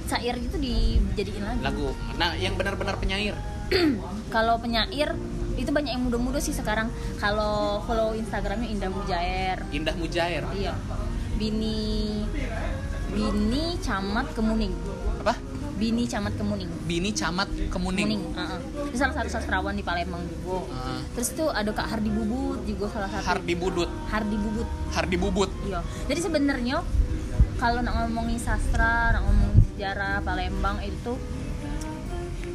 [0.09, 1.93] Cair itu dijadiin lagi lagu.
[2.17, 3.37] Nah yang benar-benar penyair?
[4.35, 5.15] Kalau penyair
[5.57, 6.91] itu banyak yang muda-muda sih sekarang.
[7.19, 9.59] Kalau follow Instagramnya Indah Mujair.
[9.71, 10.43] Indah Mujair?
[10.55, 10.75] Iya.
[11.41, 12.23] Bini
[13.11, 14.75] Bini Camat Kemuning.
[15.25, 15.35] Apa?
[15.81, 16.71] Bini Camat Kemuning.
[16.85, 18.61] Bini Camat Kemuning, Kemuning uh-uh.
[18.93, 20.69] itu salah satu sastrawan di Palembang juga.
[20.77, 21.01] Ah.
[21.17, 23.25] terus itu ada Kak Hardi Bubut juga salah satu.
[23.25, 23.89] Hardi Budut.
[24.13, 24.69] Hardi Bubut.
[24.93, 25.51] Hardi Bubut.
[25.65, 25.81] Iya.
[26.05, 26.85] Jadi sebenarnya
[27.57, 31.17] kalau nak ngomongin sastra, nak ngomongin sejarah Palembang itu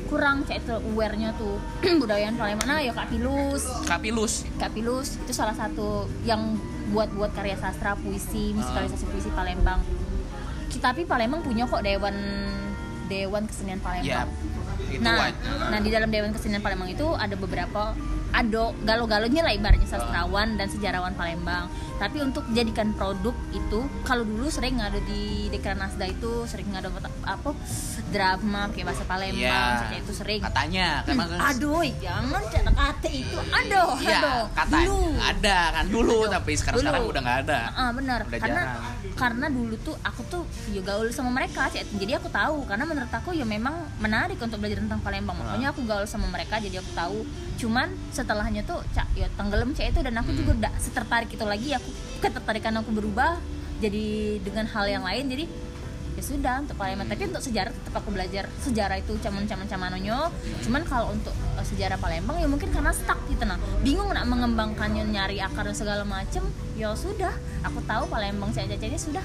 [0.06, 1.58] kurang cek itu aware-nya tuh
[2.02, 2.68] budayaan Palembang.
[2.70, 3.64] Nah, ya Kak Pilus.
[3.90, 6.58] Kapilus Kak Pilus itu salah satu yang
[6.94, 9.82] buat-buat karya sastra, puisi, musikalisasi puisi Palembang.
[10.76, 12.14] Tapi Palembang punya kok dewan
[13.10, 14.30] dewan kesenian Palembang.
[14.96, 15.36] Itu Nah, wa-
[15.70, 17.92] nah di dalam Dewan Kesenian Palembang itu ada beberapa
[18.32, 21.68] ado galo-galonya lah ibaratnya sastrawan dan sejarawan Palembang.
[21.96, 26.92] Tapi untuk jadikan produk itu kalau dulu sering ada di Dekran Nasda itu sering ada
[27.24, 27.56] apa,
[28.06, 30.40] drama pakai bahasa Palembang ya kayak itu sering.
[30.42, 33.38] katanya Hmm, emang aduh, jangan kata kata itu.
[33.40, 34.44] Aduh, Iya, aduh.
[34.68, 35.00] Dulu.
[35.18, 37.60] ada kan dulu tapi sekarang sekarang udah nggak ada.
[37.72, 38.95] Ah benar Udah karena jarang.
[39.16, 41.88] Karena dulu tuh aku tuh ya gaul sama mereka Cek.
[41.96, 45.56] jadi aku tahu karena menurut aku ya memang menarik untuk belajar tentang Palembang Ah.
[45.56, 47.18] makanya aku gaul sama mereka jadi aku tahu
[47.56, 50.40] cuman setelahnya tuh cak ya tenggelam cek itu dan aku Hmm.
[50.42, 51.90] juga tidak setertarik itu lagi aku
[52.20, 53.40] ketertarikan aku berubah
[53.76, 54.06] jadi
[54.40, 55.46] dengan hal yang lain jadi
[56.16, 60.32] ya sudah untuk Palembang tapi untuk sejarah tetap aku belajar sejarah itu caman caman camanonyo
[60.64, 65.06] cuman kalau untuk eh, sejarah Palembang ya mungkin karena stuck gitu nah bingung nak mengembangkannya
[65.12, 66.44] nyari akar dan segala macem.
[66.76, 69.24] Ya sudah aku tahu Palembang saya ini sudah.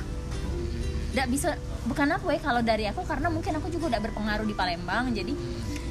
[1.10, 4.54] Tidak bisa bukan aku ya kalau dari aku karena mungkin aku juga udah berpengaruh di
[4.54, 5.10] Palembang.
[5.14, 5.34] Jadi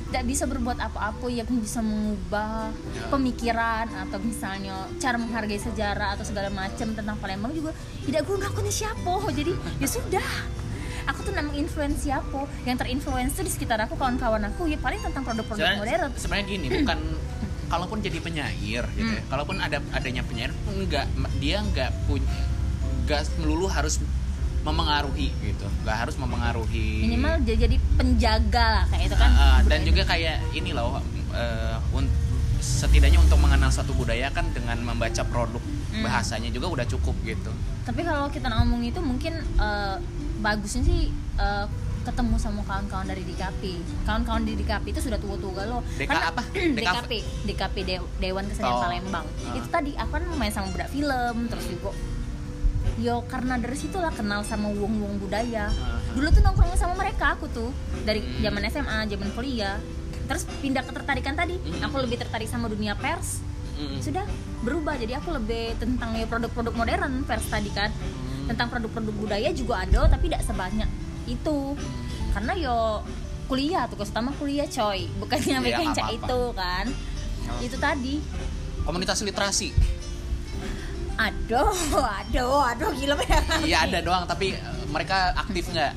[0.09, 2.73] tidak bisa berbuat apa-apa yang bisa mengubah
[3.13, 7.71] pemikiran atau misalnya cara menghargai sejarah atau segala macam tentang Palembang juga.
[8.03, 9.13] Tidak guna aku nih siapa?
[9.29, 10.27] Jadi ya sudah
[11.09, 15.01] aku tuh namang influence siapa yang terinfluence tuh di sekitar aku kawan-kawan aku ya paling
[15.01, 16.99] tentang produk-produk modern sebenarnya gini, bukan
[17.65, 19.21] kalaupun jadi penyair gitu ya.
[19.21, 19.29] Hmm.
[19.29, 21.05] Kalaupun ada adanya penyair enggak
[21.37, 22.29] dia enggak punya
[23.01, 23.97] enggak melulu harus
[24.59, 25.65] memengaruhi gitu.
[25.81, 30.73] Enggak harus memengaruhi minimal jadi, penjaga lah kayak itu kan ah, dan juga kayak ini
[30.73, 31.01] loh
[31.33, 32.11] eh, un-
[32.59, 36.05] setidaknya untuk mengenal satu budaya kan dengan membaca produk Hmm.
[36.05, 37.49] bahasanya juga udah cukup gitu.
[37.81, 39.97] tapi kalau kita ngomong itu mungkin eh,
[40.39, 41.01] bagusnya sih
[41.37, 41.65] eh,
[41.99, 43.61] ketemu sama kawan-kawan dari DKP
[44.01, 46.41] kawan-kawan di DKP itu sudah tua-tua loh DK apa?
[46.77, 47.11] DKP
[47.45, 48.81] DKP De- Dewan Kesenian Oh.
[48.81, 49.53] Palembang Ah.
[49.53, 51.91] itu tadi aku kan main sama budak film terus juga
[52.97, 55.99] yo karena dari situlah kenal sama wong-wong budaya Aha.
[56.09, 57.69] dulu tuh nongkrong sama mereka aku tuh
[58.01, 58.41] dari Hmm.
[58.41, 59.77] zaman SMA zaman kuliah
[60.25, 61.83] terus pindah ketertarikan tadi Hmm.
[61.83, 63.43] aku lebih tertarik sama dunia pers
[63.75, 63.99] Mm-mm.
[63.99, 64.23] sudah
[64.59, 68.28] berubah jadi aku lebih tentang ya produk-produk modern pers tadi kan Hmm.
[68.49, 70.89] Tentang produk-produk budaya juga ada tapi tidak sebanyak
[71.29, 71.77] itu.
[72.33, 73.05] Karena yo
[73.45, 75.05] kuliah tuh utama kuliah coy.
[75.21, 76.25] Bukannya Iya, bikin nggak cak apa-apa.
[76.25, 76.85] itu kan?
[77.49, 77.59] Oh.
[77.61, 78.15] itu tadi.
[78.85, 79.69] Komunitas literasi.
[81.19, 83.43] Aduh aduh aduh gila banget.
[83.67, 85.93] Iya ada doang tapi eh, mereka aktif nggak?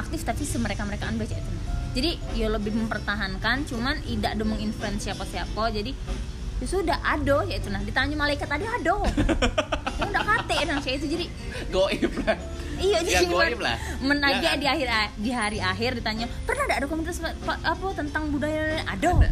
[0.00, 1.52] Aktif tapi semereka merekaan baca itu.
[1.90, 5.90] Jadi ya lebih mempertahankan cuman tidak ada menginfluence siapa siapa jadi
[6.60, 7.68] ya sudah ado ya itu.
[7.68, 8.96] Nah ditanya malaikat tadi ado
[9.98, 10.56] ya udah kate.
[10.64, 11.26] Nah kayak itu jadi
[11.68, 12.36] goib lah.
[12.76, 13.76] Iya Ya, jadi goib lah.
[14.00, 14.88] menagih Ya, di akhir
[15.18, 19.30] di hari akhir ditanya pernah ada ada komunitas pa- apa tentang budaya ado Ada.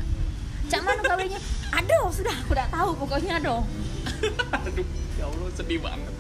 [0.69, 3.65] cak mana kawinnya ado sudah aku udah tahu pokoknya ado
[4.59, 6.13] aduh ya allah sedih banget.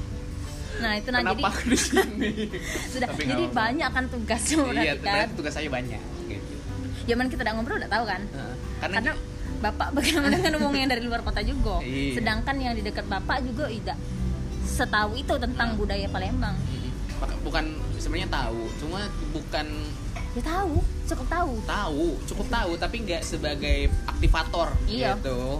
[0.78, 2.30] Nah itu nah jadi kenapa aku di sini?
[2.92, 5.26] Sudah Tapi jadi banyak kan tugasnya iya kan?
[5.34, 6.54] tugas saya banyak gitu.
[7.04, 8.22] Zaman kita udah ngobrol udah tahu kan?
[8.24, 8.54] Heeh.
[8.78, 9.12] karena, karena
[9.58, 9.88] bapak.
[9.96, 11.78] Bagaimana kan ngomong yang dari luar kota juga.
[11.80, 12.16] Iya.
[12.16, 13.98] sedangkan yang di dekat bapak juga tidak.
[14.64, 16.54] Setahu itu tentang budaya Palembang.
[17.18, 17.64] Maka- bukan
[17.98, 19.00] sebenarnya tahu cuma
[19.32, 19.66] bukan
[20.32, 21.52] ya tahu cukup tahu.
[21.64, 25.18] Tahu cukup tahu tapi nggak sebagai aktivator Iya.
[25.18, 25.58] gitu.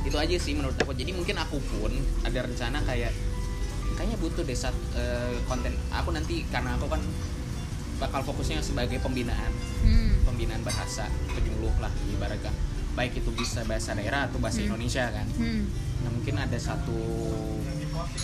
[0.00, 0.94] Itu aja sih menurut aku.
[0.94, 1.90] Jadi mungkin aku pun
[2.22, 3.10] ada rencana kayak
[3.94, 5.74] kayaknya butuh deh saat eh, konten.
[5.90, 7.02] Aku nanti karena aku kan
[7.98, 9.52] bakal fokusnya sebagai pembinaan.
[9.80, 10.12] Hmm.
[10.20, 12.52] pembinaan bahasa penyuluh lah ibaratkan
[13.00, 14.68] baik itu bisa bahasa daerah atau bahasa Hmm.
[14.68, 15.64] Indonesia kan Hmm.
[16.00, 17.00] nah mungkin ada satu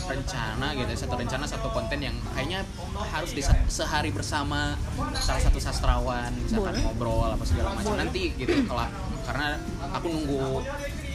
[0.07, 2.61] rencana gitu satu rencana satu konten yang kayaknya
[3.09, 4.77] harus di sehari bersama
[5.17, 6.85] salah satu sastrawan misalkan Boleh.
[6.85, 8.05] ngobrol apa segala macam Boleh.
[8.05, 8.85] nanti gitu kalau
[9.25, 9.49] karena
[9.91, 10.41] aku nunggu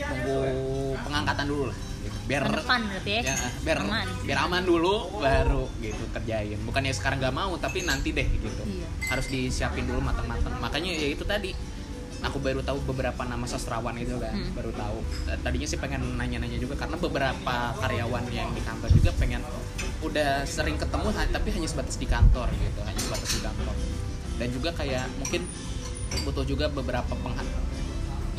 [0.03, 0.37] nunggu
[0.99, 2.17] pengangkatan dulu lah gitu.
[2.27, 7.17] biar depan berarti ya, ya, biar aman biar aman dulu baru gitu kerjain bukannya sekarang
[7.19, 8.87] nggak mau tapi nanti deh gitu Iya.
[9.07, 11.53] harus disiapin dulu matang-matang makanya ya itu tadi
[12.21, 14.53] aku baru tahu beberapa nama sastrawan itu kan Hmm.
[14.53, 14.97] baru tahu.
[15.29, 19.41] Eh, tadinya sih pengen nanya-nanya juga karena beberapa karyawan yang di kantor juga pengen
[20.01, 23.75] udah sering ketemu tapi hanya sebatas di kantor gitu hanya sebatas di kantor.
[24.37, 25.41] Dan juga kayak mungkin
[26.25, 27.43] butuh juga beberapa pengha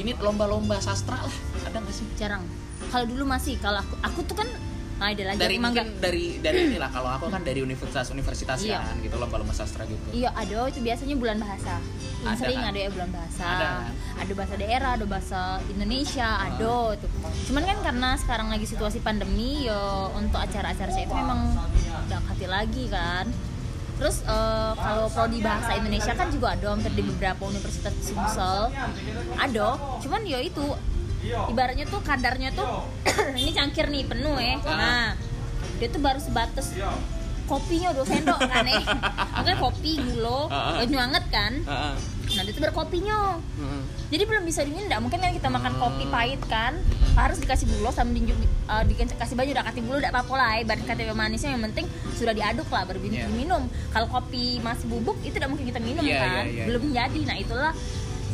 [0.01, 1.37] ini lomba-lomba sastra lah
[1.69, 2.07] ada nggak sih?
[2.17, 2.43] Jarang.
[2.89, 4.49] Kalau dulu masih kalau aku aku tuh kan
[5.05, 8.79] ada lagi dari mungkin nggak- dari dari inilah kalau aku kan dari universitas universitas Iya.
[8.81, 11.75] kan gitu lomba-lomba sastra gitu Iya ada itu biasanya bulan bahasa.
[12.23, 12.71] Yang Ada sering kan?
[12.71, 13.43] ada ya bulan bahasa.
[13.45, 13.93] Ada kan?
[14.15, 17.09] Ada bahasa daerah, ada bahasa Indonesia, ada tuh.
[17.47, 19.83] Cuman kan karena sekarang lagi situasi pandemi, yo
[20.13, 21.41] untuk acara-acara saya itu memang
[22.07, 23.27] udah hati lagi kan.
[23.93, 28.71] Terus eh, kalau prodi bahasa Indonesia kan juga ada hampir di beberapa universitas di Sumsel.
[29.35, 30.63] Ada, cuman yo itu
[31.23, 32.67] ibaratnya tuh kadarnya tuh
[33.39, 34.59] ini cangkir nih penuh ya.
[34.63, 34.75] Ah.
[34.75, 35.09] Nah,
[35.79, 36.75] dia tuh baru sebatas
[37.43, 38.81] kopinya dua sendok kan eh
[39.35, 40.81] makanya kopi gula Ah, ah.
[40.81, 41.53] banyak banget kan
[42.33, 43.83] nah itu berkopinya Heeh.
[44.09, 45.83] jadi belum bisa diminum nggak mungkin kan kita makan Hmm.
[45.85, 46.81] kopi pahit kan
[47.13, 48.39] harus dikasih gula sama dinjuk
[48.71, 50.81] uh, dikasih baju udah kasih gula udah apa-apa lah ibarat
[51.13, 51.85] manisnya yang penting
[52.17, 53.29] sudah diaduk lah baru Iya.
[53.29, 53.63] diminum
[53.93, 56.65] kalau kopi masih bubuk itu tidak mungkin kita minum Iya, kan iya, iya.
[56.73, 57.73] belum jadi nah itulah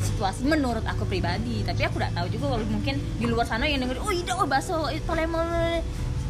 [0.00, 3.82] situasi menurut aku pribadi tapi aku tidak tahu juga kalau mungkin di luar sana yang
[3.82, 5.48] denger oh iya oh bakso itu Palembang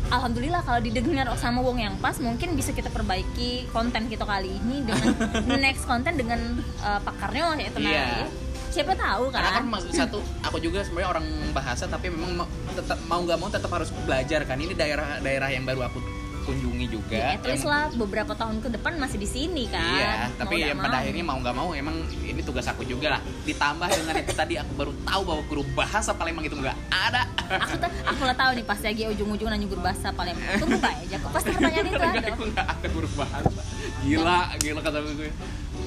[0.09, 4.81] Alhamdulillah kalau didengar sama wong yang pas mungkin bisa kita perbaiki konten kita kali ini
[4.89, 5.13] dengan
[5.65, 6.41] next konten dengan
[6.81, 8.25] uh, pakarnya yaitu Iya.
[8.25, 8.25] Naya.
[8.69, 12.49] siapa tahu karena kan kan maksud satu aku juga sebenarnya orang bahasa tapi memang mau,
[12.73, 16.01] tetap mau nggak mau tetap harus belajar kan ini daerah-daerah yang baru aku
[16.49, 19.85] kunjungi juga ya at least Yang- lah beberapa tahun ke depan masih di sini kan
[19.95, 20.99] Iya, Mau tapi nggak ya pada mau.
[20.99, 23.21] akhirnya mau nggak mau emang ini tugas aku juga lah.
[23.45, 27.23] Ditambah dengan itu tadi aku baru tahu bahwa guru bahasa Palembang itu nggak ada.
[27.51, 30.93] aku tuh aku lah tahu nih pas lagi ujung-ujung nanya guru bahasa Palembang tunggu pak
[30.99, 33.61] aja kok pasti pertanyaan itu ada nggak ada guru bahasa.
[34.01, 35.31] Gila, gila kata gue.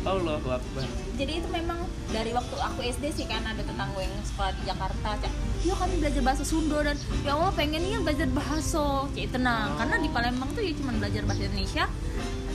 [0.02, 0.86] Allah Akbar.
[1.16, 1.78] jadi itu memang
[2.10, 5.94] dari waktu aku SD sih kan ada tetangga yang sekolah di Jakarta cak ya kami
[6.02, 10.64] belajar bahasa Sunda dan ya Allah pengennya belajar bahasa kayak tenang karena di Palembang tuh
[10.66, 11.86] ya cuma belajar bahasa Indonesia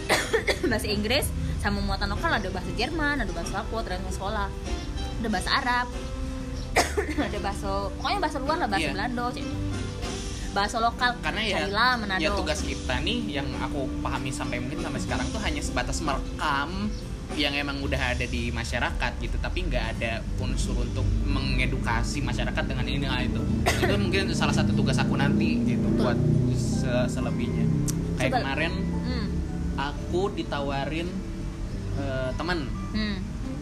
[0.71, 1.27] bahasa Inggris
[1.63, 4.49] sama muatan lokal ada bahasa Jerman ada bahasa apa tergantung sekolah
[5.23, 5.87] ada bahasa Arab
[7.31, 8.95] ada bahasa pokoknya bahasa luar lah bahasa Iya.
[8.95, 9.27] Belanda
[10.57, 11.69] bahasa lokal Karena ya,
[12.01, 16.01] Manado ya tugas kita nih yang aku pahami sampai mungkin sampai sekarang tuh hanya sebatas
[16.01, 16.89] merekam
[17.35, 22.87] yang emang udah ada di masyarakat gitu tapi nggak ada unsur untuk mengedukasi masyarakat dengan
[22.87, 26.15] ini hal itu itu mungkin salah satu tugas aku nanti gitu buat
[26.55, 27.67] se- selebihnya
[28.15, 29.27] kayak Coba- kemarin hmm.
[29.75, 31.09] aku ditawarin
[31.97, 33.19] eh, teman Hmm.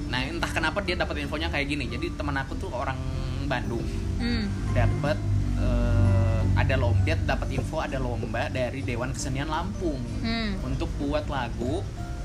[0.07, 3.01] nah entah kenapa dia dapat infonya kayak gini jadi teman aku tuh orang
[3.45, 3.83] Bandung
[4.15, 4.47] Hmm.
[4.71, 5.17] dapat
[5.57, 10.63] eh, ada lomba dapat info ada lomba dari Dewan Kesenian Lampung Hmm.
[10.63, 11.83] untuk buat lagu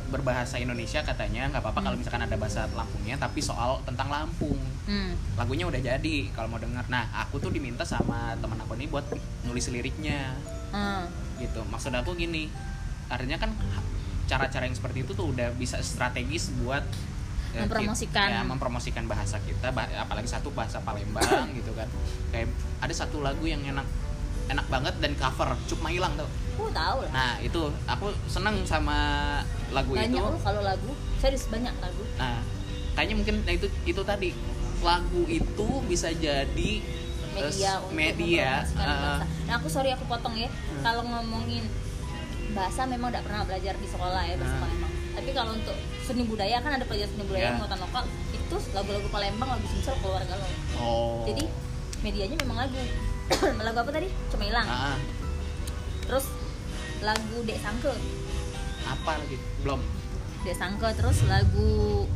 [0.09, 4.57] berbahasa Indonesia katanya nggak apa-apa kalau misalkan ada bahasa Lampungnya tapi soal tentang Lampung.
[4.89, 5.13] Hmm.
[5.37, 6.81] lagunya udah jadi kalau mau denger.
[6.89, 9.05] Nah aku tuh diminta sama teman aku ini buat
[9.45, 10.33] nulis liriknya.
[10.73, 11.05] Hmm.
[11.37, 11.61] gitu.
[11.65, 12.49] Maksud aku gini
[13.07, 13.53] artinya kan
[14.25, 16.85] cara-cara yang seperti itu tuh udah bisa strategis buat
[17.57, 18.29] eh, Mempromosikan.
[18.29, 21.89] ya, mempromosikan bahasa kita bah- apalagi satu bahasa Palembang gitu kan.
[22.29, 23.85] Kayak ada satu lagu yang enak
[24.49, 27.11] enak banget dan cover Cuk Mailang tuh Oh tahu lah.
[27.11, 28.97] nah itu aku seneng sama
[29.69, 30.91] lagu banyak itu loh kalau lagu.
[31.17, 32.03] Serius banyak lagu.
[32.15, 32.43] nah
[32.93, 34.29] kayaknya mungkin nah itu itu tadi
[34.79, 36.71] lagu itu bisa jadi
[37.29, 39.23] media untuk media bangsa.
[39.45, 40.49] Nah aku sorry aku potong ya.
[40.79, 41.63] Kalau ngomongin
[42.51, 44.61] bahasa memang tidak pernah belajar di sekolah ya bahasa Nah.
[44.61, 44.91] Palembang.
[45.09, 47.55] Tapi kalau untuk seni budaya kan ada pelajaran seni budaya Ya.
[47.55, 50.49] muatan lokal itu lagu-lagu Palembang, lagu Sumsel keluar galau.
[50.75, 51.43] oh Jadi
[52.01, 52.79] medianya memang lagu.
[53.65, 54.07] lagu apa tadi?
[54.29, 54.67] Cuma hilang.
[54.67, 54.97] Ah,
[56.03, 56.25] Terus
[56.99, 57.93] lagu Dek Sangke.
[58.81, 59.37] apa lagi?
[59.61, 59.81] Belum.
[60.39, 61.69] Dek Sangke terus lagu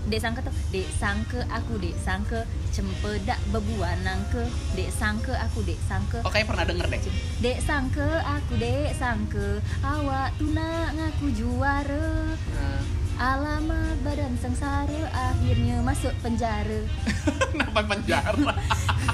[0.07, 2.39] Dek Sangke tuh Dek Sangke aku Dek Sangke
[2.71, 7.01] cempedak bebuan nangke Dek Sangke aku Dek Sangke oh kayak pernah denger deh.
[7.37, 12.31] Dek sangke aku dek sangke awak tuna ngaku juara.
[12.31, 12.81] Nah,
[13.19, 16.81] alamat badan sengsara akhirnya masuk penjara.
[17.51, 18.33] Kenapa penjara?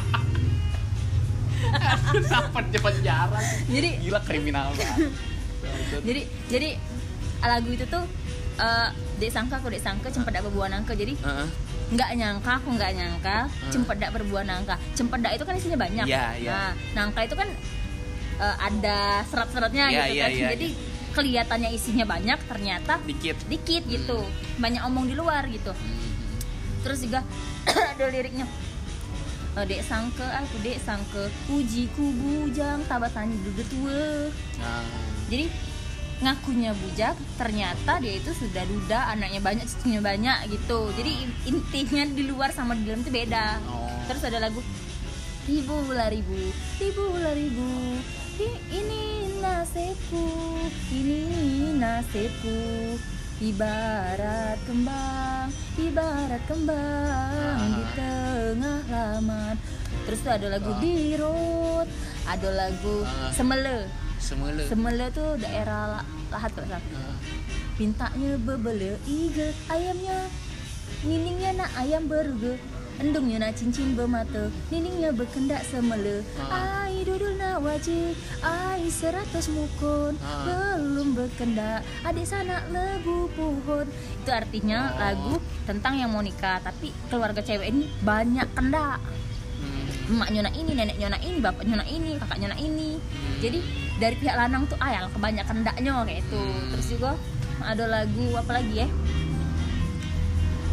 [2.70, 3.40] Dia penjara?
[3.40, 3.58] sih?
[3.70, 5.12] jadi Gila kriminal banget.
[6.08, 6.70] jadi jadi
[7.41, 8.04] lagu itu tuh
[8.58, 11.48] eh, dek sangka aku dek sangka cempedak berbuah nangka jadi Heeh.
[11.90, 13.38] nggak nyangka aku nggak nyangka
[13.70, 16.52] cempedak berbuah nangka cempedak itu kan isinya banyak Iya, iya.
[16.52, 17.50] nah nangka itu kan
[18.40, 20.68] eh, ada serat-seratnya Iya, gitu iya, kan iya, jadi
[21.10, 23.36] kelihatannya isinya banyak ternyata Dikit.
[23.50, 24.20] dikit gitu
[24.58, 25.74] banyak omong di luar gitu
[26.80, 27.26] terus juga
[27.98, 28.46] ada liriknya
[29.60, 34.31] Eh, dek sangke aku dek sangke uji ku bujang tabatani dudu tua.
[34.56, 34.88] Nah,
[35.27, 35.52] jadi
[36.23, 40.95] ngakunya bujang ternyata dia itu sudah duda anaknya banyak cucunya banyak gitu.
[40.95, 43.60] Jadi in- intinya di luar sama di dalam itu beda.
[43.68, 43.88] Oh.
[44.07, 44.57] terus ada lagu
[45.45, 46.49] ribu lah ribu
[46.81, 48.02] ribu lah ribu
[48.73, 50.26] ini nasibku
[50.90, 51.22] ini
[51.77, 52.57] nasibku
[53.40, 59.56] ibarat kembang ibarat kembang di tengah laman.
[60.03, 61.88] Terus tuh ada lagu dirut
[62.26, 63.32] ada lagu Ah.
[63.32, 63.88] semele
[64.20, 64.64] semula.
[64.68, 67.16] semele tuh daerah La- lahat kalau salah Ah.
[67.74, 70.28] Pintanya bebele ige ayamnya.
[70.99, 72.60] Niningnya nak ayam beruge
[73.00, 76.84] endungnya nak cincin bermata niningnya berkendak semele Ah.
[76.86, 78.12] ai dudul nak wajib
[78.44, 80.44] ai seratus mukun Ah.
[80.76, 81.82] belum berkendak.
[82.04, 83.88] Adik sanak lebu pohon.
[84.20, 85.00] Itu artinya Oh.
[85.00, 89.00] lagu tentang yang mau nikah tapi keluarga cewek ini banyak kendak.
[89.00, 90.16] Hmm.
[90.16, 93.00] emaknya nak ini neneknya nak ini bapaknya nak ini kakaknya nak ini.
[93.40, 93.60] Jadi
[94.00, 96.44] dari pihak lanang tuh ayal kebanyakan ndaknya kayak itu.
[96.72, 97.12] Terus juga
[97.60, 98.88] ada lagu apa lagi ya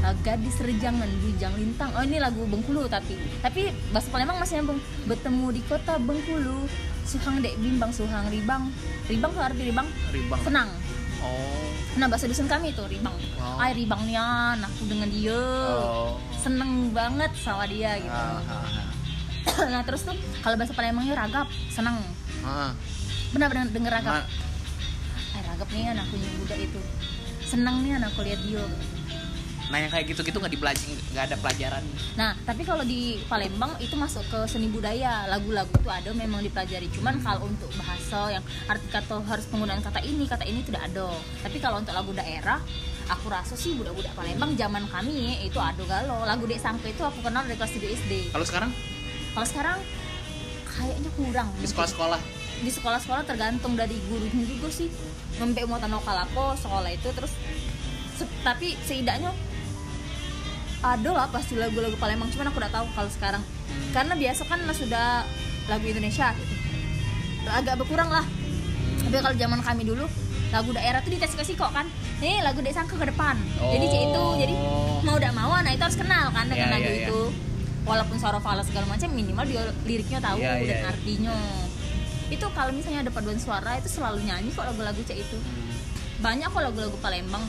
[0.07, 4.79] Ah, gadis rejangan bujang lintang oh ini lagu Bengkulu tapi tapi bahasa Palembang masih nyambung
[5.03, 6.63] bertemu di kota Bengkulu
[7.03, 8.71] suhang dek bimbang suhang ribang
[9.05, 10.39] ribang tuh arti ribang Ribang.
[10.41, 10.71] senang
[11.19, 11.67] Oh.
[11.97, 13.59] nah bahasa dusun kami tuh ribang Oh.
[13.59, 15.43] ay ribangnya aku dengan dia
[15.75, 16.23] Oh.
[16.37, 18.87] seneng banget sama dia gitu Ah, ah,
[19.73, 21.99] nah terus tuh kalau bahasa Palembangnya ragap seneng
[22.41, 22.71] ah.
[22.71, 22.73] Ah.
[23.33, 24.29] benar benar denger ragap Ma-
[25.33, 26.79] eh ragap nih anakku yang muda itu
[27.43, 28.63] seneng nih anakku lihat dia
[29.67, 31.83] Nah yang kayak gitu-gitu nggak dipelajari, nggak ada pelajaran.
[32.15, 35.27] nah tapi kalau di Palembang itu masuk ke seni budaya.
[35.27, 36.87] Lagu-lagu tuh ada memang dipelajari.
[36.95, 41.11] Cuman kalau untuk bahasa yang arti kata harus penggunaan kata ini kata ini tidak ada.
[41.43, 42.63] Tapi kalau untuk lagu daerah
[43.07, 46.23] aku rasa sih budak-budak Palembang zaman kami itu ada galau.
[46.23, 48.71] Lagu Dek Sangke itu aku kenal dari kelas 3 SD Kalau sekarang?
[49.35, 49.79] Kalau sekarang
[50.67, 51.49] kayaknya kurang.
[51.59, 52.21] Di sekolah-sekolah?
[52.57, 54.89] Di sekolah-sekolah tergantung dari gurunya juga sih.
[55.37, 57.33] Ngembek mau tanah apa sekolah itu terus.
[58.17, 59.29] Se- tapi setidaknya
[60.95, 62.31] ada lah pasti lagu-lagu Palembang.
[62.31, 63.43] Cuman aku udah tahu kalau sekarang.
[63.91, 65.27] Karena biasa kan sudah
[65.67, 66.31] lagu Indonesia.
[66.37, 66.55] Gitu
[67.47, 68.27] agak berkurang lah.
[69.07, 70.07] Tapi kalau zaman kami dulu
[70.51, 71.87] lagu daerah tuh dikasih-kasih kok kan.
[72.19, 73.39] Nih lagu sangka ke depan.
[73.59, 74.99] Jadi cik itu jadi Oh.
[75.05, 77.09] mau udah mau nah itu harus kenal kan dengan Iya, lagu iya, iya.
[77.11, 77.23] itu.
[77.87, 80.87] Walaupun soro fala segala macam minimal dia liriknya tahu Iya, iya, dan iya.
[80.91, 81.37] artinya
[82.27, 85.39] itu kalau misalnya ada paduan suara itu selalu nyanyi kok lagu-lagu cek itu.
[86.19, 87.47] Banyak kok lagu-lagu Palembang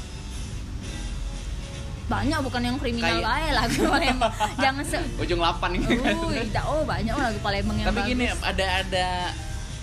[2.07, 5.85] banyak bukan yang kriminal Kayak- bae lagu Palembang jangan se ujung 8 ini.
[5.91, 8.41] Uh, tidak oh banyak oh lagu Palembang yang Tapi gini bagus.
[8.41, 9.07] ada ada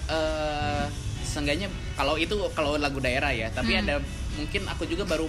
[0.06, 0.84] eh
[1.22, 3.82] seenggaknya kalau itu kalau lagu daerah ya, tapi Hmm.
[3.82, 3.94] ada
[4.34, 5.26] mungkin aku juga baru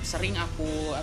[0.00, 0.94] sering aku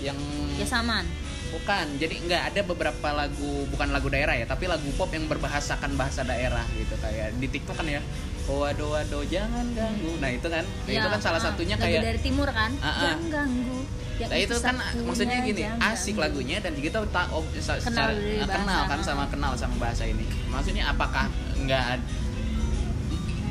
[0.00, 0.18] yang
[0.54, 1.04] ya saman
[1.48, 5.96] Bukan, jadi nggak ada beberapa lagu bukan lagu daerah ya, tapi lagu pop yang berbahasakan
[5.96, 8.04] bahasa daerah gitu kayak di TikTok kan ya.
[8.48, 10.10] Oh waduh waduh jangan ganggu.
[10.24, 12.70] Nah itu kan, nah, itu Ya, kan salah ah, satunya lagu kayak dari timur kan
[12.80, 12.96] Ah, ah.
[13.04, 13.78] jangan ganggu
[14.18, 16.24] yang Nah itu kan satunya maksudnya gini, asik ganggu.
[16.24, 20.02] lagunya dan kita tak oh, Kenal secara dari bahasa, kenal kan sama kenal sama bahasa
[20.08, 20.24] ini.
[20.48, 21.28] Maksudnya apakah
[21.60, 22.00] nggak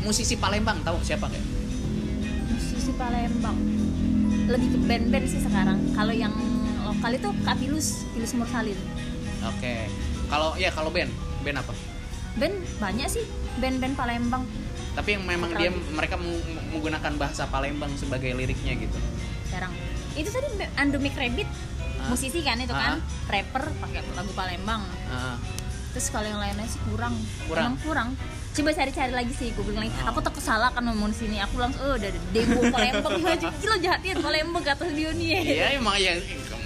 [0.01, 1.45] musisi Palembang tahu siapa nggak?
[2.47, 3.57] musisi Palembang
[4.47, 6.31] lebih ke band-band sih sekarang kalau yang
[6.81, 8.79] lokal itu Kak Pilus Mursalin
[9.45, 9.85] Oke,
[10.27, 11.11] kalau ya kalau band,
[11.43, 11.73] band apa?
[12.37, 13.23] band banyak sih
[13.59, 14.43] band-band Palembang
[14.97, 16.41] Tapi yang memang dia mereka meng-
[16.71, 18.97] menggunakan bahasa Palembang sebagai liriknya gitu.
[19.47, 19.71] sekarang
[20.13, 21.47] itu tadi Andomik Rabbit
[21.97, 22.09] Ah.
[22.09, 25.37] musisi kan itu kan rapper pakai lagu Palembang Ah,
[25.89, 27.15] terus kalau yang lainnya sih kurang
[27.45, 27.63] Kurang.
[27.69, 28.09] Emang kurang
[28.51, 30.09] coba cari-cari lagi sih gue bilang lagi Oh.
[30.09, 33.13] aku tak salah kan ngomong sini aku langsung oh udah ada demo Palembang
[33.61, 36.17] gila jahatin Palembang kata dia nih Iya emang ya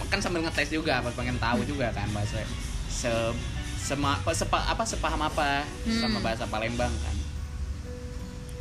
[0.07, 2.39] kan sambil ngetes juga pas pengen tahu juga kan bahasa
[2.89, 3.11] se
[3.77, 6.23] sema, apa, sepa- apa sepaham apa sama Hmm.
[6.23, 7.15] bahasa Palembang kan.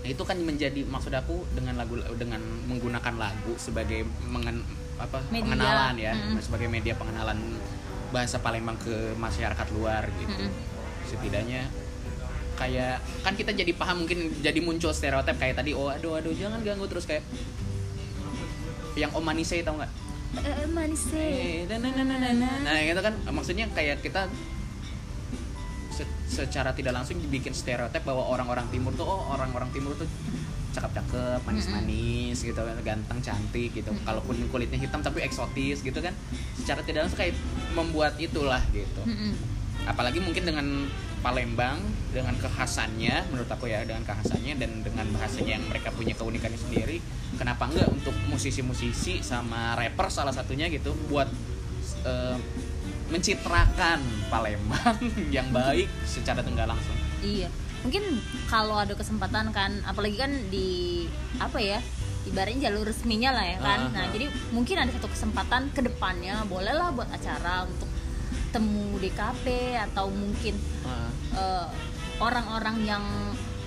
[0.01, 4.65] Nah, itu kan menjadi maksud aku dengan lagu dengan menggunakan lagu sebagai mengen,
[4.97, 5.45] apa Media.
[5.47, 6.41] pengenalan ya Mm.
[6.41, 7.37] sebagai media pengenalan
[8.09, 10.41] bahasa Palembang ke masyarakat luar gitu.
[10.41, 11.07] Mm-mm.
[11.07, 11.69] Setidaknya
[12.57, 16.61] kayak kan kita jadi paham mungkin jadi muncul stereotip kayak tadi oh aduh aduh jangan
[16.61, 17.25] ganggu terus kayak
[18.93, 19.93] yang Om Manise tau nggak?
[20.37, 20.67] Eh,
[21.17, 21.67] Eh.
[22.61, 24.29] Nah, itu kan maksudnya kayak kita
[26.01, 30.09] se- secara tidak langsung dibikin stereotip bahwa orang-orang timur tuh oh orang-orang timur tuh
[30.71, 33.91] cakep-cakep, manis-manis gitu kan, ganteng, cantik gitu.
[34.07, 36.15] Kalaupun kulitnya hitam tapi eksotis gitu kan.
[36.55, 37.35] Secara tidak langsung kayak
[37.75, 39.03] membuat itulah gitu.
[39.83, 40.87] Apalagi mungkin dengan
[41.21, 41.77] Palembang
[42.17, 46.97] dengan kekhasannya menurut aku ya dengan kekhasannya dan dengan bahasanya yang mereka punya keunikannya sendiri
[47.37, 51.29] kenapa enggak untuk musisi-musisi sama rapper salah satunya gitu buat
[52.09, 52.37] eh,
[53.11, 54.97] mencitrakan Palembang
[55.37, 57.53] yang baik secara tengah langsung Iya,
[57.85, 58.01] mungkin
[58.49, 61.05] kalau ada kesempatan kan, apalagi kan di
[61.37, 61.85] apa ya,
[62.25, 63.81] ibaratnya jalur resminya lah ya kan.
[63.83, 64.09] Ah, Nah, ah.
[64.09, 67.93] jadi mungkin ada satu kesempatan ke depannya, bolehlah buat acara untuk
[68.51, 69.47] temu DKP
[69.85, 71.67] atau mungkin Ah, eh,
[72.19, 73.05] orang-orang yang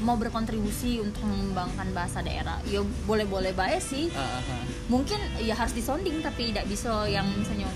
[0.02, 2.58] mau berkontribusi untuk mengembangkan bahasa daerah.
[2.66, 4.10] Ya boleh-boleh baik sih.
[4.12, 4.42] ah.
[4.90, 7.70] Mungkin ya harus disonding tapi tidak bisa yang misalnya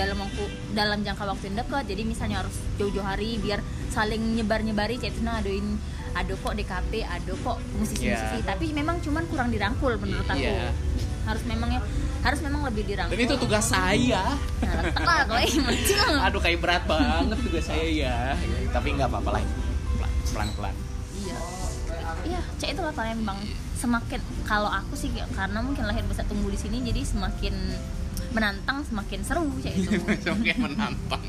[0.00, 1.84] dalam waktu dalam jangka waktu yang dekat.
[1.84, 3.60] Jadi misalnya harus jauh-jauh hari biar
[3.92, 5.76] saling nyebar-nyebari cek itu nah aduin
[6.10, 8.38] ada kok DKP ada kok musisi-musisi?
[8.42, 8.46] Iya.
[8.46, 10.42] tapi memang cuman kurang dirangkul menurut aku.
[10.42, 10.74] Iya.
[11.20, 11.80] harus memang ya
[12.26, 13.14] harus memang lebih dirangkul.
[13.14, 14.24] Dan itu tugas saya.
[14.64, 15.24] Nah,
[15.70, 18.16] kecil aduh kayak berat banget tugas saya ya
[18.74, 19.42] tapi nggak apa-apa lah
[20.34, 20.74] pelan-pelan.
[21.22, 21.38] Iya.
[22.26, 23.38] Iya cek itu lah Palembang
[23.80, 27.54] semakin kalau aku sih karena mungkin lahir besar tumbuh di sini jadi semakin
[28.30, 29.90] menantang semakin seru cek itu
[30.24, 31.22] semakin menantang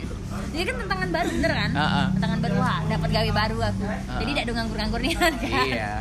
[0.51, 1.71] Jadi kan tantangan baru bener kan?
[1.73, 2.07] Ah, ah.
[2.15, 3.85] Tantangan baru wah, dapat gawe baru aku.
[4.21, 5.33] Jadi tidak ada nganggur-nganggur nih kan.
[5.67, 5.93] iya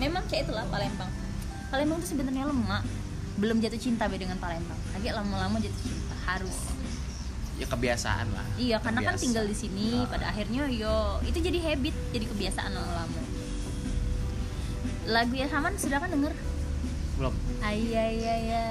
[0.00, 1.10] Memang kayak itulah Palembang.
[1.68, 2.82] Palembang tuh sebenarnya lemak.
[3.36, 4.76] Belum jatuh cinta be dengan Palembang.
[4.92, 6.56] Lagi lama-lama jatuh cinta harus.
[7.52, 10.08] ya kebiasaan lah Iya, karena kan tinggal di sini Ah.
[10.08, 13.20] pada akhirnya yo itu jadi habit, jadi kebiasaan lama-lama.
[15.04, 16.32] Lagu ya Saman sudah kan denger?
[17.12, 18.08] belum Ayah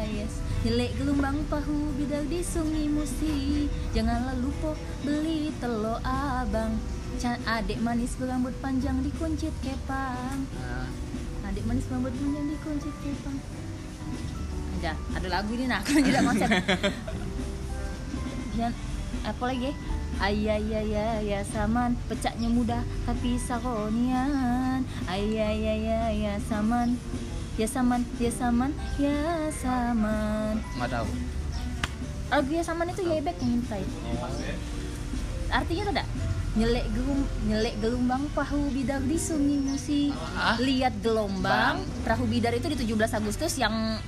[0.04, 3.66] yes Jelek gelombang pahu bidak di sungai musi.
[3.98, 6.78] Janganlah lupa beli telo abang.
[7.18, 10.46] Can adik manis berambut panjang dikuncit kepang.
[10.62, 10.86] Ah,
[11.50, 13.42] Adik manis berambut panjang dikuncit kepang.
[14.78, 16.50] Ada, ada lagu ini nah aku tidak konsep
[18.54, 18.72] Dan
[19.26, 19.72] apa lagi?
[20.22, 27.02] Ayah ya ya ya saman pecahnya mudah tapi sakonian Ayah ya ya ya saman
[27.62, 29.22] ya saman ya saman ya
[29.54, 31.10] saman nggak tahu.
[32.34, 33.78] Lagu ya saman itu ya yang minta
[35.52, 36.08] artinya tuh dak
[36.58, 40.10] nyelek gelum nyelek gelombang perahu bidar di sungai musi.
[40.34, 40.58] Ah?
[40.58, 44.02] lihat gelombang perahu bidar itu di 17 Agustus yang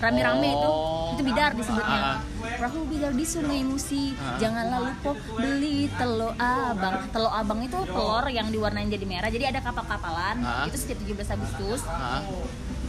[0.00, 0.66] rame-rame itu.
[0.66, 1.14] Oh.
[1.14, 2.00] itu bidar disebutnya.
[2.00, 2.18] Ah.
[2.58, 4.18] perahu bidar di sungai musi.
[4.18, 4.34] Ah.
[4.42, 7.06] janganlah lupa beli telur abang.
[7.14, 9.30] Telur abang itu telur yang diwarnain jadi merah.
[9.30, 10.42] Jadi ada kapal-kapalan.
[10.42, 10.66] Ah.
[10.66, 11.86] itu setiap 17 Agustus.
[11.86, 12.20] Ah,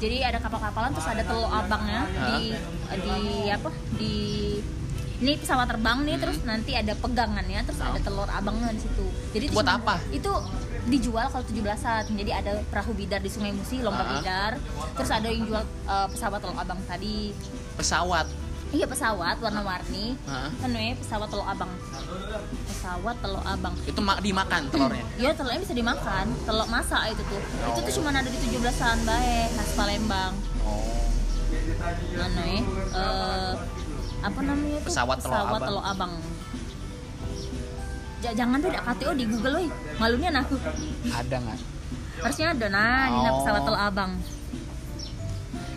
[0.01, 2.57] jadi ada kapal-kapalan terus ada telur abangnya di
[2.91, 3.15] di
[3.47, 3.69] apa?
[3.93, 4.15] Di
[5.21, 9.05] ini pesawat terbang nih terus nanti ada pegangannya terus ada telur abangnya di situ.
[9.31, 9.95] Jadi Itu buat cuma- apa?
[10.09, 10.31] itu
[10.83, 14.09] dijual kalau 17-an jadi ada perahu bidar di Sungai Musi lomba Ah.
[14.11, 14.51] bidar.
[14.97, 17.37] Terus ada yang jual eh, pesawat telur abang tadi.
[17.77, 18.25] Pesawat
[18.71, 20.15] iya pesawat warna-warni.
[20.59, 21.71] Kan pesawat telur abang.
[22.67, 23.75] Pesawat telur abang.
[23.83, 25.03] Itu ma- dimakan telurnya?
[25.19, 26.25] Iya telurnya bisa dimakan.
[26.47, 27.41] Telur masak itu tuh.
[27.41, 30.33] Itu tuh cuma ada di 17-an bae khas Palembang.
[30.63, 31.11] Oh.
[32.15, 32.59] Anu ya?
[32.95, 33.53] Eh,
[34.21, 35.61] apa namanya itu Pesawat Teluk Abang.
[35.61, 36.13] Teluk Abang.
[38.21, 39.65] Ja- jangan tuh ada KTO di Google loh
[39.97, 40.53] malunya aku
[41.09, 41.57] ada nggak?
[42.21, 43.37] Harusnya ada nah ini nah, Oh.
[43.41, 44.11] pesawat Teluk Abang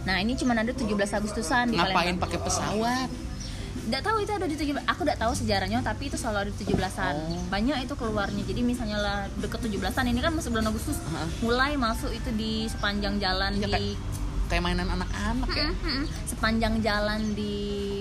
[0.04, 3.08] nah ini cuma ada 17 Agustusan di ngapain pakai pesawat?
[3.84, 6.58] Nggak tahu itu ada di 17 aku nggak tahu sejarahnya tapi itu selalu ada di
[6.62, 7.42] 17-an Oh.
[7.48, 8.42] banyak itu keluarnya.
[8.42, 10.96] Jadi misalnya lah deket 17-an ini kan masuk bulan Agustus.
[10.96, 11.28] Heeh.
[11.40, 13.96] mulai masuk itu di sepanjang jalan Iya, di
[14.46, 15.68] kayak mainan anak-anak ya?
[16.24, 17.54] Sepanjang jalan di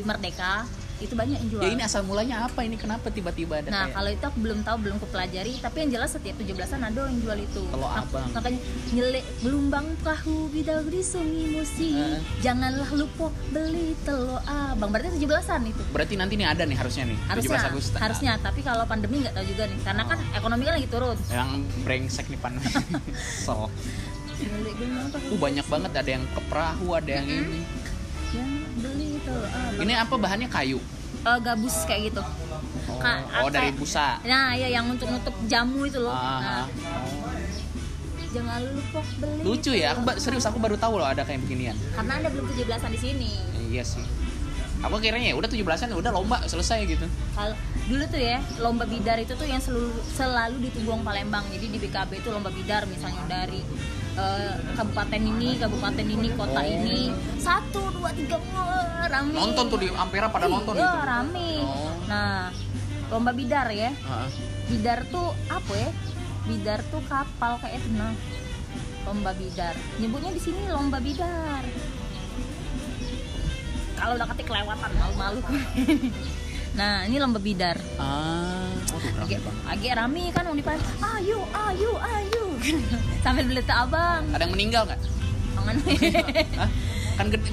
[0.03, 0.67] Merdeka
[1.01, 1.61] itu banyak yang jual.
[1.61, 4.59] ya ini asal mulanya apa ini kenapa tiba-tiba ada Nah kayak kalau itu aku belum
[4.61, 7.61] tahu belum kupelajari tapi yang jelas setiap 17-an ada yang jual itu.
[7.65, 8.27] Telur Mak- abang.
[8.33, 8.59] Makanya
[8.93, 11.91] nyelek gelombang perahu bidal di sungai musi.
[11.95, 12.19] Heeh.
[12.39, 14.89] Janganlah lupa beli telur abang.
[14.91, 15.81] Berarti 17-an itu.
[15.89, 18.31] berarti nanti nih ada nih harusnya nih Harusnya, 17 Agustus harusnya.
[18.37, 21.17] Tapi kalau pandemi nggak tahu juga nih, karena kan ekonomi kan lagi turun.
[21.29, 21.49] yang
[21.83, 22.53] brengsek nih pan
[23.45, 23.69] so uh,
[25.37, 27.61] banyak banget ada yang ke perahu ada yang ini
[29.77, 30.79] ini apa bahannya kayu
[31.23, 32.19] Eh, gabus kayak gitu.
[32.19, 36.11] oh, Ka- oh dari busa Nah, ya yang untuk nutup jamu itu loh.
[36.11, 36.65] Ah, Nah,
[38.27, 39.41] jangan lupa beli.
[39.41, 42.91] lucu ya aku serius aku baru tahu loh ada kayak beginian Karena Anda belum 17-an
[42.91, 43.31] di sini.
[43.69, 44.01] iya sih
[44.81, 49.15] aku kiranya ya udah 17-an udah lomba selesai gitu Kalau dulu tuh ya, lomba bidar
[49.17, 51.45] itu tuh yang selalu selalu orang Palembang.
[51.47, 53.59] Jadi di BKB itu lomba bidar misalnya dari
[54.13, 56.65] eh, kabupaten ini, kabupaten ini, kota Oh.
[56.65, 57.09] ini.
[57.37, 59.33] Satu, dua, tiga, wah, rame.
[59.33, 61.51] nonton tuh di Ampera pada nonton Iya, gitu rame.
[61.61, 61.93] Oh.
[62.05, 62.49] Nah,
[63.09, 63.91] lomba bidar ya.
[63.91, 64.29] Heeh.
[64.69, 65.89] Bidar tuh apa ya?
[66.43, 68.13] Bidar tuh kapal kayak nah.
[69.03, 69.75] Lomba bidar.
[69.97, 71.63] Nyebutnya di sini lomba bidar.
[73.93, 75.41] Kalau udah ketik kelewatan malu-malu.
[76.73, 77.77] nah, ini lomba bidar.
[77.97, 80.77] ah rame Agak, agak rame kan mau dipan.
[80.99, 82.43] Ayo, ayo, ayo.
[83.25, 84.23] Sambil beli teh abang.
[84.33, 84.99] ada yang meninggal nggak
[87.17, 87.51] kan gede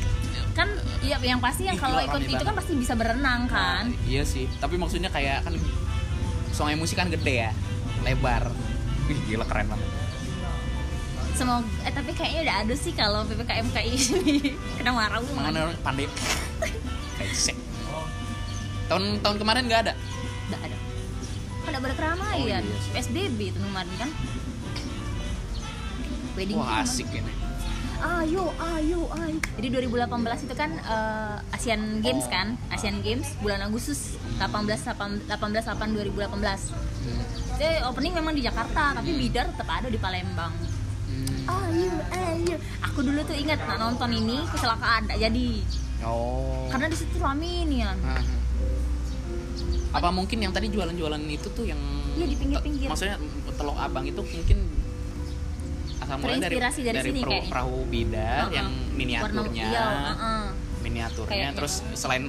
[0.51, 0.69] kan
[1.01, 3.87] iya yang pasti yang kalau ikut itu kan pasti bisa berenang kan.
[4.05, 5.55] iya sih tapi maksudnya kayak kan
[6.51, 7.53] sungai musik kan gede ya
[8.03, 8.51] lebar
[9.07, 9.89] Wih, gila keren banget
[11.35, 14.53] Semoga eh tapi kayaknya udah ada sih kalau PPKM kayak ini.
[14.77, 15.33] Kena marah lu.
[15.33, 16.05] mana pandai
[17.17, 17.33] kayak
[18.91, 19.95] tahun tahun kemarin nggak ada
[20.51, 20.77] Nggak ada.
[21.63, 22.35] Kan ada keramaian.
[22.35, 22.59] Oh, iya.
[22.91, 24.11] PSBB itu kemarin kan.
[26.35, 27.33] Wedding wah kan asik ini
[28.01, 29.37] Ayo, ayo, ayo.
[29.61, 32.33] Jadi 2018 itu kan eh, Asian Games Oh.
[32.33, 32.57] kan?
[32.73, 36.73] Asian Games bulan Agustus 18 18 18 8 2018.
[37.61, 40.49] Jadi opening memang di Jakarta, tapi bidar tetap ada di Palembang.
[41.13, 41.45] Hmm.
[41.69, 42.57] Ayo, ayo.
[42.89, 45.61] Aku dulu tuh ingat nah, nonton ini kecelakaan jadi.
[46.01, 47.99] oh Karena di situ rame nih kan.
[48.01, 48.40] Aha.
[49.91, 51.81] Apa mungkin yang tadi jualan-jualan itu tuh yang
[52.11, 52.87] Iya, di pinggir-pinggir.
[52.87, 53.17] maksudnya
[53.53, 54.59] teluk abang itu mungkin
[55.97, 57.51] asal mulai dari Terinspirasi dari sini perahu, kayaknya.
[57.51, 58.53] perahu bidar Uh-uh.
[58.53, 60.45] yang miniaturnya Warna- iya, uh-uh.
[60.81, 61.55] miniaturnya Kayaknya.
[61.55, 62.25] terus selain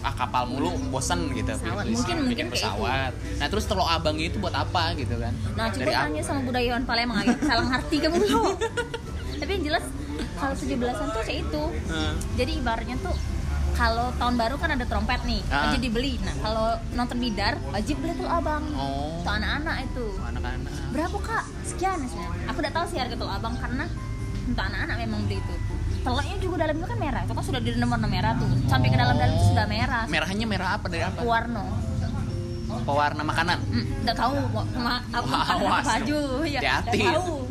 [0.00, 1.84] ah, kapal mulu bosan gitu Pesawat.
[1.84, 5.66] bikin- Mungkin- bikin mungkin pesawat nah terus teluk abang itu buat apa gitu kan Nah,
[5.68, 8.54] coba dari tanya sama budayawan Palembang salah ngerti kamu loh.
[9.40, 9.84] Tapi yang jelas
[10.32, 11.62] kalau 17-an tuh kayak itu.
[11.86, 12.12] Heeh.
[12.36, 13.12] Jadi ibaratnya tuh
[13.76, 15.68] kalau tahun baru kan ada trompet nih, Ah.
[15.68, 16.16] wajib dibeli.
[16.18, 18.64] Nah, kalau nonton bidar wajib beli tuh abang.
[18.72, 20.06] oh Untuk anak-anak itu.
[20.18, 21.44] anak-anak Berapa kak?
[21.62, 22.32] Sekian misalnya.
[22.46, 23.84] Aku udah tahu sih harga telur abang karena
[24.46, 25.54] untuk anak-anak memang beli itu.
[26.00, 27.20] Telurnya juga dalamnya kan merah.
[27.20, 28.48] Itu kan sudah di warna merah tuh.
[28.64, 30.04] Sampai ke dalam-dalam itu sudah merah.
[30.06, 31.64] merahnya merah apa dari apa Warna.
[32.78, 35.84] pewarna makanan Hmm, nggak tahu mau ma makanan awas.
[35.88, 37.50] baju ya tahu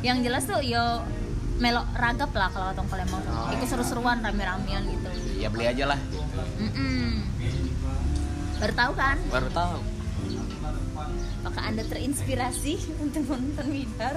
[0.00, 1.06] yang jelas tuh yo
[1.54, 3.50] melok ragap lah kalau orang Palembang Oh.
[3.54, 5.08] itu seru-seruan rame-ramean gitu.
[5.38, 6.00] Ya beli aja lah.
[6.58, 7.22] Mm-mm.
[8.58, 9.16] baru tahu kan?
[9.28, 9.78] Baru tahu.
[11.44, 14.16] Apakah anda terinspirasi untuk nonton Widar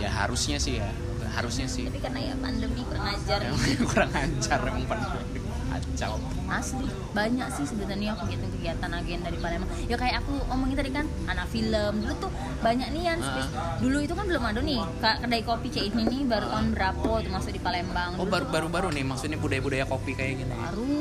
[0.00, 0.88] ya harusnya sih ya.
[1.32, 1.88] Harusnya sih.
[1.88, 3.38] Tapi karena ya pandemi kurang ajar.
[3.44, 3.60] Emang
[3.92, 5.38] kurang lancar emang pandemi
[5.72, 6.20] kacau.
[6.46, 6.84] Asli.
[7.12, 11.92] Banyak sih sebenarnya kegiatan-kegiatan agenda di Palembang ya kayak aku omongin tadi kan anak film.
[11.98, 12.30] Dulu tuh
[12.60, 13.78] banyak nih yang Ah.
[13.78, 17.30] dulu itu kan belum ada nih kedai kopi C ini nih baru tahun berapa tuh
[17.30, 18.18] masuk di Palembang.
[18.18, 20.52] Oh baru baru baru nih maksudnya budaya budaya kopi kayak gini.
[20.52, 20.92] Baru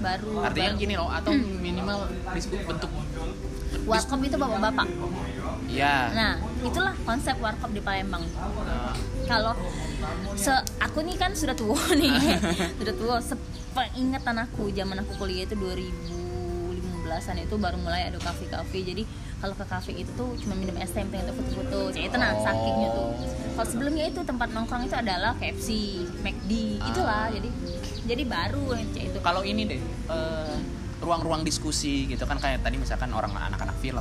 [0.00, 0.32] baru.
[0.42, 0.80] Artinya baru.
[0.80, 1.98] gini loh atau minimal
[2.32, 2.90] disebut bentuk
[3.86, 4.88] warkop itu bapak-bapak?
[5.68, 8.24] Ya nah itulah konsep warkop di Palembang.
[9.26, 9.54] Kalau
[10.34, 12.14] se aku nih kan sudah tua nih.
[12.78, 13.16] Sudah tua
[13.76, 18.80] sepeingatan aku zaman aku kuliah itu 2015an itu baru mulai ada kafe-kafe.
[18.82, 19.04] Jadi
[19.36, 21.92] kalau ke kafe itu tuh cuma minum es teh yang pengen foto-foto.
[21.92, 22.40] Cek, itu nah Oh.
[22.40, 23.08] sakitnya tuh.
[23.52, 25.68] Kalau sebelumnya itu tempat nongkrong itu adalah KFC
[26.18, 27.28] McD itulah.
[27.28, 27.48] Jadi
[28.06, 29.18] jadi baru itu.
[29.20, 30.56] Kalau ini deh eh,
[30.96, 34.00] ruang-ruang diskusi gitu kan kayak tadi misalkan orang anak-anak film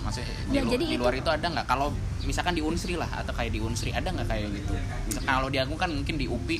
[0.00, 1.66] maksudnya di, Ya, lu- jadi di itu- luar itu ada nggak?
[1.68, 1.94] Kalau
[2.26, 4.74] misalkan di Unsri lah atau kayak di Unsri ada nggak kayak gitu?
[5.06, 6.58] Misalkan kalau di aku kan mungkin di UPI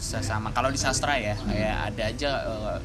[0.00, 0.48] sesama.
[0.50, 2.78] Kalau di sastra ya kayak ada aja eh,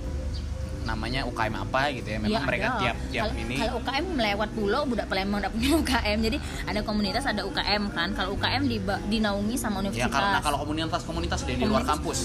[0.85, 2.17] namanya UKM apa gitu ya.
[2.19, 2.77] Memang Iya, mereka ada.
[2.77, 3.55] tiap tiap Kalau- ini.
[3.57, 8.09] kalau UKM melewat pulau budak Palembang udah punya UKM jadi ada komunitas ada UKM kan.
[8.13, 8.77] Kalau UKM di,
[9.09, 10.13] dinaungi sama ya universitas.
[10.13, 12.19] kalau nah, kalau komunitas-komunitas deh di luar Komunitas- kampus.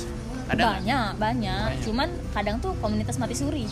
[0.50, 1.62] Ada banyak, banyak.
[1.70, 1.84] Banyak.
[1.86, 3.70] cuman kadang tuh komunitas mati suri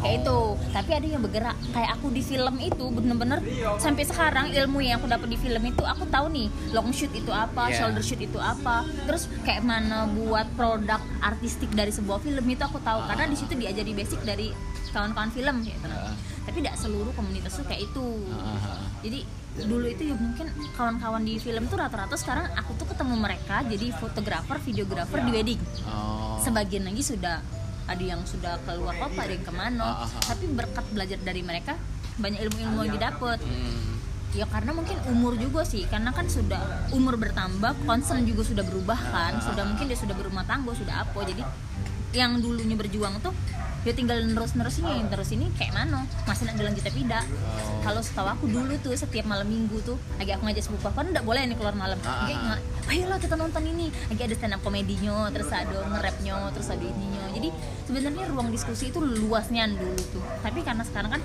[0.00, 0.38] kayak itu.
[0.70, 1.56] Tapi ada yang bergerak.
[1.70, 3.38] Kayak aku di film itu bener-bener
[3.76, 7.28] sampai sekarang ilmu yang aku dapat di film itu aku tahu nih long shoot itu
[7.28, 7.76] apa Yeah.
[7.78, 8.82] shoulder shoot itu apa.
[9.04, 13.04] Terus kayak mana buat produk artistik dari sebuah film itu aku tahu.
[13.04, 14.50] Karena di situ diajari basic dari
[14.90, 16.10] kawan-kawan film gitu Ah.
[16.42, 18.06] tapi tidak seluruh komunitas tuh kayak itu.
[19.00, 19.20] Jadi
[19.60, 23.86] dulu itu ya mungkin kawan-kawan di film tuh rata-rata sekarang aku tuh ketemu mereka jadi
[23.94, 25.60] fotografer videografer di wedding.
[25.86, 26.40] Oh.
[26.40, 27.38] sebagian lagi sudah
[27.90, 30.06] ada yang sudah keluar kota ada yang ke mana.
[30.06, 30.10] Ah.
[30.22, 31.74] tapi berkat belajar dari mereka
[32.22, 33.98] banyak ilmu-ilmu yang didapat Hmm.
[34.30, 35.82] ya karena mungkin umur juga sih.
[35.90, 39.42] Karena kan sudah umur bertambah concern juga sudah berubah kan.
[39.42, 41.18] Sudah mungkin dia sudah berumah tangga sudah apa.
[41.26, 41.42] Jadi
[42.14, 43.34] yang dulunya berjuang tuh
[43.80, 46.04] dia tinggal nerus nerusin yang terus ini kayak mana?
[46.28, 47.80] Masih nak dilanjut tapi tidak Oh.
[47.84, 51.08] kalau setahu aku dulu tuh setiap malam minggu tuh lagi aku ngajak sepupu aku kan
[51.08, 51.96] tidak boleh nih keluar malam.
[52.04, 52.44] Ah, Lagi ah, ah.
[52.44, 52.60] nggak,
[52.92, 53.86] ayolah kita nonton ini.
[54.12, 57.24] Lagi ada stand up komedinya terus ada nge-rapnya terus ada ininya.
[57.32, 57.48] Jadi
[57.88, 60.24] sebenarnya ruang diskusi itu luasnya dulu tuh.
[60.44, 61.22] Tapi karena sekarang kan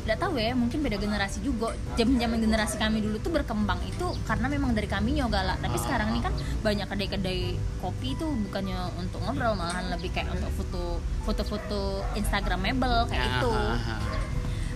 [0.00, 4.06] tidak tahu ya mungkin beda generasi juga zaman zaman generasi kami dulu tuh berkembang itu
[4.24, 5.82] karena memang dari kami galak tapi Ah.
[5.82, 7.40] sekarang ini kan banyak kedai-kedai
[7.78, 10.84] kopi itu bukannya untuk ngobrol malahan lebih kayak untuk foto
[11.22, 11.82] foto-foto
[12.14, 14.00] instagramable kayak Ah, itu ah, ah.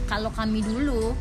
[0.05, 1.17] kalau kami dulu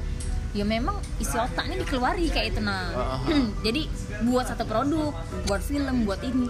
[0.53, 3.45] ya memang isi otak ini dikeluari kayak itu nah Ah, ah.
[3.63, 3.87] jadi
[4.23, 5.15] buat satu produk
[5.47, 6.45] buat film buat ini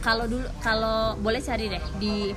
[0.00, 2.34] kalau dulu kalau boleh cari deh di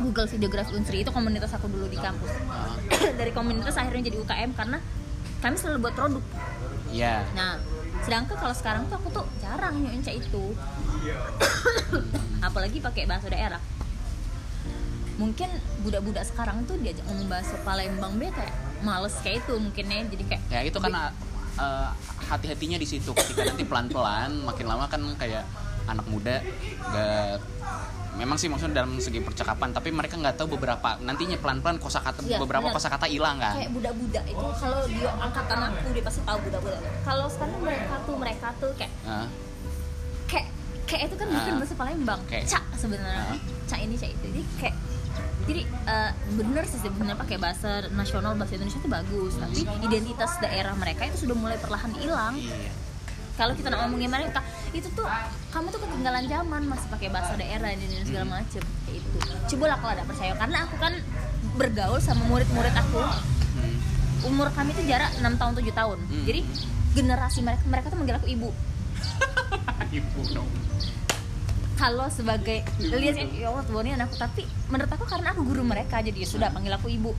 [0.00, 2.32] Google Videografi Unsri itu komunitas aku dulu di kampus.
[2.48, 2.76] Ah.
[3.20, 4.78] dari komunitas akhirnya jadi UKM karena
[5.40, 6.24] kami selalu buat produk.
[6.92, 7.60] Ya nah
[8.04, 10.44] sedangkan kalau sekarang tuh aku tuh jarang nyuncak itu.
[12.46, 13.62] Apalagi pakai bahasa daerah.
[15.16, 15.48] Mungkin
[15.80, 18.52] budak-budak sekarang tuh diajak ngomong bahasa Palembang be kayak
[18.84, 21.90] males kayak itu mungkin ya jadi kayak ya itu kan uh,
[22.28, 23.16] hati-hatinya di situ.
[23.16, 25.48] Ketika nanti pelan-pelan makin lama kan kayak
[25.86, 26.42] anak muda
[26.92, 27.38] gak
[28.16, 32.36] memang sih maksudnya dalam segi percakapan tapi mereka nggak tahu beberapa nantinya pelan-pelan kosakata Iya,
[32.38, 33.54] beberapa kosakata hilang kan?
[33.54, 36.80] Kayak budak-budak itu kalau dia angkatan aku dia pasti tahu budak-budak.
[37.02, 39.28] Kalau sekarang mereka tuh mereka tuh kayak Hah?
[40.26, 40.48] kayak
[40.84, 41.58] kayak itu kan bukan Ah.
[41.58, 42.20] bahasa Palembang.
[42.26, 43.22] Kayak- cak sebenarnya.
[43.26, 43.38] Ah.
[43.66, 44.24] cak ini cak itu.
[44.26, 44.76] Jadi kayak
[45.46, 49.32] jadi eh, bener sih sebenarnya pakai bahasa nasional bahasa Indonesia itu bagus.
[49.36, 52.34] Tapi identitas daerah mereka itu sudah mulai perlahan hilang.
[52.34, 52.85] Iya
[53.36, 54.40] kalau kita ngomongin mereka
[54.72, 55.04] itu tuh
[55.52, 59.18] kamu tuh ketinggalan zaman masih pakai bahasa daerah ini dan segala macem kayak itu
[59.54, 60.92] coba lah kalau ada percaya karena aku kan
[61.56, 63.00] bergaul sama murid-murid aku.
[63.56, 63.76] Hmm.
[64.28, 65.98] umur kami tuh jarak 6 tahun 7 tahun.
[66.00, 66.24] Hmm.
[66.24, 66.40] jadi
[66.96, 68.50] generasi mereka mereka tuh manggil aku ibu.
[69.96, 70.50] Ibu dong.
[71.76, 74.16] Kalau sebagai lihat kan ya Allah tuh ini anakku.
[74.16, 74.42] Tapi
[74.72, 77.12] menurut aku karena aku guru mereka jadi ya sudah panggil aku ibu.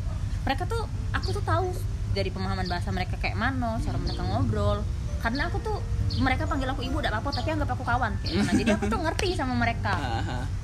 [0.44, 0.84] Mereka tuh
[1.14, 1.70] aku tuh tahu
[2.12, 4.82] dari pemahaman bahasa mereka kayak mana cara mereka ngobrol
[5.28, 5.76] karena aku tuh
[6.24, 8.16] mereka panggil aku ibu tidak apa-apa tapi anggap aku kawan.
[8.24, 8.52] Kayak mana.
[8.56, 9.92] jadi aku tuh ngerti sama mereka.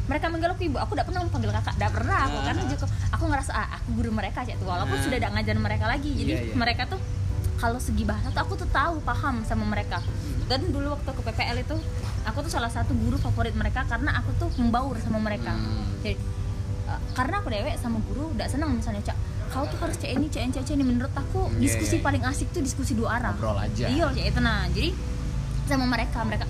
[0.08, 2.20] Mereka manggil aku ibu aku tidak pernah panggil kakak tidak pernah.
[2.24, 5.04] Aku karena juga aku ngerasa ah, aku guru mereka cek tuh walaupun Ah.
[5.04, 6.56] sudah tidak ngajarin mereka lagi jadi Iya, iya.
[6.56, 7.00] mereka tuh
[7.60, 10.00] kalau segi bahasa tuh aku tuh tahu paham sama mereka.
[10.48, 11.76] Dan dulu waktu ke PPL itu
[12.24, 15.52] aku tuh salah satu guru favorit mereka karena aku tuh membaur sama mereka.
[15.52, 15.92] Hmm.
[16.00, 16.16] jadi
[16.88, 19.18] uh, karena aku dewek sama guru udah senang misalnya cak
[19.54, 20.84] kau tuh harus cek ini cek ini cek ini.
[20.84, 22.06] Menurut aku Iya, diskusi iya, iya.
[22.10, 23.32] paling asik tuh diskusi dua arah.
[23.38, 23.86] Ngobrol aja.
[23.88, 24.90] iya cek itu nah jadi
[25.64, 26.44] sama mereka mereka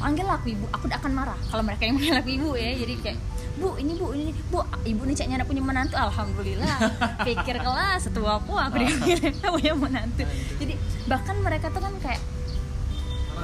[0.00, 0.64] panggil aku ibu.
[0.72, 2.70] Aku tidak akan marah kalau mereka yang manggil aku ibu ya.
[2.74, 3.18] Jadi kayak
[3.52, 5.94] bu ini bu ini bu ibu nih ceknya ada punya menantu.
[5.94, 6.76] Alhamdulillah
[7.28, 9.18] pikir kelas setua aku aku dipanggil
[9.54, 10.24] punya menantu.
[10.56, 12.22] Jadi bahkan mereka tuh kan kayak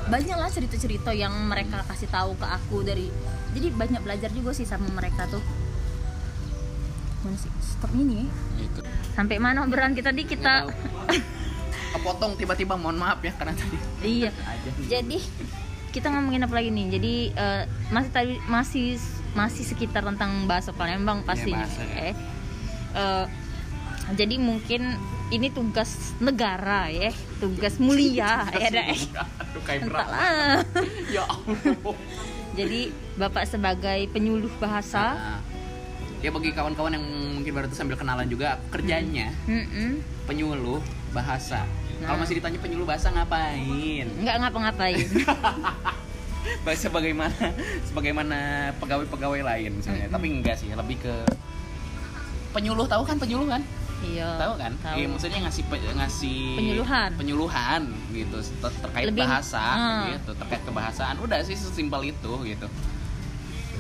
[0.09, 3.13] banyak lah cerita-cerita yang mereka kasih tahu ke aku dari
[3.53, 5.41] jadi banyak belajar juga sih sama mereka tuh
[7.25, 7.51] mana sih?
[7.59, 8.27] Stop ini ya.
[8.63, 8.81] Itu
[9.15, 10.71] sampai mana obrolan kita di kita.
[11.89, 13.77] Kepotong tiba-tiba mohon maaf ya karena tadi.
[14.05, 14.31] Iya.
[14.87, 15.19] Jadi
[15.91, 16.87] kita ngomongin apa lagi nih?
[16.95, 18.87] Jadi eh, masih tadi masih
[19.33, 22.13] masih sekitar tentang bahasa Palembang pastinya bahasa, ya.
[22.13, 22.15] eh.
[22.95, 23.27] Eh,
[24.17, 24.97] jadi mungkin
[25.29, 27.13] ini tugas negara ya.
[27.41, 29.01] Tugas mulia ya eh.
[29.65, 29.81] berat.
[29.83, 30.61] Entahlah.
[31.15, 31.97] Ya Allah.
[32.53, 35.41] Jadi bapak sebagai penyuluh bahasa Nah,
[36.19, 40.03] ya bagi kawan-kawan yang mungkin baru tuh sambil kenalan juga kerjanya Mm-mm.
[40.25, 41.63] penyuluh bahasa
[41.99, 42.07] Nah.
[42.07, 45.03] kalau masih ditanya penyuluh bahasa ngapain nggak ngapa-ngapain
[46.65, 47.35] bahasa bagaimana
[47.83, 48.39] sebagaimana
[48.79, 50.15] pegawai-pegawai lain misalnya Mm-mm.
[50.15, 51.15] tapi enggak sih lebih ke
[52.49, 53.63] penyuluh tahu kan penyuluh kan
[54.01, 54.95] iya tahu kan tahu.
[54.95, 57.11] Iya, maksudnya ngasih pe- ngasih Penyuluhan.
[57.19, 57.83] penyuluhan
[58.13, 60.07] gitu ter- terkait Lebih- bahasa ah.
[60.09, 62.67] gitu terkait kebahasaan udah sih sesimpel itu gitu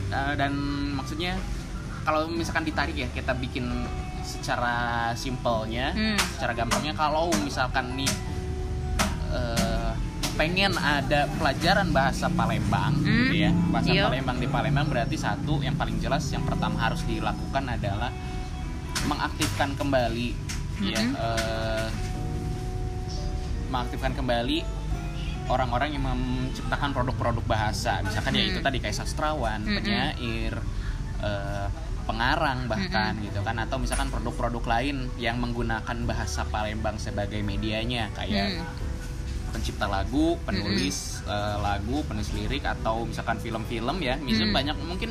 [0.09, 0.51] Eh, dan
[0.90, 1.36] maksudnya
[2.09, 3.69] kalau misalkan ditarik ya kita bikin
[4.25, 4.77] secara
[5.15, 6.17] simpelnya Hmm.
[6.33, 8.09] secara gampangnya kalau misalkan nih
[9.29, 9.93] eh,
[10.35, 13.29] pengen ada pelajaran bahasa Palembang Hmm.
[13.29, 14.09] gitu ya bahasa Iya.
[14.09, 18.09] Palembang di Palembang berarti satu yang paling jelas yang pertama harus dilakukan adalah
[19.05, 20.33] mengaktifkan kembali
[20.81, 21.13] ya Mhm.
[21.13, 21.87] eh,
[23.69, 24.65] mengaktifkan kembali
[25.49, 28.51] orang-orang yang menciptakan produk-produk bahasa misalkan ya Hmm.
[28.51, 29.77] itu tadi kayak sastrawan Mm-mm.
[29.77, 30.55] penyair
[31.19, 31.69] eh,
[32.09, 38.57] pengarang bahkan gitu kan atau misalkan produk-produk lain yang menggunakan bahasa Palembang sebagai medianya kayak
[38.57, 38.65] Hmm.
[39.49, 44.17] pencipta lagu, penulis eh, lagu, penulis lirik atau misalkan film-film ya.
[44.17, 44.59] Misalnya Hmm.
[44.61, 45.11] banyak mungkin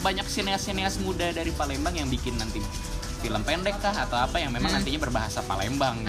[0.00, 2.60] banyak sineas-sineas muda dari Palembang yang bikin nanti
[3.20, 4.80] film pendek kah atau apa yang memang Hmm.
[4.80, 6.08] nantinya berbahasa Palembang.